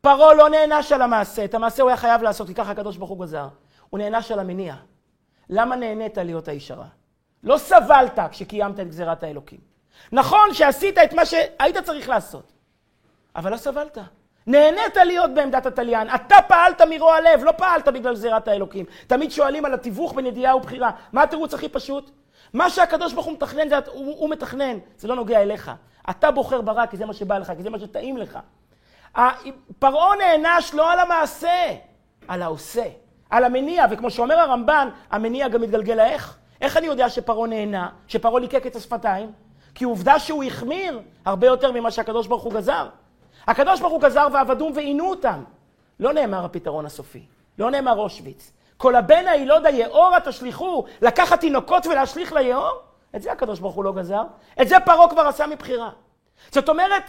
פרעה 0.00 0.34
לא 0.34 0.48
נענש 0.48 0.92
על 0.92 1.02
המעשה, 1.02 1.44
את 1.44 1.54
המעשה 1.54 1.82
הוא 1.82 1.90
היה 1.90 1.96
חייב 1.96 2.22
לעשות, 2.22 2.46
כי 2.46 2.54
ככה 2.54 2.70
הקדוש 2.70 2.96
ברוך 2.96 3.10
הוא 3.10 3.20
גזר. 3.20 3.48
הוא 3.90 3.98
נענש 3.98 4.30
על 4.30 4.38
המניע. 4.38 4.74
למה 5.50 5.76
נהנית 5.76 6.18
להיות 6.18 6.48
האיש 6.48 6.70
הרע? 6.70 6.86
לא 7.42 7.58
סבלת 7.58 8.18
כשקיימת 8.30 8.80
את 8.80 8.88
גזירת 8.88 9.22
האלוקים. 9.22 9.60
נכון 10.12 10.54
שעשית 10.54 10.98
את 10.98 11.12
מה 11.14 11.26
שהיית 11.26 11.78
צריך 11.78 12.08
לעשות, 12.08 12.52
אבל 13.36 13.52
לא 13.52 13.56
סבלת. 13.56 13.98
נהנית 14.46 14.96
להיות 14.96 15.34
בעמדת 15.34 15.66
התליין, 15.66 16.08
אתה 16.14 16.36
פעלת 16.48 16.80
מרוע 16.80 17.20
לב, 17.20 17.44
לא 17.44 17.52
פעלת 17.56 17.88
בגלל 17.88 18.14
גזירת 18.14 18.48
האלוקים. 18.48 18.84
תמיד 19.06 19.30
שואלים 19.30 19.64
על 19.64 19.74
התיווך 19.74 20.14
בין 20.14 20.26
ידיעה 20.26 20.56
ובחירה. 20.56 20.90
מה 21.12 21.22
התירוץ 21.22 21.54
הכי 21.54 21.68
פשוט? 21.68 22.10
מה 22.52 22.70
שהקדוש 22.70 23.12
ברוך 23.12 23.26
הוא 23.26 23.34
מתכנן, 23.34 23.68
זה, 23.68 23.76
הוא, 23.92 24.14
הוא 24.18 24.30
מתכנן, 24.30 24.78
זה 24.98 25.08
לא 25.08 25.16
נוגע 25.16 25.42
אליך. 25.42 25.70
אתה 26.10 26.30
בוחר 26.30 26.60
ברע 26.60 26.86
כי 26.86 26.96
זה 26.96 27.06
מה 27.06 27.12
שבא 27.12 27.38
לך, 27.38 27.52
כי 27.56 27.62
זה 27.62 27.70
מה 27.70 27.78
שטעים 27.78 28.16
לך. 28.16 28.38
פרעה 29.78 30.16
נענש 30.16 30.74
לא 30.74 30.92
על 30.92 30.98
המעשה, 30.98 31.74
על 32.28 32.42
העושה, 32.42 32.84
על 33.30 33.44
המניע, 33.44 33.86
וכמו 33.90 34.10
שאומר 34.10 34.38
הרמב"ן, 34.38 34.88
המניע 35.10 35.48
גם 35.48 35.60
מתגלגל 35.60 35.94
לאיך. 35.94 36.38
איך 36.60 36.76
אני 36.76 36.86
יודע 36.86 37.08
שפרעה 37.08 37.48
נהנה, 37.48 37.88
שפרעה 38.08 38.40
ליקק 38.40 38.66
את 38.66 38.76
השפתיים? 38.76 39.32
כי 39.74 39.84
עובדה 39.84 40.18
שהוא 40.18 40.44
החמיר 40.44 41.00
הרבה 41.24 41.46
יותר 41.46 41.72
ממה 41.72 41.90
שהקדוש 41.90 42.26
ברוך 42.26 42.42
הוא 42.42 42.52
גזר. 42.52 42.88
הקדוש 43.46 43.80
ברוך 43.80 43.92
הוא 43.92 44.00
גזר 44.00 44.26
ועבדום 44.32 44.72
ועינו 44.74 45.10
אותם. 45.10 45.44
לא 46.00 46.12
נאמר 46.12 46.44
הפתרון 46.44 46.86
הסופי, 46.86 47.22
לא 47.58 47.70
נאמר 47.70 47.98
אושוויץ. 47.98 48.52
כל 48.76 48.94
הבן 48.94 49.28
הילוד 49.28 49.66
היאורה 49.66 50.20
תשליכו, 50.20 50.84
לקחת 51.02 51.40
תינוקות 51.40 51.86
ולהשליך 51.86 52.32
ליאור? 52.32 52.80
את 53.16 53.22
זה 53.22 53.32
הקדוש 53.32 53.60
ברוך 53.60 53.74
הוא 53.74 53.84
לא 53.84 53.92
גזר. 53.92 54.22
את 54.62 54.68
זה 54.68 54.76
פרעה 54.84 55.08
כבר 55.10 55.22
עשה 55.22 55.46
מבחירה. 55.46 55.90
זאת 56.50 56.68
אומרת, 56.68 57.02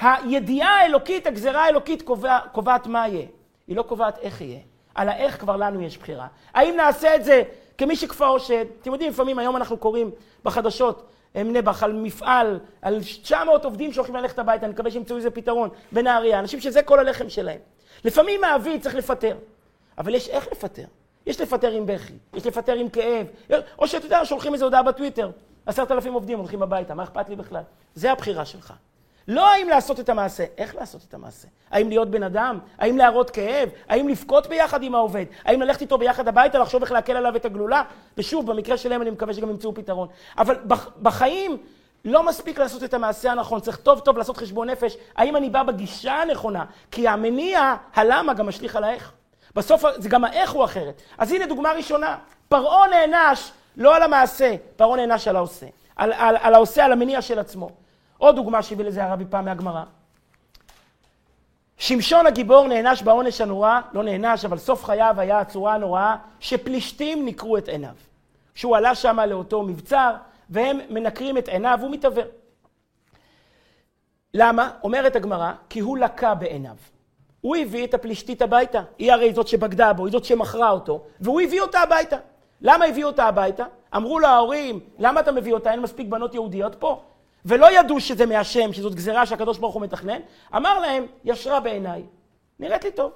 הידיעה 0.00 0.80
האלוקית, 0.80 1.26
הגזרה 1.26 1.64
האלוקית 1.64 2.02
קובע, 2.02 2.38
קובעת 2.52 2.86
מה 2.86 3.08
יהיה. 3.08 3.26
היא 3.66 3.76
לא 3.76 3.82
קובעת 3.82 4.18
איך 4.18 4.40
יהיה. 4.40 4.60
על 4.94 5.08
האיך 5.08 5.40
כבר 5.40 5.56
לנו 5.56 5.80
יש 5.80 5.98
בחירה. 5.98 6.26
האם 6.54 6.76
נעשה 6.76 7.14
את 7.14 7.24
זה 7.24 7.42
כמי 7.78 7.96
שכפאו 7.96 8.26
אושד? 8.28 8.64
אתם 8.80 8.92
יודעים, 8.92 9.10
לפעמים 9.10 9.38
היום 9.38 9.56
אנחנו 9.56 9.76
קוראים 9.76 10.10
בחדשות, 10.44 11.08
נבח, 11.34 11.82
על 11.82 11.92
מפעל, 11.92 12.58
על 12.82 13.00
900 13.00 13.64
עובדים 13.64 13.92
שהולכים 13.92 14.16
ללכת 14.16 14.38
הביתה, 14.38 14.66
אני 14.66 14.72
מקווה 14.72 14.90
שימצאו 14.90 15.16
איזה 15.16 15.30
פתרון 15.30 15.68
בנהריה, 15.92 16.38
אנשים 16.38 16.60
שזה 16.60 16.82
כל 16.82 16.98
הלחם 16.98 17.28
שלהם. 17.28 17.58
לפעמים 18.04 18.40
מעביד 18.40 18.82
צריך 18.82 18.94
לפטר, 18.94 19.36
אבל 19.98 20.14
יש 20.14 20.28
איך 20.28 20.48
לפטר. 20.52 20.84
יש 21.26 21.40
לפטר 21.40 21.70
עם 21.70 21.86
בכי, 21.86 22.12
יש 22.34 22.46
לפטר 22.46 22.72
עם 22.72 22.88
כאב, 22.88 23.26
או 23.78 23.88
שאתה 23.88 24.06
יודע, 24.06 24.24
שולחים 24.24 24.54
איזו 24.54 24.64
הודעה 24.64 24.82
בטוויטר, 24.82 25.30
עשרת 25.66 25.90
אלפים 25.90 26.12
עובדים 26.12 26.38
הולכים 26.38 26.62
הביתה, 26.62 26.94
מה 26.94 27.02
אכפת 27.02 27.28
לי 27.28 27.36
בכלל? 27.36 27.62
זה 27.94 28.12
הבחירה 28.12 28.44
שלך. 28.44 28.72
לא 29.28 29.52
האם 29.52 29.68
לעשות 29.68 30.00
את 30.00 30.08
המעשה, 30.08 30.44
איך 30.58 30.74
לעשות 30.74 31.00
את 31.08 31.14
המעשה? 31.14 31.48
האם 31.70 31.88
להיות 31.88 32.10
בן 32.10 32.22
אדם? 32.22 32.58
האם 32.78 32.98
להראות 32.98 33.30
כאב? 33.30 33.68
האם 33.88 34.08
לבכות 34.08 34.46
ביחד 34.46 34.82
עם 34.82 34.94
העובד? 34.94 35.24
האם 35.44 35.62
ללכת 35.62 35.80
איתו 35.80 35.98
ביחד 35.98 36.28
הביתה, 36.28 36.58
לחשוב 36.58 36.82
איך 36.82 36.92
להקל 36.92 37.16
עליו 37.16 37.36
את 37.36 37.44
הגלולה? 37.44 37.82
ושוב, 38.18 38.46
במקרה 38.46 38.76
שלהם 38.76 39.02
אני 39.02 39.10
מקווה 39.10 39.34
שגם 39.34 39.50
ימצאו 39.50 39.74
פתרון. 39.74 40.08
אבל 40.38 40.56
בחיים 41.02 41.56
לא 42.04 42.22
מספיק 42.22 42.58
לעשות 42.58 42.84
את 42.84 42.94
המעשה 42.94 43.32
הנכון, 43.32 43.60
צריך 43.60 43.76
טוב 43.76 44.00
טוב 44.00 44.18
לעשות 44.18 44.36
חשבון 44.36 44.70
נפש, 44.70 44.96
האם 45.16 45.36
אני 45.36 45.50
בא 45.50 45.62
בגישה 45.62 46.12
הנכונה? 46.12 46.64
כי 46.90 47.08
המניע, 47.08 47.74
הלמה, 47.94 48.34
גם 48.34 48.46
משליך 48.46 48.76
על 48.76 48.84
האיך. 48.84 49.12
בסוף 49.54 49.84
זה 49.96 50.08
גם 50.08 50.24
האיך 50.24 50.50
הוא 50.50 50.64
אחרת. 50.64 51.02
אז 51.18 51.32
הנה 51.32 51.46
דוגמה 51.46 51.72
ראשונה, 51.72 52.18
פרעה 52.48 52.88
נענש 52.88 53.50
לא 53.76 53.96
על 53.96 54.02
המעשה, 54.02 54.54
פרעה 54.76 54.96
נענש 54.96 55.28
על 55.28 55.36
העושה. 55.36 55.66
על, 55.96 56.12
על, 56.12 56.36
על 56.40 56.54
העושה, 56.54 56.84
על 56.84 56.92
המניע 56.92 57.22
של 57.22 57.38
עצמו. 57.38 57.70
עוד 58.22 58.36
דוגמה 58.36 58.62
שהביא 58.62 58.84
לזה 58.84 59.04
הרבי 59.04 59.24
פעם 59.30 59.44
מהגמרא. 59.44 59.82
שמשון 61.76 62.26
הגיבור 62.26 62.68
נענש 62.68 63.02
בעונש 63.02 63.40
הנורא, 63.40 63.80
לא 63.92 64.02
נענש, 64.02 64.44
אבל 64.44 64.58
סוף 64.58 64.84
חייו 64.84 65.14
היה 65.18 65.38
הצורה 65.38 65.74
הנוראה, 65.74 66.16
שפלישתים 66.40 67.24
ניקרו 67.24 67.58
את 67.58 67.68
עיניו. 67.68 67.94
כשהוא 68.54 68.76
עלה 68.76 68.94
שם 68.94 69.20
לאותו 69.20 69.62
מבצר, 69.62 70.14
והם 70.50 70.78
מנקרים 70.90 71.38
את 71.38 71.48
עיניו, 71.48 71.78
הוא 71.82 71.90
מתעוור. 71.90 72.24
למה? 74.34 74.70
אומרת 74.82 75.16
הגמרא, 75.16 75.52
כי 75.68 75.80
הוא 75.80 75.98
לקה 75.98 76.34
בעיניו. 76.34 76.76
הוא 77.40 77.56
הביא 77.56 77.84
את 77.84 77.94
הפלישתית 77.94 78.42
הביתה. 78.42 78.82
היא 78.98 79.12
הרי 79.12 79.34
זאת 79.34 79.48
שבגדה 79.48 79.92
בו, 79.92 80.06
היא 80.06 80.12
זאת 80.12 80.24
שמכרה 80.24 80.70
אותו, 80.70 81.04
והוא 81.20 81.40
הביא 81.40 81.60
אותה 81.60 81.80
הביתה. 81.80 82.16
למה 82.60 82.84
הביא 82.84 83.04
אותה 83.04 83.24
הביתה? 83.24 83.64
אמרו 83.96 84.18
לו 84.18 84.28
ההורים, 84.28 84.80
למה 84.98 85.20
אתה 85.20 85.32
מביא 85.32 85.54
אותה? 85.54 85.70
אין 85.70 85.80
מספיק 85.80 86.08
בנות 86.08 86.34
יהודיות 86.34 86.74
פה. 86.74 87.02
ולא 87.44 87.78
ידעו 87.78 88.00
שזה 88.00 88.26
מהשם, 88.26 88.72
שזאת 88.72 88.94
גזירה 88.94 89.26
שהקדוש 89.26 89.58
ברוך 89.58 89.74
הוא 89.74 89.82
מתכנן. 89.82 90.20
אמר 90.56 90.78
להם, 90.78 91.06
ישרה 91.24 91.60
בעיניי, 91.60 92.02
נראית 92.60 92.84
לי 92.84 92.90
טוב. 92.90 93.12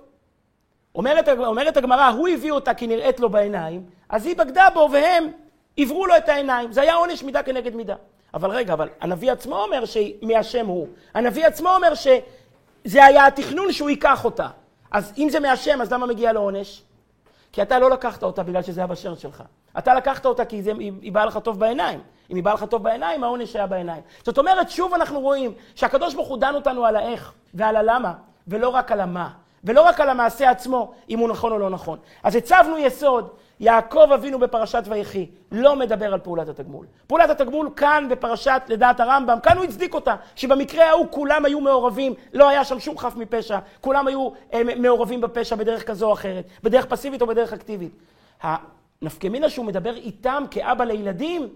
אומרת, 0.94 1.28
אומרת 1.28 1.76
הגמרא, 1.76 2.08
הוא 2.08 2.28
הביא 2.28 2.52
אותה 2.52 2.74
כי 2.74 2.86
נראית 2.86 3.20
לו 3.20 3.30
בעיניים, 3.30 3.84
אז 4.08 4.26
היא 4.26 4.36
בגדה 4.36 4.68
בו 4.74 4.88
והם 4.92 5.32
עברו 5.76 6.06
לו 6.06 6.16
את 6.16 6.28
העיניים. 6.28 6.72
זה 6.72 6.80
היה 6.80 6.94
עונש 6.94 7.22
מידה 7.22 7.42
כנגד 7.42 7.74
מידה. 7.74 7.94
אבל 8.34 8.50
רגע, 8.50 8.72
אבל 8.72 8.88
הנביא 9.00 9.32
עצמו 9.32 9.62
אומר 9.62 9.82
שמהשם 9.84 10.66
הוא. 10.66 10.88
הנביא 11.14 11.46
עצמו 11.46 11.74
אומר 11.74 11.94
ש... 11.94 12.06
זה 12.84 13.04
היה 13.04 13.26
התכנון 13.26 13.72
שהוא 13.72 13.90
ייקח 13.90 14.24
אותה. 14.24 14.48
אז 14.90 15.12
אם 15.18 15.28
זה 15.30 15.40
מהשם, 15.40 15.80
אז 15.80 15.92
למה 15.92 16.06
מגיע 16.06 16.32
לו 16.32 16.40
עונש? 16.40 16.82
כי 17.52 17.62
אתה 17.62 17.78
לא 17.78 17.90
לקחת 17.90 18.22
אותה 18.22 18.42
בגלל 18.42 18.62
שזה 18.62 18.80
היה 18.80 18.86
בשרץ 18.86 19.18
שלך. 19.18 19.42
אתה 19.78 19.94
לקחת 19.94 20.26
אותה 20.26 20.44
כי 20.44 20.62
זה, 20.62 20.72
היא, 20.78 20.92
היא 21.02 21.12
באה 21.12 21.26
לך 21.26 21.38
טוב 21.42 21.60
בעיניים. 21.60 22.00
אם 22.30 22.36
היא 22.36 22.44
באה 22.44 22.54
לך 22.54 22.64
טוב 22.64 22.82
בעיניים, 22.82 23.24
העונש 23.24 23.56
היה 23.56 23.66
בעיניים. 23.66 24.02
זאת 24.24 24.38
אומרת, 24.38 24.70
שוב 24.70 24.94
אנחנו 24.94 25.20
רואים 25.20 25.52
שהקדוש 25.74 26.14
ברוך 26.14 26.28
הוא 26.28 26.38
דן 26.38 26.54
אותנו 26.54 26.86
על 26.86 26.96
האיך 26.96 27.32
ועל 27.54 27.76
הלמה, 27.76 28.12
ולא 28.48 28.68
רק 28.68 28.92
על 28.92 29.00
המה. 29.00 29.30
ולא 29.64 29.82
רק 29.82 30.00
על 30.00 30.08
המעשה 30.08 30.50
עצמו, 30.50 30.92
אם 31.10 31.18
הוא 31.18 31.28
נכון 31.28 31.52
או 31.52 31.58
לא 31.58 31.70
נכון. 31.70 31.98
אז 32.22 32.36
הצבנו 32.36 32.78
יסוד 32.78 33.28
יעקב 33.60 34.12
אבינו 34.14 34.38
בפרשת 34.38 34.82
ויחי 34.86 35.26
לא 35.52 35.76
מדבר 35.76 36.12
על 36.12 36.20
פעולת 36.20 36.48
התגמול. 36.48 36.86
פעולת 37.06 37.30
התגמול 37.30 37.70
כאן 37.76 38.06
בפרשת, 38.10 38.62
לדעת 38.68 39.00
הרמב"ם, 39.00 39.38
כאן 39.42 39.56
הוא 39.56 39.64
הצדיק 39.64 39.94
אותה, 39.94 40.16
שבמקרה 40.36 40.88
ההוא 40.88 41.06
כולם 41.10 41.44
היו 41.44 41.60
מעורבים, 41.60 42.14
לא 42.32 42.48
היה 42.48 42.64
שם 42.64 42.80
שום 42.80 42.98
חף 42.98 43.16
מפשע, 43.16 43.58
כולם 43.80 44.06
היו 44.06 44.30
אה, 44.52 44.62
מעורבים 44.76 45.20
בפשע 45.20 45.56
בדרך 45.56 45.86
כזו 45.86 46.06
או 46.06 46.12
אחרת, 46.12 46.44
בדרך 46.62 46.86
פסיבית 46.86 47.22
או 47.22 47.26
בדרך 47.26 47.52
אקטיבית. 47.52 47.92
הנפקמינה 48.42 49.48
שהוא 49.48 49.66
מדבר 49.66 49.96
איתם 49.96 50.44
כאבא 50.50 50.84
לילדים, 50.84 51.48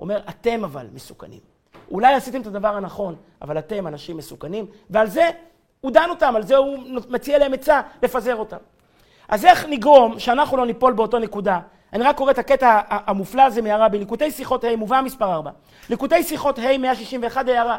אומר, 0.00 0.20
אתם 0.28 0.64
אבל 0.64 0.86
מסוכנים. 0.92 1.40
אולי 1.90 2.14
עשיתם 2.14 2.40
את 2.40 2.46
הדבר 2.46 2.76
הנכון, 2.76 3.16
אבל 3.42 3.58
אתם 3.58 3.86
אנשים 3.86 4.16
מסוכנים, 4.16 4.66
ועל 4.90 5.06
זה 5.06 5.30
הוא 5.80 5.92
דן 5.92 6.10
אותם, 6.10 6.36
על 6.36 6.42
זה 6.42 6.56
הוא 6.56 6.78
מציע 7.08 7.38
להם 7.38 7.52
עצה 7.52 7.80
לפזר 8.02 8.36
אותם. 8.36 8.56
אז 9.28 9.44
איך 9.44 9.66
נגרום 9.68 10.18
שאנחנו 10.18 10.56
לא 10.56 10.66
ניפול 10.66 10.92
באותו 10.92 11.18
נקודה? 11.18 11.60
אני 11.92 12.04
רק 12.04 12.16
קורא 12.16 12.30
את 12.30 12.38
הקטע 12.38 12.80
המופלא 12.88 13.42
הזה 13.42 13.62
מהרבי, 13.62 13.98
ליקוטי 13.98 14.30
שיחות 14.30 14.64
ה', 14.64 14.76
מובא 14.76 15.00
מספר 15.04 15.32
4. 15.32 15.50
ליקוטי 15.90 16.22
שיחות 16.22 16.58
ה', 16.58 16.78
161 16.78 17.48
הערה. 17.48 17.78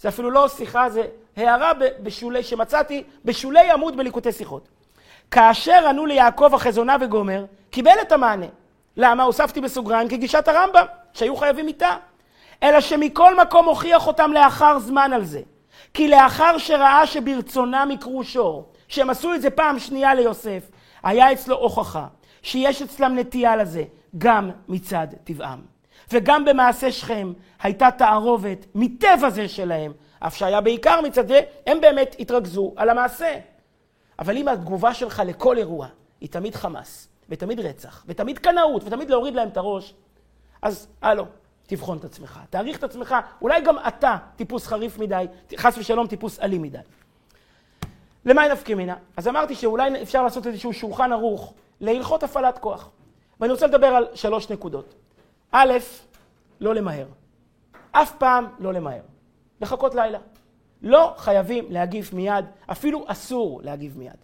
זה 0.00 0.08
אפילו 0.08 0.30
לא 0.30 0.48
שיחה, 0.48 0.90
זה 0.90 1.02
הערה 1.36 1.72
בשולי, 2.02 2.42
שמצאתי 2.42 3.04
בשולי 3.24 3.70
עמוד 3.70 3.96
בליקוטי 3.96 4.32
שיחות. 4.32 4.68
כאשר 5.30 5.88
ענו 5.88 6.06
ליעקב 6.06 6.54
החזונה 6.54 6.96
וגומר, 7.00 7.44
קיבל 7.70 7.94
את 8.02 8.12
המענה. 8.12 8.46
למה? 8.98 9.22
הוספתי 9.22 9.60
בסוגריים 9.60 10.08
כגישת 10.08 10.48
הרמב"ם, 10.48 10.84
שהיו 11.12 11.36
חייבים 11.36 11.68
איתה. 11.68 11.96
אלא 12.62 12.80
שמכל 12.80 13.40
מקום 13.40 13.66
הוכיח 13.66 14.06
אותם 14.06 14.32
לאחר 14.32 14.78
זמן 14.78 15.12
על 15.12 15.24
זה. 15.24 15.40
כי 15.94 16.08
לאחר 16.08 16.58
שראה 16.58 17.06
שברצונם 17.06 17.88
יקרו 17.92 18.24
שור, 18.24 18.72
שהם 18.88 19.10
עשו 19.10 19.34
את 19.34 19.42
זה 19.42 19.50
פעם 19.50 19.78
שנייה 19.78 20.14
ליוסף, 20.14 20.70
היה 21.02 21.32
אצלו 21.32 21.56
הוכחה 21.56 22.06
שיש 22.42 22.82
אצלם 22.82 23.18
נטייה 23.18 23.56
לזה, 23.56 23.84
גם 24.18 24.50
מצד 24.68 25.06
טבעם. 25.24 25.60
וגם 26.12 26.44
במעשה 26.44 26.92
שכם 26.92 27.32
הייתה 27.62 27.90
תערובת 27.90 28.66
מטבע 28.74 29.30
זה 29.30 29.48
שלהם, 29.48 29.92
אף 30.20 30.36
שהיה 30.36 30.60
בעיקר 30.60 31.00
מצד 31.00 31.28
זה, 31.28 31.40
הם 31.66 31.80
באמת 31.80 32.16
התרכזו 32.18 32.74
על 32.76 32.90
המעשה. 32.90 33.34
אבל 34.18 34.36
אם 34.36 34.48
התגובה 34.48 34.94
שלך 34.94 35.22
לכל 35.26 35.58
אירוע 35.58 35.86
היא 36.20 36.28
תמיד 36.28 36.54
חמאס, 36.54 37.08
ותמיד 37.28 37.60
רצח, 37.60 38.04
ותמיד 38.08 38.38
קנאות, 38.38 38.84
ותמיד 38.84 39.10
להוריד 39.10 39.34
להם 39.34 39.48
את 39.48 39.56
הראש, 39.56 39.94
אז 40.62 40.88
הלו, 41.02 41.24
תבחון 41.66 41.98
את 41.98 42.04
עצמך, 42.04 42.40
תעריך 42.50 42.78
את 42.78 42.84
עצמך, 42.84 43.14
אולי 43.42 43.60
גם 43.60 43.76
אתה 43.88 44.16
טיפוס 44.36 44.66
חריף 44.66 44.98
מדי, 44.98 45.26
חס 45.56 45.78
ושלום 45.78 46.06
טיפוס 46.06 46.40
אלים 46.40 46.62
מדי. 46.62 46.78
למה 48.24 48.48
נפקא 48.48 48.72
מינה? 48.72 48.96
אז 49.16 49.28
אמרתי 49.28 49.54
שאולי 49.54 50.02
אפשר 50.02 50.22
לעשות 50.22 50.46
איזשהו 50.46 50.72
שולחן 50.72 51.12
ערוך 51.12 51.54
להלכות 51.80 52.22
הפעלת 52.22 52.58
כוח. 52.58 52.90
ואני 53.40 53.52
רוצה 53.52 53.66
לדבר 53.66 53.86
על 53.86 54.06
שלוש 54.14 54.50
נקודות. 54.50 54.94
א', 55.52 55.72
לא 56.60 56.74
למהר. 56.74 57.06
אף 57.92 58.12
פעם 58.18 58.46
לא 58.58 58.72
למהר. 58.72 59.00
לחכות 59.60 59.94
לילה. 59.94 60.18
לא 60.82 61.14
חייבים 61.16 61.64
להגיב 61.68 62.10
מיד, 62.12 62.44
אפילו 62.66 63.04
אסור 63.06 63.60
להגיב 63.62 63.98
מיד. 63.98 64.16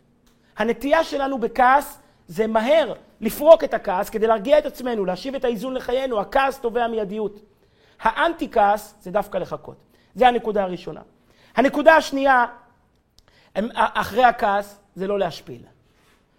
הנטייה 0.57 1.05
שלנו 1.05 1.38
בכעס 1.38 1.98
זה 2.29 2.47
מהר 2.47 2.93
לפרוק 3.20 3.64
את 3.64 3.75
הכעס 3.75 4.11
כדי 4.11 4.27
להרגיע 4.27 4.59
את 4.59 4.66
עצמנו, 4.66 5.05
להשיב 5.05 5.35
את 5.35 5.45
האיזון 5.45 5.75
לחיינו. 5.75 6.20
הכעס 6.20 6.61
תובע 6.61 6.89
מיידיות. 6.89 7.41
האנטי 8.01 8.51
כעס 8.51 8.95
זה 9.01 9.11
דווקא 9.11 9.39
לחכות. 9.39 9.77
זה 10.14 10.29
הנקודה 10.29 10.62
הראשונה. 10.62 11.01
הנקודה 11.57 11.97
השנייה, 11.97 12.47
אחרי 13.75 14.25
הכעס, 14.25 14.81
זה 14.95 15.07
לא 15.07 15.18
להשפיל. 15.18 15.62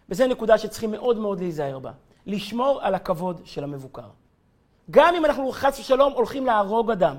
וזו 0.10 0.28
נקודה 0.28 0.58
שצריכים 0.58 0.92
מאוד 0.92 1.18
מאוד 1.18 1.40
להיזהר 1.40 1.80
בה. 1.80 1.92
לשמור 2.26 2.80
על 2.82 2.96
הכבוד 2.96 3.42
של 3.46 3.64
המבוקר. 3.64 4.08
גם 4.92 5.16
אם 5.16 5.26
אנחנו 5.26 5.52
חס 5.52 5.80
ושלום 5.80 6.14
הולכים 6.14 6.46
להרוג 6.46 6.92
אדם, 6.92 7.16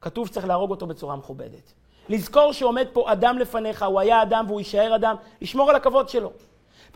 כתוב 0.00 0.26
שצריך 0.26 0.46
להרוג 0.46 0.70
אותו 0.70 0.86
בצורה 0.86 1.16
מכובדת. 1.16 1.72
לזכור 2.08 2.52
שעומד 2.52 2.86
פה 2.92 3.12
אדם 3.12 3.38
לפניך, 3.38 3.82
הוא 3.82 4.00
היה 4.00 4.22
אדם 4.22 4.44
והוא 4.48 4.60
יישאר 4.60 4.94
אדם, 4.94 5.16
לשמור 5.40 5.70
על 5.70 5.76
הכבוד 5.76 6.08
שלו. 6.08 6.32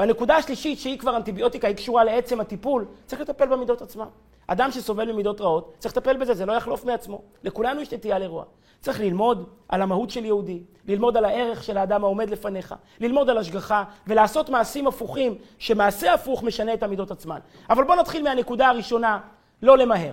והנקודה 0.00 0.36
השלישית, 0.36 0.78
שהיא 0.78 0.98
כבר 0.98 1.16
אנטיביוטיקה, 1.16 1.68
היא 1.68 1.76
קשורה 1.76 2.04
לעצם 2.04 2.40
הטיפול, 2.40 2.84
צריך 3.06 3.22
לטפל 3.22 3.46
במידות 3.46 3.82
עצמם. 3.82 4.06
אדם 4.46 4.70
שסובל 4.70 5.12
ממידות 5.12 5.40
רעות, 5.40 5.74
צריך 5.78 5.96
לטפל 5.96 6.16
בזה, 6.16 6.34
זה 6.34 6.46
לא 6.46 6.52
יחלוף 6.52 6.84
מעצמו. 6.84 7.22
לכולנו 7.44 7.80
יש 7.80 7.92
נטייה 7.92 8.18
לרוע. 8.18 8.44
צריך 8.80 9.00
ללמוד 9.00 9.48
על 9.68 9.82
המהות 9.82 10.10
של 10.10 10.24
יהודי, 10.24 10.62
ללמוד 10.88 11.16
על 11.16 11.24
הערך 11.24 11.64
של 11.64 11.78
האדם 11.78 12.04
העומד 12.04 12.30
לפניך, 12.30 12.74
ללמוד 13.00 13.30
על 13.30 13.38
השגחה 13.38 13.84
ולעשות 14.06 14.48
מעשים 14.48 14.86
הפוכים, 14.86 15.34
שמעשה 15.58 16.14
הפוך 16.14 16.42
משנה 16.42 16.74
את 16.74 16.82
המידות 16.82 17.10
עצמן. 17.10 17.38
אבל 17.70 17.84
בואו 17.84 18.00
נתחיל 18.00 18.22
מהנקודה 18.22 18.68
הראשונה, 18.68 19.18
לא 19.62 19.78
למהר. 19.78 20.12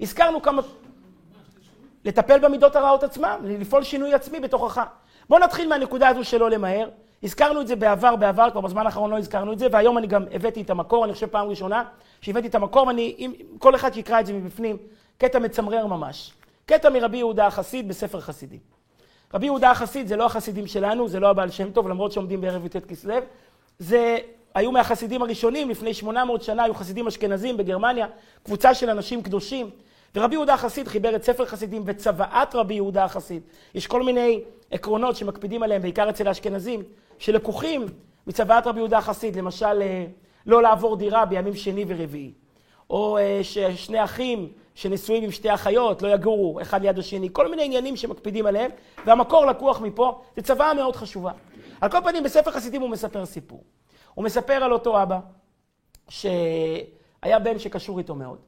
הזכרנו 0.00 0.42
כמה... 0.42 0.62
לטפל 2.04 2.38
במידות 2.38 2.76
הרעות 2.76 3.02
עצמם, 3.02 3.40
לפעול 3.44 3.82
שינוי 3.82 4.14
עצמי 4.14 4.40
בתוכך. 4.40 4.82
בואו 5.28 5.40
נתחיל 5.40 5.68
מהנקודה 5.68 6.08
הזו 6.08 6.24
שלא 6.24 6.50
למהר. 6.50 6.88
הזכרנו 7.26 7.60
את 7.60 7.66
זה 7.66 7.76
בעבר, 7.76 8.16
בעבר, 8.16 8.48
כבר 8.50 8.60
בזמן 8.60 8.86
האחרון 8.86 9.10
לא 9.10 9.18
הזכרנו 9.18 9.52
את 9.52 9.58
זה, 9.58 9.66
והיום 9.70 9.98
אני 9.98 10.06
גם 10.06 10.24
הבאתי 10.32 10.62
את 10.62 10.70
המקור, 10.70 11.04
אני 11.04 11.12
חושב 11.12 11.26
פעם 11.26 11.48
ראשונה 11.48 11.84
שהבאתי 12.20 12.46
את 12.48 12.54
המקור, 12.54 12.86
ואני, 12.86 13.14
אם 13.18 13.32
כל 13.58 13.74
אחד 13.74 13.94
שיקרא 13.94 14.20
את 14.20 14.26
זה 14.26 14.32
מבפנים, 14.32 14.76
קטע 15.18 15.38
מצמרר 15.38 15.86
ממש. 15.86 16.32
קטע 16.66 16.90
מרבי 16.90 17.16
יהודה 17.16 17.46
החסיד 17.46 17.88
בספר 17.88 18.20
חסידים. 18.20 18.58
רבי 19.34 19.46
יהודה 19.46 19.70
החסיד 19.70 20.06
זה 20.06 20.16
לא 20.16 20.26
החסידים 20.26 20.66
שלנו, 20.66 21.08
זה 21.08 21.20
לא 21.20 21.30
הבעל 21.30 21.50
שם 21.50 21.70
טוב, 21.70 21.88
למרות 21.88 22.12
שעומדים 22.12 22.40
בערב 22.40 22.64
י"ט 22.64 22.76
כסלו, 22.76 23.14
זה 23.78 24.18
היו 24.54 24.72
מהחסידים 24.72 25.22
הראשונים, 25.22 25.70
לפני 25.70 25.94
800 25.94 26.42
שנה 26.42 26.62
היו 26.62 26.74
חסידים 26.74 27.06
אשכנזים 27.06 27.56
בגרמניה, 27.56 28.06
קבוצה 28.44 28.74
של 28.74 28.90
אנשים 28.90 29.22
קדושים. 29.22 29.70
ורבי 30.14 30.34
יהודה 30.34 30.54
החסיד 30.54 30.88
חיבר 30.88 31.16
את 31.16 31.24
ספר 31.24 31.46
חסידים 31.46 31.82
וצוואת 31.86 32.54
רבי 32.54 32.74
יהודה 32.74 33.04
החסיד. 33.04 33.42
יש 33.74 33.86
כל 33.86 34.02
מיני 34.02 34.40
עקרונות 34.70 35.16
שמקפידים 35.16 35.62
עליהם, 35.62 35.82
בעיקר 35.82 36.10
אצל 36.10 36.28
האשכנזים, 36.28 36.82
שלקוחים 37.18 37.86
מצוואת 38.26 38.66
רבי 38.66 38.78
יהודה 38.78 38.98
החסיד, 38.98 39.36
למשל, 39.36 39.82
אה, 39.82 40.06
לא 40.46 40.62
לעבור 40.62 40.96
דירה 40.96 41.24
בימים 41.24 41.54
שני 41.54 41.84
ורביעי. 41.88 42.32
או 42.90 43.18
אה, 43.18 43.40
ששני 43.42 44.04
אחים 44.04 44.52
שנשואים 44.74 45.24
עם 45.24 45.30
שתי 45.30 45.54
אחיות 45.54 46.02
לא 46.02 46.08
יגורו 46.08 46.60
אחד 46.60 46.82
ליד 46.82 46.98
השני, 46.98 47.28
כל 47.32 47.50
מיני 47.50 47.64
עניינים 47.64 47.96
שמקפידים 47.96 48.46
עליהם, 48.46 48.70
והמקור 49.06 49.46
לקוח 49.46 49.80
מפה, 49.80 50.22
זו 50.36 50.42
צוואה 50.42 50.74
מאוד 50.74 50.96
חשובה. 50.96 51.32
על 51.80 51.90
כל 51.90 51.98
פנים, 52.04 52.24
בספר 52.24 52.50
חסידים 52.50 52.82
הוא 52.82 52.90
מספר 52.90 53.26
סיפור. 53.26 53.62
הוא 54.14 54.24
מספר 54.24 54.52
על 54.52 54.72
אותו 54.72 55.02
אבא, 55.02 55.18
שהיה 56.08 57.38
בן 57.42 57.58
שקשור 57.58 57.98
איתו 57.98 58.14
מאוד. 58.14 58.38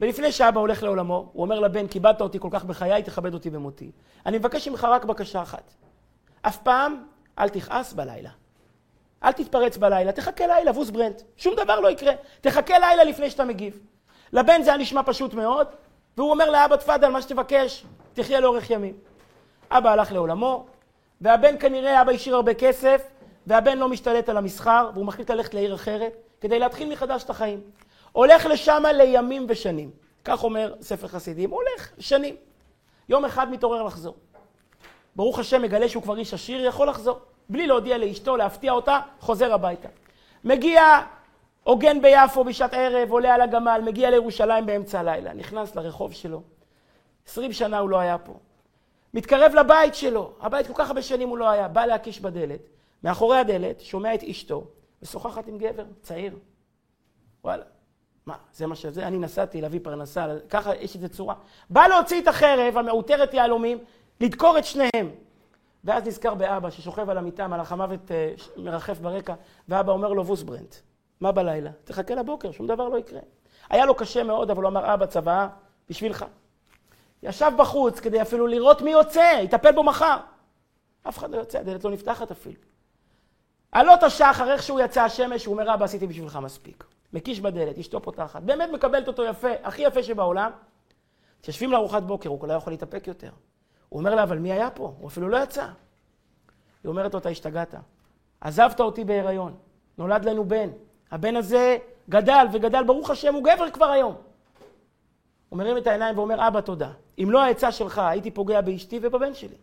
ולפני 0.00 0.32
שאבא 0.32 0.60
הולך 0.60 0.82
לעולמו, 0.82 1.30
הוא 1.32 1.42
אומר 1.42 1.60
לבן, 1.60 1.88
כיבדת 1.88 2.20
אותי 2.20 2.38
כל 2.38 2.48
כך 2.50 2.64
בחיי, 2.64 3.02
תכבד 3.02 3.34
אותי 3.34 3.50
במותי. 3.50 3.90
אני 4.26 4.38
מבקש 4.38 4.68
ממך 4.68 4.84
רק 4.90 5.04
בקשה 5.04 5.42
אחת. 5.42 5.74
אף 6.42 6.56
פעם 6.56 7.04
אל 7.38 7.48
תכעס 7.48 7.92
בלילה. 7.92 8.30
אל 9.24 9.32
תתפרץ 9.32 9.76
בלילה, 9.76 10.12
תחכה 10.12 10.46
לילה, 10.46 10.70
ווס 10.70 10.90
ברנט. 10.90 11.22
שום 11.36 11.54
דבר 11.54 11.80
לא 11.80 11.90
יקרה. 11.90 12.12
תחכה 12.40 12.78
לילה 12.78 13.04
לפני 13.04 13.30
שאתה 13.30 13.44
מגיב. 13.44 13.80
לבן 14.32 14.62
זה 14.62 14.70
היה 14.70 14.78
נשמע 14.78 15.02
פשוט 15.06 15.34
מאוד, 15.34 15.66
והוא 16.16 16.30
אומר 16.30 16.50
לאבא, 16.50 16.76
תפאדל, 16.76 17.08
מה 17.08 17.22
שתבקש, 17.22 17.84
תחיה 18.14 18.40
לאורך 18.40 18.70
ימים. 18.70 18.94
אבא 19.70 19.90
הלך 19.90 20.12
לעולמו, 20.12 20.66
והבן 21.20 21.58
כנראה, 21.58 22.02
אבא 22.02 22.12
השאיר 22.12 22.34
הרבה 22.34 22.54
כסף, 22.54 23.02
והבן 23.46 23.78
לא 23.78 23.88
משתלט 23.88 24.28
על 24.28 24.36
המסחר, 24.36 24.90
והוא 24.94 25.06
מחליט 25.06 25.30
ללכת 25.30 25.54
לעיר 25.54 25.74
אחרת, 25.74 26.16
כדי 26.40 26.58
להתחיל 26.58 26.92
מחדש 26.92 27.24
את 27.24 27.30
החיים. 27.30 27.60
הולך 28.12 28.46
לשם 28.46 28.82
לימים 28.94 29.46
ושנים. 29.48 29.90
כך 30.24 30.44
אומר 30.44 30.74
ספר 30.80 31.08
חסידים, 31.08 31.50
הולך 31.50 31.92
שנים. 31.98 32.36
יום 33.08 33.24
אחד 33.24 33.50
מתעורר 33.50 33.82
לחזור. 33.82 34.14
ברוך 35.16 35.38
השם, 35.38 35.62
מגלה 35.62 35.88
שהוא 35.88 36.02
כבר 36.02 36.16
איש 36.16 36.34
עשיר, 36.34 36.64
יכול 36.64 36.88
לחזור. 36.88 37.18
בלי 37.48 37.66
להודיע 37.66 37.98
לאשתו, 37.98 38.36
להפתיע 38.36 38.72
אותה, 38.72 39.00
חוזר 39.20 39.54
הביתה. 39.54 39.88
מגיע 40.44 40.82
הוגן 41.62 42.02
ביפו 42.02 42.44
בשעת 42.44 42.74
ערב, 42.74 43.10
עולה 43.10 43.34
על 43.34 43.40
הגמל, 43.40 43.80
מגיע 43.84 44.10
לירושלים 44.10 44.66
באמצע 44.66 45.00
הלילה, 45.00 45.34
נכנס 45.34 45.76
לרחוב 45.76 46.12
שלו. 46.12 46.42
עשרים 47.26 47.52
שנה 47.52 47.78
הוא 47.78 47.88
לא 47.88 47.98
היה 47.98 48.18
פה. 48.18 48.34
מתקרב 49.14 49.52
לבית 49.54 49.94
שלו, 49.94 50.32
הבית 50.40 50.66
כל 50.66 50.72
כך 50.76 50.88
הרבה 50.88 51.02
שנים 51.02 51.28
הוא 51.28 51.38
לא 51.38 51.50
היה, 51.50 51.68
בא 51.68 51.86
להקיש 51.86 52.20
בדלת. 52.20 52.60
מאחורי 53.04 53.38
הדלת, 53.38 53.80
שומע 53.80 54.14
את 54.14 54.22
אשתו, 54.22 54.64
ושוחחת 55.02 55.48
עם 55.48 55.58
גבר 55.58 55.84
צעיר. 56.02 56.38
וואלה, 57.44 57.64
מה, 58.26 58.36
זה 58.52 58.66
מה 58.66 58.74
שזה? 58.74 59.06
אני 59.06 59.18
נסעתי 59.18 59.60
להביא 59.60 59.80
פרנסה, 59.82 60.26
ככה 60.48 60.76
יש 60.76 60.94
איזה 60.94 61.08
צורה. 61.08 61.34
בא 61.70 61.86
להוציא 61.86 62.22
את 62.22 62.28
החרב 62.28 62.76
המעוטרת 62.76 63.34
יהלומים, 63.34 63.78
לדקור 64.20 64.58
את 64.58 64.64
שניהם. 64.64 65.10
ואז 65.84 66.06
נזכר 66.06 66.34
באבא 66.34 66.70
ששוכב 66.70 67.10
על 67.10 67.18
המיטה, 67.18 67.48
מלאך 67.48 67.72
המוות 67.72 68.10
אה, 68.10 68.32
מרחף 68.56 68.98
ברקע, 68.98 69.34
ואבא 69.68 69.92
אומר 69.92 70.08
לו, 70.08 70.26
ווסברנט, 70.26 70.74
מה 71.20 71.32
בלילה? 71.32 71.70
תחכה 71.84 72.14
לבוקר, 72.14 72.50
שום 72.50 72.66
דבר 72.66 72.88
לא 72.88 72.98
יקרה. 72.98 73.20
היה 73.70 73.86
לו 73.86 73.94
קשה 73.94 74.24
מאוד, 74.24 74.50
אבל 74.50 74.62
הוא 74.62 74.68
אמר, 74.68 74.94
אבא, 74.94 75.06
צוואה, 75.06 75.48
בשבילך. 75.88 76.24
ישב 77.22 77.52
בחוץ 77.58 78.00
כדי 78.00 78.22
אפילו 78.22 78.46
לראות 78.46 78.82
מי 78.82 78.90
יוצא, 78.90 79.40
יטפל 79.42 79.72
בו 79.72 79.82
מחר. 79.82 80.16
אף 81.08 81.18
אחד 81.18 81.30
לא 81.30 81.36
יוצא, 81.36 81.58
הדלת 81.58 81.84
לא 81.84 81.90
נפתחת 81.90 82.30
אפילו. 82.30 82.60
עלות 83.72 84.02
השחר, 84.02 84.52
איך 84.52 84.62
שהוא 84.62 84.80
יצא 84.80 85.02
השמש, 85.02 85.44
הוא 85.44 85.52
אומר, 85.52 85.74
אבא, 85.74 85.84
עשיתי 85.84 86.06
בשבילך 86.06 86.38
מספיק. 86.42 86.84
מקיש 87.12 87.40
בדלת, 87.40 87.78
אשתו 87.78 88.02
פותחת, 88.02 88.42
באמת 88.42 88.70
מקבלת 88.72 89.08
אותו 89.08 89.24
יפה, 89.24 89.50
הכי 89.62 89.82
יפה 89.82 90.02
שבעולם. 90.02 90.50
יושבים 91.46 91.72
לארוחת 91.72 92.02
בוקר, 92.02 92.28
הוא 92.28 92.48
לא 92.48 92.52
יכול 92.52 92.72
להתאפק 92.72 93.06
יותר. 93.06 93.30
הוא 93.96 94.00
אומר 94.00 94.14
לה, 94.14 94.22
אבל 94.22 94.38
מי 94.38 94.52
היה 94.52 94.70
פה? 94.70 94.92
הוא 94.98 95.08
אפילו 95.08 95.28
לא 95.28 95.36
יצא. 95.36 95.62
היא 96.84 96.88
אומרת 96.88 97.14
לו, 97.14 97.20
אתה 97.20 97.28
השתגעת. 97.28 97.74
עזבת 98.40 98.80
אותי 98.80 99.04
בהיריון, 99.04 99.54
נולד 99.98 100.24
לנו 100.24 100.44
בן. 100.44 100.68
הבן 101.10 101.36
הזה 101.36 101.76
גדל 102.08 102.46
וגדל, 102.52 102.84
ברוך 102.84 103.10
השם, 103.10 103.34
הוא 103.34 103.44
גבר 103.44 103.70
כבר 103.70 103.86
היום. 103.86 104.14
הוא 105.48 105.58
מרים 105.58 105.76
את 105.76 105.86
העיניים 105.86 106.18
ואומר, 106.18 106.48
אבא, 106.48 106.60
תודה. 106.60 106.90
אם 107.18 107.28
לא 107.30 107.42
העצה 107.42 107.72
שלך, 107.72 107.98
הייתי 107.98 108.30
פוגע 108.30 108.60
באשתי 108.60 108.98
ובבן 109.02 109.34
שלי. 109.34 109.56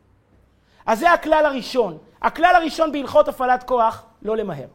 אז 0.86 1.00
זה 1.00 1.12
הכלל 1.12 1.46
הראשון. 1.46 1.98
הכלל 2.22 2.56
הראשון 2.56 2.92
בהלכות 2.92 3.28
הפעלת 3.28 3.64
כוח, 3.64 4.06
לא 4.22 4.38
למהר. 4.38 4.68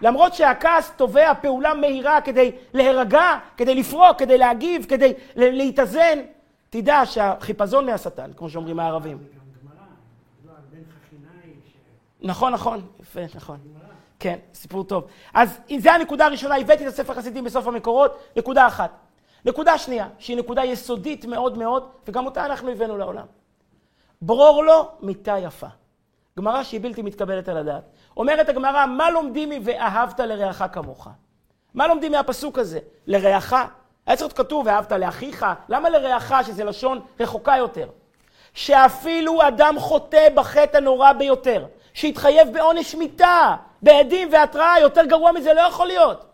למרות 0.00 0.34
שהכעס 0.34 0.92
תובע 0.96 1.34
פעולה 1.34 1.74
מהירה 1.74 2.20
כדי 2.20 2.52
להירגע, 2.72 3.38
כדי 3.56 3.74
לפרוק, 3.74 4.18
כדי 4.18 4.38
להגיב, 4.38 4.86
כדי 4.88 5.12
להתאזן, 5.36 6.18
תדע 6.74 7.06
שהחיפזון 7.06 7.86
מהשטן, 7.86 8.30
כמו 8.36 8.50
שאומרים 8.50 8.80
הערבים. 8.80 9.18
נכון, 12.20 12.52
נכון, 12.52 12.80
יפה, 13.00 13.20
נכון. 13.34 13.58
כן, 14.18 14.38
סיפור 14.54 14.84
טוב. 14.84 15.06
אז 15.34 15.58
זה 15.78 15.92
הנקודה 15.92 16.26
הראשונה, 16.26 16.56
הבאתי 16.56 16.82
את 16.82 16.92
הספר 16.92 17.14
חסידים 17.14 17.44
בסוף 17.44 17.66
המקורות, 17.66 18.18
נקודה 18.36 18.66
אחת. 18.66 18.90
נקודה 19.44 19.78
שנייה, 19.78 20.08
שהיא 20.18 20.36
נקודה 20.36 20.64
יסודית 20.64 21.24
מאוד 21.24 21.58
מאוד, 21.58 21.88
וגם 22.08 22.26
אותה 22.26 22.46
אנחנו 22.46 22.70
הבאנו 22.70 22.98
לעולם. 22.98 23.26
ברור 24.22 24.64
לו 24.64 24.90
מיתה 25.00 25.38
יפה. 25.38 25.68
גמרא 26.38 26.62
שהיא 26.62 26.80
בלתי 26.80 27.02
מתקבלת 27.02 27.48
על 27.48 27.56
הדעת. 27.56 27.84
אומרת 28.16 28.48
הגמרא, 28.48 28.86
מה 28.86 29.10
לומדים 29.10 29.50
מ"ואהבת 29.50 30.20
לרעך 30.20 30.62
כמוך"? 30.72 31.08
מה 31.74 31.86
לומדים 31.86 32.12
מהפסוק 32.12 32.58
הזה? 32.58 32.78
לרעך? 33.06 33.54
היה 34.06 34.16
צריך 34.16 34.28
להיות 34.28 34.46
כתוב, 34.46 34.66
ואהבת 34.66 34.92
לאחיך. 34.92 35.46
למה 35.68 35.88
לרעך, 35.90 36.32
שזה 36.46 36.64
לשון 36.64 37.00
רחוקה 37.20 37.56
יותר? 37.58 37.88
שאפילו 38.54 39.48
אדם 39.48 39.74
חוטא 39.78 40.28
בחטא 40.34 40.76
הנורא 40.76 41.12
ביותר, 41.12 41.66
שהתחייב 41.94 42.52
בעונש 42.52 42.94
מיתה, 42.94 43.56
בעדים 43.82 44.28
והתראה, 44.32 44.80
יותר 44.80 45.04
גרוע 45.04 45.32
מזה 45.32 45.54
לא 45.54 45.60
יכול 45.60 45.86
להיות. 45.86 46.24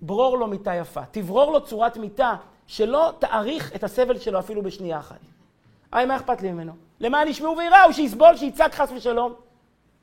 ברור 0.00 0.38
לו 0.38 0.46
מיתה 0.46 0.74
יפה, 0.74 1.00
תברור 1.10 1.52
לו 1.52 1.64
צורת 1.64 1.96
מיתה 1.96 2.34
שלא 2.66 3.12
תאריך 3.18 3.74
את 3.74 3.84
הסבל 3.84 4.18
שלו 4.18 4.38
אפילו 4.38 4.62
בשנייה 4.62 4.98
אחת. 4.98 5.18
היי, 5.92 6.06
מה 6.06 6.16
אכפת 6.16 6.42
לי 6.42 6.52
ממנו? 6.52 6.72
למען 7.00 7.28
ישמעו 7.28 7.56
ויראו, 7.58 7.92
שיסבול, 7.92 8.36
שיצעק 8.36 8.74
חס 8.74 8.92
ושלום. 8.96 9.34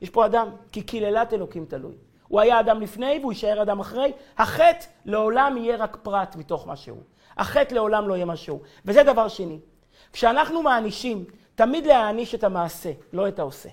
יש 0.01 0.09
פה 0.09 0.25
אדם, 0.25 0.49
כי 0.71 0.81
קללת 0.81 1.33
אלוקים 1.33 1.65
תלוי. 1.65 1.95
הוא 2.31 2.39
היה 2.39 2.59
אדם 2.59 2.81
לפני 2.81 3.17
והוא 3.21 3.31
יישאר 3.31 3.61
אדם 3.61 3.79
אחרי. 3.79 4.11
החטא 4.37 4.85
לעולם 5.05 5.57
יהיה 5.57 5.75
רק 5.75 5.97
פרט 6.01 6.35
מתוך 6.35 6.67
מה 6.67 6.75
שהוא. 6.75 7.01
החטא 7.37 7.73
לעולם 7.73 8.07
לא 8.07 8.13
יהיה 8.13 8.25
מה 8.25 8.35
שהוא. 8.35 8.59
וזה 8.85 9.03
דבר 9.03 9.27
שני. 9.27 9.59
כשאנחנו 10.13 10.63
מענישים, 10.63 11.25
תמיד 11.55 11.85
להעניש 11.85 12.35
את 12.35 12.43
המעשה, 12.43 12.91
לא 13.13 13.27
את 13.27 13.39
העושה. 13.39 13.69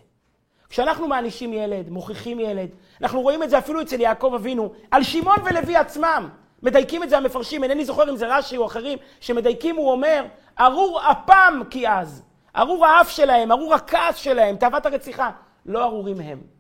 כשאנחנו 0.69 1.09
מענישים 1.09 1.53
ילד, 1.53 1.91
מוכיחים 1.91 2.41
ילד, 2.41 2.69
אנחנו 3.01 3.21
רואים 3.21 3.43
את 3.43 3.51
זה 3.51 3.59
אפילו 3.59 3.83
אצל 3.83 4.01
יעקב 4.01 4.33
אבינו, 4.35 4.73
על 4.91 5.03
שמעון 5.03 5.39
ולוי 5.45 5.77
עצמם. 5.77 6.29
מדייקים 6.63 7.03
את 7.03 7.11
זה 7.11 7.17
המפרשים, 7.17 7.65
אינני 7.65 7.85
זוכר 7.85 8.11
אם 8.11 8.17
זה 8.17 8.37
רש"י 8.37 8.57
או 8.57 8.67
אחרים, 8.67 8.99
שמדייקים, 9.21 9.77
הוא 9.77 9.93
אומר, 9.93 10.25
ארור 10.61 11.01
אפם 11.11 11.61
כי 11.71 11.89
אז. 11.89 12.23
ארור 12.57 12.87
האף 12.87 13.11
שלהם, 13.11 13.53
ארור 13.53 13.75
הכעס 13.75 14.17
שלהם, 14.17 14.57
תאוות 14.57 14.87
הרציחה. 14.87 15.31
לא 15.67 15.85
ארורים 15.85 16.21
הם. 16.21 16.58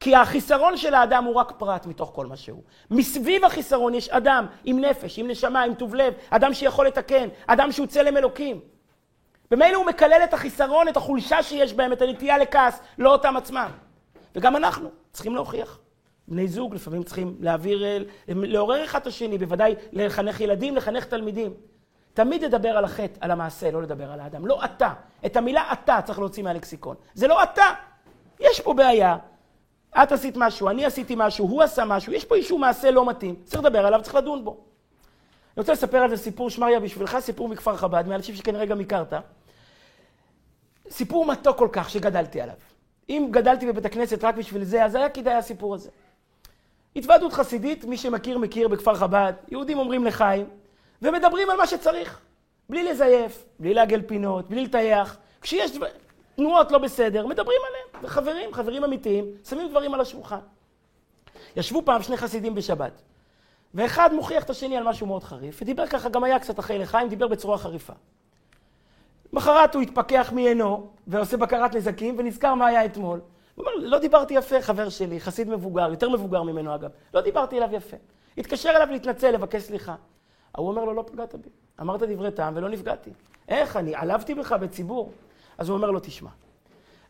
כי 0.00 0.16
החיסרון 0.16 0.76
של 0.76 0.94
האדם 0.94 1.24
הוא 1.24 1.34
רק 1.34 1.52
פרט 1.58 1.86
מתוך 1.86 2.10
כל 2.14 2.26
מה 2.26 2.36
שהוא. 2.36 2.62
מסביב 2.90 3.44
החיסרון 3.44 3.94
יש 3.94 4.08
אדם 4.08 4.46
עם 4.64 4.80
נפש, 4.80 5.18
עם 5.18 5.28
נשמה, 5.28 5.62
עם 5.62 5.74
טוב 5.74 5.94
לב, 5.94 6.14
אדם 6.30 6.54
שיכול 6.54 6.86
לתקן, 6.86 7.28
אדם 7.46 7.72
שהוא 7.72 7.86
צלם 7.86 8.16
אלוקים. 8.16 8.60
במילא 9.50 9.76
הוא 9.76 9.86
מקלל 9.86 10.20
את 10.24 10.34
החיסרון, 10.34 10.88
את 10.88 10.96
החולשה 10.96 11.42
שיש 11.42 11.72
בהם, 11.72 11.92
את 11.92 12.02
הנטייה 12.02 12.38
לכעס, 12.38 12.80
לא 12.98 13.12
אותם 13.12 13.36
עצמם. 13.36 13.70
וגם 14.34 14.56
אנחנו 14.56 14.90
צריכים 15.12 15.34
להוכיח. 15.34 15.78
בני 16.28 16.48
זוג 16.48 16.74
לפעמים 16.74 17.02
צריכים 17.02 17.36
להעביר, 17.40 18.04
לעורר 18.28 18.84
אחד 18.84 19.00
את 19.00 19.06
השני, 19.06 19.38
בוודאי 19.38 19.74
לחנך 19.92 20.40
ילדים, 20.40 20.76
לחנך 20.76 21.04
תלמידים. 21.04 21.54
תמיד 22.14 22.44
לדבר 22.44 22.68
על 22.68 22.84
החטא, 22.84 23.18
על 23.20 23.30
המעשה, 23.30 23.70
לא 23.70 23.82
לדבר 23.82 24.12
על 24.12 24.20
האדם. 24.20 24.46
לא 24.46 24.64
אתה. 24.64 24.92
את 25.26 25.36
המילה 25.36 25.72
אתה 25.72 25.98
צריך 26.04 26.18
להוציא 26.18 26.42
מהלקסיקון. 26.42 26.96
זה 27.14 27.28
לא 27.28 27.42
אתה. 27.42 27.64
יש 28.40 28.60
פה 28.60 28.74
בעיה. 28.74 29.16
את 29.94 30.12
עשית 30.12 30.34
משהו, 30.36 30.68
אני 30.68 30.84
עשיתי 30.84 31.14
משהו, 31.16 31.46
הוא 31.46 31.62
עשה 31.62 31.84
משהו, 31.84 32.12
יש 32.12 32.24
פה 32.24 32.36
איזשהו 32.36 32.58
מעשה 32.58 32.90
לא 32.90 33.08
מתאים. 33.08 33.34
צריך 33.44 33.64
לדבר 33.64 33.86
עליו, 33.86 34.00
צריך 34.02 34.14
לדון 34.14 34.44
בו. 34.44 34.50
אני 34.50 35.60
רוצה 35.60 35.72
לספר 35.72 35.98
על 35.98 36.10
זה 36.10 36.16
סיפור 36.16 36.50
שמריה 36.50 36.80
בשבילך, 36.80 37.16
סיפור 37.20 37.48
מכפר 37.48 37.76
חב"ד, 37.76 38.04
מאנשים 38.08 38.34
שכנראה 38.34 38.66
גם 38.66 38.80
הכרת. 38.80 39.12
סיפור 40.90 41.26
מתוק 41.26 41.58
כל 41.58 41.68
כך 41.72 41.90
שגדלתי 41.90 42.40
עליו. 42.40 42.54
אם 43.08 43.28
גדלתי 43.30 43.66
בבית 43.66 43.84
הכנסת 43.84 44.24
רק 44.24 44.34
בשביל 44.34 44.64
זה, 44.64 44.84
אז 44.84 44.94
היה 44.94 45.08
כדאי 45.08 45.34
הסיפור 45.34 45.74
הזה. 45.74 45.90
התוועדות 46.96 47.32
חסידית, 47.32 47.84
מי 47.84 47.96
שמכיר, 47.96 48.38
מכיר 48.38 48.68
בכפר 48.68 48.94
חב"ד, 48.94 49.32
יהודים 49.48 49.78
אומרים 49.78 50.04
לחיים, 50.04 50.46
ומדברים 51.02 51.50
על 51.50 51.56
מה 51.56 51.66
שצריך. 51.66 52.20
בלי 52.68 52.84
לזייף, 52.84 53.44
בלי 53.58 53.74
לעגל 53.74 54.02
פינות, 54.02 54.48
בלי 54.48 54.64
לטייח. 54.64 55.16
כשיש 55.40 55.76
דבר... 55.76 55.86
תנועות 56.38 56.72
לא 56.72 56.78
בסדר, 56.78 57.26
מדברים 57.26 57.60
עליהם. 57.68 58.04
וחברים, 58.04 58.52
חברים 58.52 58.84
אמיתיים, 58.84 59.24
שמים 59.44 59.68
דברים 59.68 59.94
על 59.94 60.00
השולחן. 60.00 60.38
ישבו 61.56 61.82
פעם 61.84 62.02
שני 62.02 62.16
חסידים 62.16 62.54
בשבת, 62.54 63.02
ואחד 63.74 64.10
מוכיח 64.12 64.44
את 64.44 64.50
השני 64.50 64.76
על 64.76 64.84
משהו 64.84 65.06
מאוד 65.06 65.24
חריף, 65.24 65.58
ודיבר 65.62 65.86
ככה, 65.86 66.08
גם 66.08 66.24
היה 66.24 66.38
קצת 66.38 66.58
אחרי 66.58 66.78
לחיים, 66.78 67.08
דיבר 67.08 67.28
בצורה 67.28 67.58
חריפה. 67.58 67.92
מחרת 69.32 69.74
הוא 69.74 69.82
התפכח 69.82 70.32
מעינו, 70.34 70.90
ועושה 71.06 71.36
בקרת 71.36 71.74
נזקים, 71.74 72.14
ונזכר 72.18 72.54
מה 72.54 72.66
היה 72.66 72.84
אתמול. 72.84 73.20
הוא 73.54 73.66
אומר, 73.66 73.88
לא 73.88 73.98
דיברתי 73.98 74.34
יפה, 74.34 74.62
חבר 74.62 74.88
שלי, 74.88 75.20
חסיד 75.20 75.48
מבוגר, 75.48 75.90
יותר 75.90 76.08
מבוגר 76.08 76.42
ממנו 76.42 76.74
אגב. 76.74 76.90
לא 77.14 77.20
דיברתי 77.20 77.58
אליו 77.58 77.68
יפה. 77.72 77.96
התקשר 78.38 78.70
אליו 78.70 78.88
להתנצל, 78.90 79.30
לבקש 79.30 79.62
סליחה. 79.62 79.94
ההוא 80.54 80.68
אומר 80.68 80.84
לו, 80.84 80.94
לא 80.94 81.04
פגעת 81.06 81.34
בי. 81.34 81.48
אמרת 81.80 82.02
דברי 82.02 82.30
טעם 82.30 82.56
ולא 82.56 82.68
נפגעתי. 82.68 83.10
איך, 83.48 83.76
אני 83.76 83.94
עלבתי 83.94 84.34
בך 84.34 84.52
בציבור? 84.52 85.12
אז 85.58 85.68
הוא 85.68 85.76
אומר 85.76 85.90
לו, 85.90 86.00
תשמע, 86.00 86.30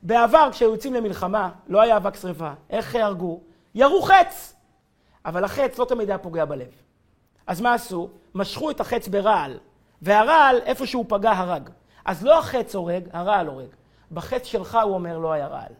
בעבר 0.03 0.49
כשהיו 0.53 0.71
יוצאים 0.71 0.95
למלחמה, 0.95 1.51
לא 1.69 1.81
היה 1.81 1.97
אבק 1.97 2.17
שרפה, 2.17 2.51
איך 2.71 2.95
הרגו? 2.95 3.41
ירו 3.75 4.03
חץ! 4.03 4.55
אבל 5.25 5.45
החץ 5.45 5.79
לא 5.79 5.85
תמיד 5.85 6.09
היה 6.09 6.19
פוגע 6.19 6.45
בלב. 6.45 6.71
אז 7.47 7.61
מה 7.61 7.75
עשו? 7.75 8.09
משכו 8.35 8.71
את 8.71 8.81
החץ 8.81 9.09
ברעל, 9.09 9.59
והרעל, 10.03 10.57
איפה 10.65 10.87
שהוא 10.87 11.05
פגע, 11.09 11.31
הרג. 11.31 11.71
אז 12.05 12.25
לא 12.25 12.39
החץ 12.39 12.75
הורג, 12.75 13.09
הרעל 13.13 13.47
הורג. 13.47 13.69
בחץ 14.13 14.45
שלך, 14.45 14.79
הוא 14.85 14.95
אומר, 14.95 15.19
לא 15.19 15.33
היה 15.33 15.47
רעל. 15.47 15.73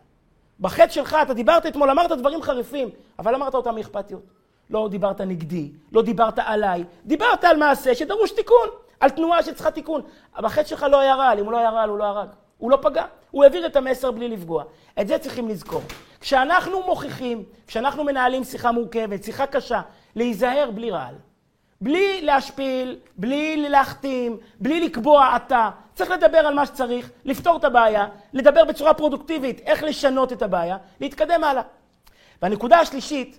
בחץ 0.61 0.91
שלך, 0.91 1.17
אתה 1.23 1.35
דיברת 1.35 1.67
אתמול, 1.67 1.91
אמרת 1.91 2.13
דברים 2.13 2.43
חריפים, 2.43 2.89
אבל 3.19 3.35
אמרת 3.35 3.55
אותם 3.55 3.75
מאכפתיות. 3.75 4.23
לא 4.71 4.89
דיברת 4.91 5.21
נגדי, 5.21 5.73
לא 5.93 6.03
דיברת 6.03 6.39
עליי, 6.39 6.85
דיברת 7.05 7.45
על 7.45 7.57
מעשה 7.57 7.95
שדרוש 7.95 8.31
תיקון, 8.31 8.69
על 9.01 9.11
תנועה 9.11 9.43
שצריכה 9.43 9.71
תיקון. 9.71 10.03
בחץ 10.39 10.67
שלך 10.67 10.83
לא 10.83 11.01
היה 11.01 11.15
רעל, 11.15 11.39
אם 11.39 11.45
הוא 11.45 11.53
לא 11.53 11.59
היה 11.59 11.71
רעל, 11.71 11.89
הוא 11.89 11.99
לא 11.99 12.05
הרג. 12.05 12.29
הוא 12.59 12.71
לא 12.71 12.79
פגע, 12.83 13.05
הוא 13.31 13.45
העביר 13.45 13.67
את 13.67 13.77
המסר 13.77 14.11
בלי 14.11 14.29
לפגוע. 14.29 14.65
את 15.01 15.09
זה 15.09 15.19
צריכים 15.19 15.49
לזכור. 15.49 15.83
כשאנחנו 16.21 16.83
מוכיחים, 16.87 17.45
כשאנחנו 17.67 18.05
מנהלים 18.05 18.45
שיחה 18.45 18.73
מורכבת, 18.73 19.25
שיחה 19.25 19.47
קשה, 19.47 19.81
להיזהר 20.17 20.71
בלי 20.75 20.91
רעל. 20.91 21.15
בלי 21.81 22.23
להשפיל, 22.23 22.99
בלי 23.17 23.69
להחתים, 23.69 24.37
בלי 24.61 24.81
לקבוע 24.81 25.37
אתה. 25.37 25.71
צריך 25.95 26.11
לדבר 26.11 26.39
על 26.39 26.55
מה 26.55 26.67
שצריך, 26.67 27.11
לפתור 27.25 27.57
את 27.57 27.65
הבעיה, 27.65 28.07
לדבר 28.33 28.65
בצורה 28.65 28.95
פרודוקטיבית, 28.95 29.61
איך 29.61 29.83
לשנות 29.83 30.33
את 30.33 30.43
הבעיה, 30.43 30.77
להתקדם 31.01 31.45
הלאה. 31.45 31.63
והנקודה 32.43 32.79
השלישית, 32.79 33.39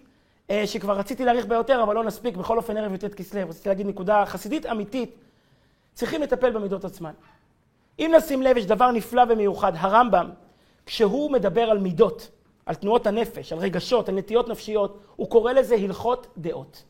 אה, 0.50 0.68
שכבר 0.68 0.98
רציתי 0.98 1.26
להאריך 1.26 1.46
ביותר, 1.46 1.84
אבל 1.84 1.96
לא 1.96 2.04
נספיק, 2.04 2.38
בכל 2.38 2.58
אופן 2.58 2.78
ערב 2.78 2.94
י"ט 2.94 3.14
כסלו, 3.14 3.50
רציתי 3.50 3.70
להגיד 3.70 3.88
נקודה 3.88 4.26
חסידית 4.26 4.66
אמיתית, 4.66 5.16
צריכים 5.94 6.22
לטפל 6.22 6.50
במידות 6.50 6.86
עצמן. 6.86 7.12
אם 8.00 8.14
נשים 8.18 8.42
לב, 8.42 8.58
יש 8.58 8.66
דבר 8.66 8.92
נפלא 8.92 9.24
ומיוחד. 9.30 9.72
הרמב"ם, 9.76 10.30
כשהוא 10.86 11.32
מדבר 11.32 11.62
על 11.62 11.78
מידות, 11.78 12.30
על 12.66 12.76
תנועות 12.76 13.08
הנפש, 13.08 13.54
על 13.54 13.60
רגשות, 13.60 14.10
על 14.10 14.16
נטיות 14.16 14.48
נפשיות, 14.48 15.00
הוא 15.16 15.30
קורא 15.30 15.54
לזה 15.54 15.76
הלכות 15.76 16.28
דעות. 16.38 16.84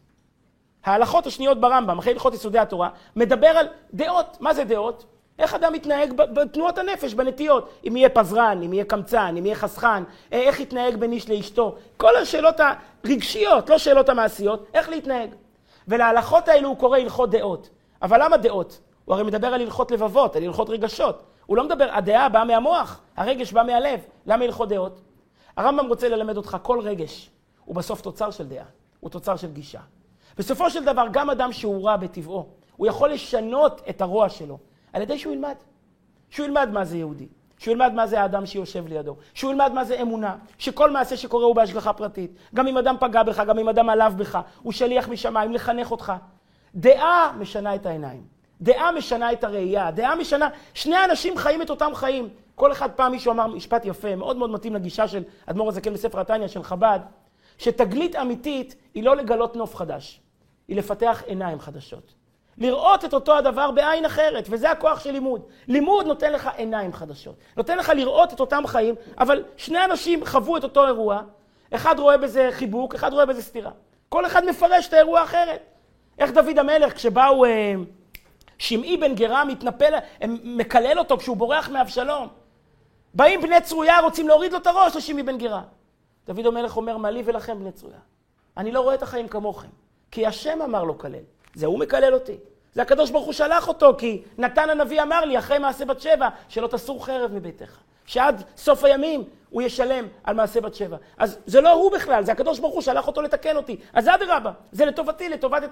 ההלכות 0.85 1.27
השניות 1.27 1.61
ברמב"ם, 1.61 1.99
אחרי 1.99 2.13
הלכות 2.13 2.33
יסודי 2.33 2.59
התורה, 2.59 2.89
מדבר 3.15 3.47
על 3.47 3.67
דעות. 3.93 4.37
מה 4.39 4.53
זה 4.53 4.63
דעות? 4.63 5.05
איך 5.39 5.53
אדם 5.53 5.73
מתנהג 5.73 6.13
בתנועות 6.13 6.77
הנפש, 6.77 7.13
בנטיות. 7.13 7.69
אם 7.87 7.97
יהיה 7.97 8.09
פזרן, 8.09 8.61
אם 8.65 8.73
יהיה 8.73 8.85
קמצן, 8.85 9.35
אם 9.37 9.45
יהיה 9.45 9.55
חסכן, 9.55 10.03
אה, 10.33 10.39
איך 10.39 10.59
יתנהג 10.59 10.95
בין 10.95 11.11
איש 11.11 11.29
לאשתו. 11.29 11.75
כל 11.97 12.15
השאלות 12.15 12.55
הרגשיות, 13.03 13.69
לא 13.69 13.77
שאלות 13.77 14.09
המעשיות, 14.09 14.67
איך 14.73 14.89
להתנהג. 14.89 15.29
ולהלכות 15.87 16.47
האלו 16.47 16.69
הוא 16.69 16.77
קורא 16.77 16.97
הלכות 16.97 17.29
דעות. 17.29 17.69
אבל 18.01 18.23
למה 18.23 18.37
דעות? 18.37 18.79
הוא 19.09 19.15
הרי 19.15 19.23
מדבר 19.23 19.47
על 19.47 19.61
הלכות 19.61 19.91
לבבות, 19.91 20.35
על 20.35 20.43
הלכות 20.43 20.69
רגשות. 20.69 21.23
הוא 21.45 21.57
לא 21.57 21.63
מדבר, 21.63 21.89
הדעה 21.91 22.29
באה 22.29 22.45
מהמוח, 22.45 23.01
הרגש 23.17 23.51
בא 23.51 23.63
מהלב. 23.63 23.99
למה 24.25 24.45
הלכות 24.45 24.69
דעות? 24.69 25.01
הרמב"ם 25.57 25.85
רוצה 25.87 26.09
ללמד 26.09 26.37
אותך, 26.37 26.57
כל 26.61 26.79
רגש 26.79 27.29
הוא 27.65 27.75
בסוף 27.75 28.01
תוצר 28.01 28.31
של 28.31 28.47
דעה, 28.47 28.65
הוא 28.99 29.09
תוצר 29.09 29.35
של 29.35 29.51
גישה. 29.51 29.79
בסופו 30.37 30.69
של 30.69 30.85
דבר, 30.85 31.05
גם 31.11 31.29
אדם 31.29 31.51
שהוא 31.51 31.85
רע 31.85 31.97
בטבעו, 31.97 32.45
הוא 32.75 32.87
יכול 32.87 33.09
לשנות 33.09 33.81
את 33.89 34.01
הרוע 34.01 34.29
שלו 34.29 34.57
על 34.93 35.01
ידי 35.01 35.19
שהוא 35.19 35.33
ילמד. 35.33 35.55
שהוא 36.29 36.45
ילמד 36.45 36.69
מה 36.71 36.85
זה 36.85 36.97
יהודי, 36.97 37.27
שהוא 37.57 37.71
ילמד 37.71 37.93
מה 37.93 38.07
זה 38.07 38.21
האדם 38.21 38.45
שיושב 38.45 38.87
לידו, 38.87 39.15
שהוא 39.33 39.51
ילמד 39.51 39.71
מה 39.73 39.83
זה 39.83 40.01
אמונה, 40.01 40.35
שכל 40.57 40.91
מעשה 40.91 41.17
שקורה 41.17 41.45
הוא 41.45 41.55
בהשגחה 41.55 41.93
פרטית. 41.93 42.31
גם 42.55 42.67
אם 42.67 42.77
אדם 42.77 42.95
פגע 42.99 43.23
בך, 43.23 43.43
גם 43.47 43.59
אם 43.59 43.69
אדם 43.69 43.89
עלב 43.89 44.17
בך, 44.17 44.39
הוא 44.61 44.73
שליח 44.73 45.07
משמיים 45.09 45.53
לחנך 45.53 45.91
אותך. 45.91 46.13
דעה 46.75 47.33
משנה 47.39 47.75
את 47.75 47.85
העיניים. 47.85 48.38
דעה 48.61 48.91
משנה 48.91 49.31
את 49.31 49.43
הראייה, 49.43 49.91
דעה 49.91 50.15
משנה, 50.15 50.49
שני 50.73 51.05
אנשים 51.05 51.37
חיים 51.37 51.61
את 51.61 51.69
אותם 51.69 51.91
חיים. 51.93 52.29
כל 52.55 52.71
אחד 52.71 52.91
פעם 52.91 53.11
מישהו 53.11 53.31
אמר 53.31 53.47
משפט 53.47 53.85
יפה, 53.85 54.15
מאוד 54.15 54.37
מאוד 54.37 54.49
מתאים 54.49 54.75
לגישה 54.75 55.07
של 55.07 55.23
אדמו"ר 55.45 55.69
הזקן 55.69 55.93
בספר 55.93 56.19
התניא 56.19 56.47
של 56.47 56.63
חב"ד, 56.63 56.99
שתגלית 57.57 58.15
אמיתית 58.15 58.75
היא 58.93 59.03
לא 59.03 59.15
לגלות 59.15 59.55
נוף 59.55 59.75
חדש, 59.75 60.21
היא 60.67 60.77
לפתח 60.77 61.23
עיניים 61.25 61.59
חדשות. 61.59 62.13
לראות 62.57 63.05
את 63.05 63.13
אותו 63.13 63.37
הדבר 63.37 63.71
בעין 63.71 64.05
אחרת, 64.05 64.47
וזה 64.49 64.71
הכוח 64.71 64.99
של 64.99 65.11
לימוד. 65.11 65.41
לימוד 65.67 66.05
נותן 66.05 66.33
לך 66.33 66.49
עיניים 66.55 66.93
חדשות. 66.93 67.35
נותן 67.57 67.77
לך 67.77 67.89
לראות 67.89 68.33
את 68.33 68.39
אותם 68.39 68.63
חיים, 68.67 68.95
אבל 69.17 69.43
שני 69.57 69.85
אנשים 69.85 70.25
חוו 70.25 70.57
את 70.57 70.63
אותו 70.63 70.85
אירוע, 70.85 71.21
אחד 71.71 71.99
רואה 71.99 72.17
בזה 72.17 72.49
חיבוק, 72.51 72.95
אחד 72.95 73.13
רואה 73.13 73.25
בזה 73.25 73.41
סתירה. 73.41 73.71
כל 74.09 74.25
אחד 74.25 74.45
מפרש 74.45 74.87
את 74.87 74.93
האירוע 74.93 75.23
אחרת. 75.23 75.61
איך 76.19 76.31
דוד 76.31 76.59
המלך, 76.59 76.93
כשבאו 76.93 77.45
אה, 77.45 77.73
שמעי 78.59 78.97
בן 78.97 79.15
גרה 79.15 79.45
מתנפל, 79.45 79.93
מקלל 80.43 80.99
אותו 80.99 81.17
כשהוא 81.17 81.37
בורח 81.37 81.69
מאבשלום. 81.69 82.27
באים 83.13 83.41
בני 83.41 83.61
צרויה, 83.61 83.99
רוצים 83.99 84.27
להוריד 84.27 84.51
לו 84.51 84.57
את 84.57 84.67
הראש 84.67 84.95
לשמעי 84.95 85.23
בן 85.23 85.37
גרה. 85.37 85.61
דוד 86.27 86.45
המלך 86.45 86.77
אומר, 86.77 86.97
מה 86.97 87.11
לי 87.11 87.23
ולכם 87.25 87.59
בני 87.59 87.71
צרויה? 87.71 87.99
אני 88.57 88.71
לא 88.71 88.81
רואה 88.81 88.95
את 88.95 89.03
החיים 89.03 89.27
כמוכם. 89.27 89.67
כי 90.11 90.25
השם 90.25 90.61
אמר 90.61 90.83
לו 90.83 90.97
כלל. 90.97 91.13
זה 91.55 91.65
הוא 91.65 91.79
מקלל 91.79 92.13
אותי. 92.13 92.37
זה 92.73 92.81
הקדוש 92.81 93.11
ברוך 93.11 93.25
הוא 93.25 93.33
שלח 93.33 93.67
אותו, 93.67 93.95
כי 93.97 94.23
נתן 94.37 94.69
הנביא 94.69 95.01
אמר 95.01 95.25
לי, 95.25 95.37
אחרי 95.39 95.59
מעשה 95.59 95.85
בת 95.85 96.01
שבע, 96.01 96.29
שלא 96.49 96.67
תסור 96.67 97.05
חרב 97.05 97.33
מביתך. 97.33 97.77
שעד 98.05 98.43
סוף 98.57 98.83
הימים 98.83 99.23
הוא 99.49 99.61
ישלם 99.61 100.07
על 100.23 100.35
מעשה 100.35 100.61
בת 100.61 100.75
שבע. 100.75 100.97
אז 101.17 101.37
זה 101.45 101.61
לא 101.61 101.71
הוא 101.71 101.91
בכלל, 101.91 102.23
זה 102.23 102.31
הקדוש 102.31 102.59
ברוך 102.59 102.73
הוא 102.73 102.81
שלח 102.81 103.07
אותו 103.07 103.21
לתקן 103.21 103.55
אותי. 103.55 103.77
אז 103.93 104.07
אדרבה, 104.07 104.51
זה 104.71 104.85
לטובתי, 104.85 105.29
לטובת 105.29 105.63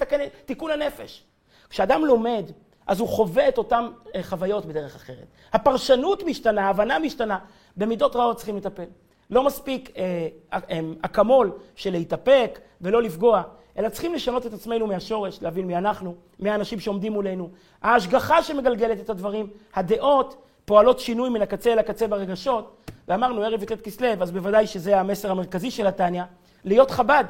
תיקון 0.46 0.72
הנפש. 0.72 1.24
כשאדם 1.70 2.06
לומד, 2.06 2.52
אז 2.88 3.00
הוא 3.00 3.08
חווה 3.08 3.48
את 3.48 3.58
אותן 3.58 3.88
אה, 4.16 4.24
חוויות 4.24 4.66
בדרך 4.66 4.96
אחרת. 4.96 5.28
הפרשנות 5.54 6.24
משתנה, 6.24 6.66
ההבנה 6.66 7.00
משתנה. 7.00 7.40
במידות 7.78 8.16
רעות 8.16 8.38
צריכים 8.38 8.58
לטפל. 8.58 8.86
לא 9.30 9.44
מספיק 9.44 9.92
אה, 9.98 10.28
אה, 10.54 10.80
אקמול 11.02 11.52
של 11.76 11.92
להתאפק 11.92 12.60
ולא 12.82 13.02
לפגוע, 13.02 13.44
אלא 13.78 13.90
צריכים 13.90 14.14
לשנות 14.14 14.46
את 14.46 14.54
עצמנו 14.54 14.88
מהשורש, 14.88 15.42
להבין 15.42 15.68
מי 15.68 15.78
אנחנו, 15.78 16.16
מי 16.40 16.50
האנשים 16.50 16.80
שעומדים 16.80 17.14
מולנו. 17.14 17.50
ההשגחה 17.82 18.44
שמגלגלת 18.44 19.00
את 19.00 19.10
הדברים, 19.10 19.50
הדעות, 19.76 20.36
פועלות 20.66 21.00
שינוי 21.00 21.30
מן 21.30 21.42
הקצה 21.42 21.74
אל 21.74 21.80
הקצה 21.80 22.08
ברגשות. 22.08 22.78
ואמרנו, 23.08 23.42
ערב 23.42 23.64
י"ט 23.64 23.82
כסלו, 23.82 24.08
אז 24.22 24.32
בוודאי 24.32 24.68
שזה 24.68 25.00
המסר 25.00 25.32
המרכזי 25.32 25.72
של 25.72 25.88
התניא, 25.88 26.24
להיות 26.64 26.92
חב"ד. 26.92 27.24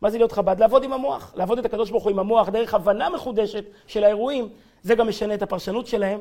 מה 0.00 0.10
זה 0.10 0.18
להיות 0.18 0.32
חב"ד? 0.32 0.60
לעבוד 0.60 0.84
עם 0.84 0.92
המוח, 0.92 1.32
לעבוד 1.36 1.58
את 1.58 1.64
הקדוש 1.64 1.90
ברוך 1.90 2.04
הוא 2.04 2.10
עם 2.10 2.18
המוח 2.18 2.48
דרך 2.48 2.74
הבנה 2.74 3.10
מחודשת 3.10 3.64
של 3.86 4.04
האירועים, 4.04 4.48
זה 4.82 4.94
גם 4.94 5.08
משנה 5.08 5.34
את 5.34 5.42
הפרשנות 5.42 5.86
שלהם. 5.86 6.20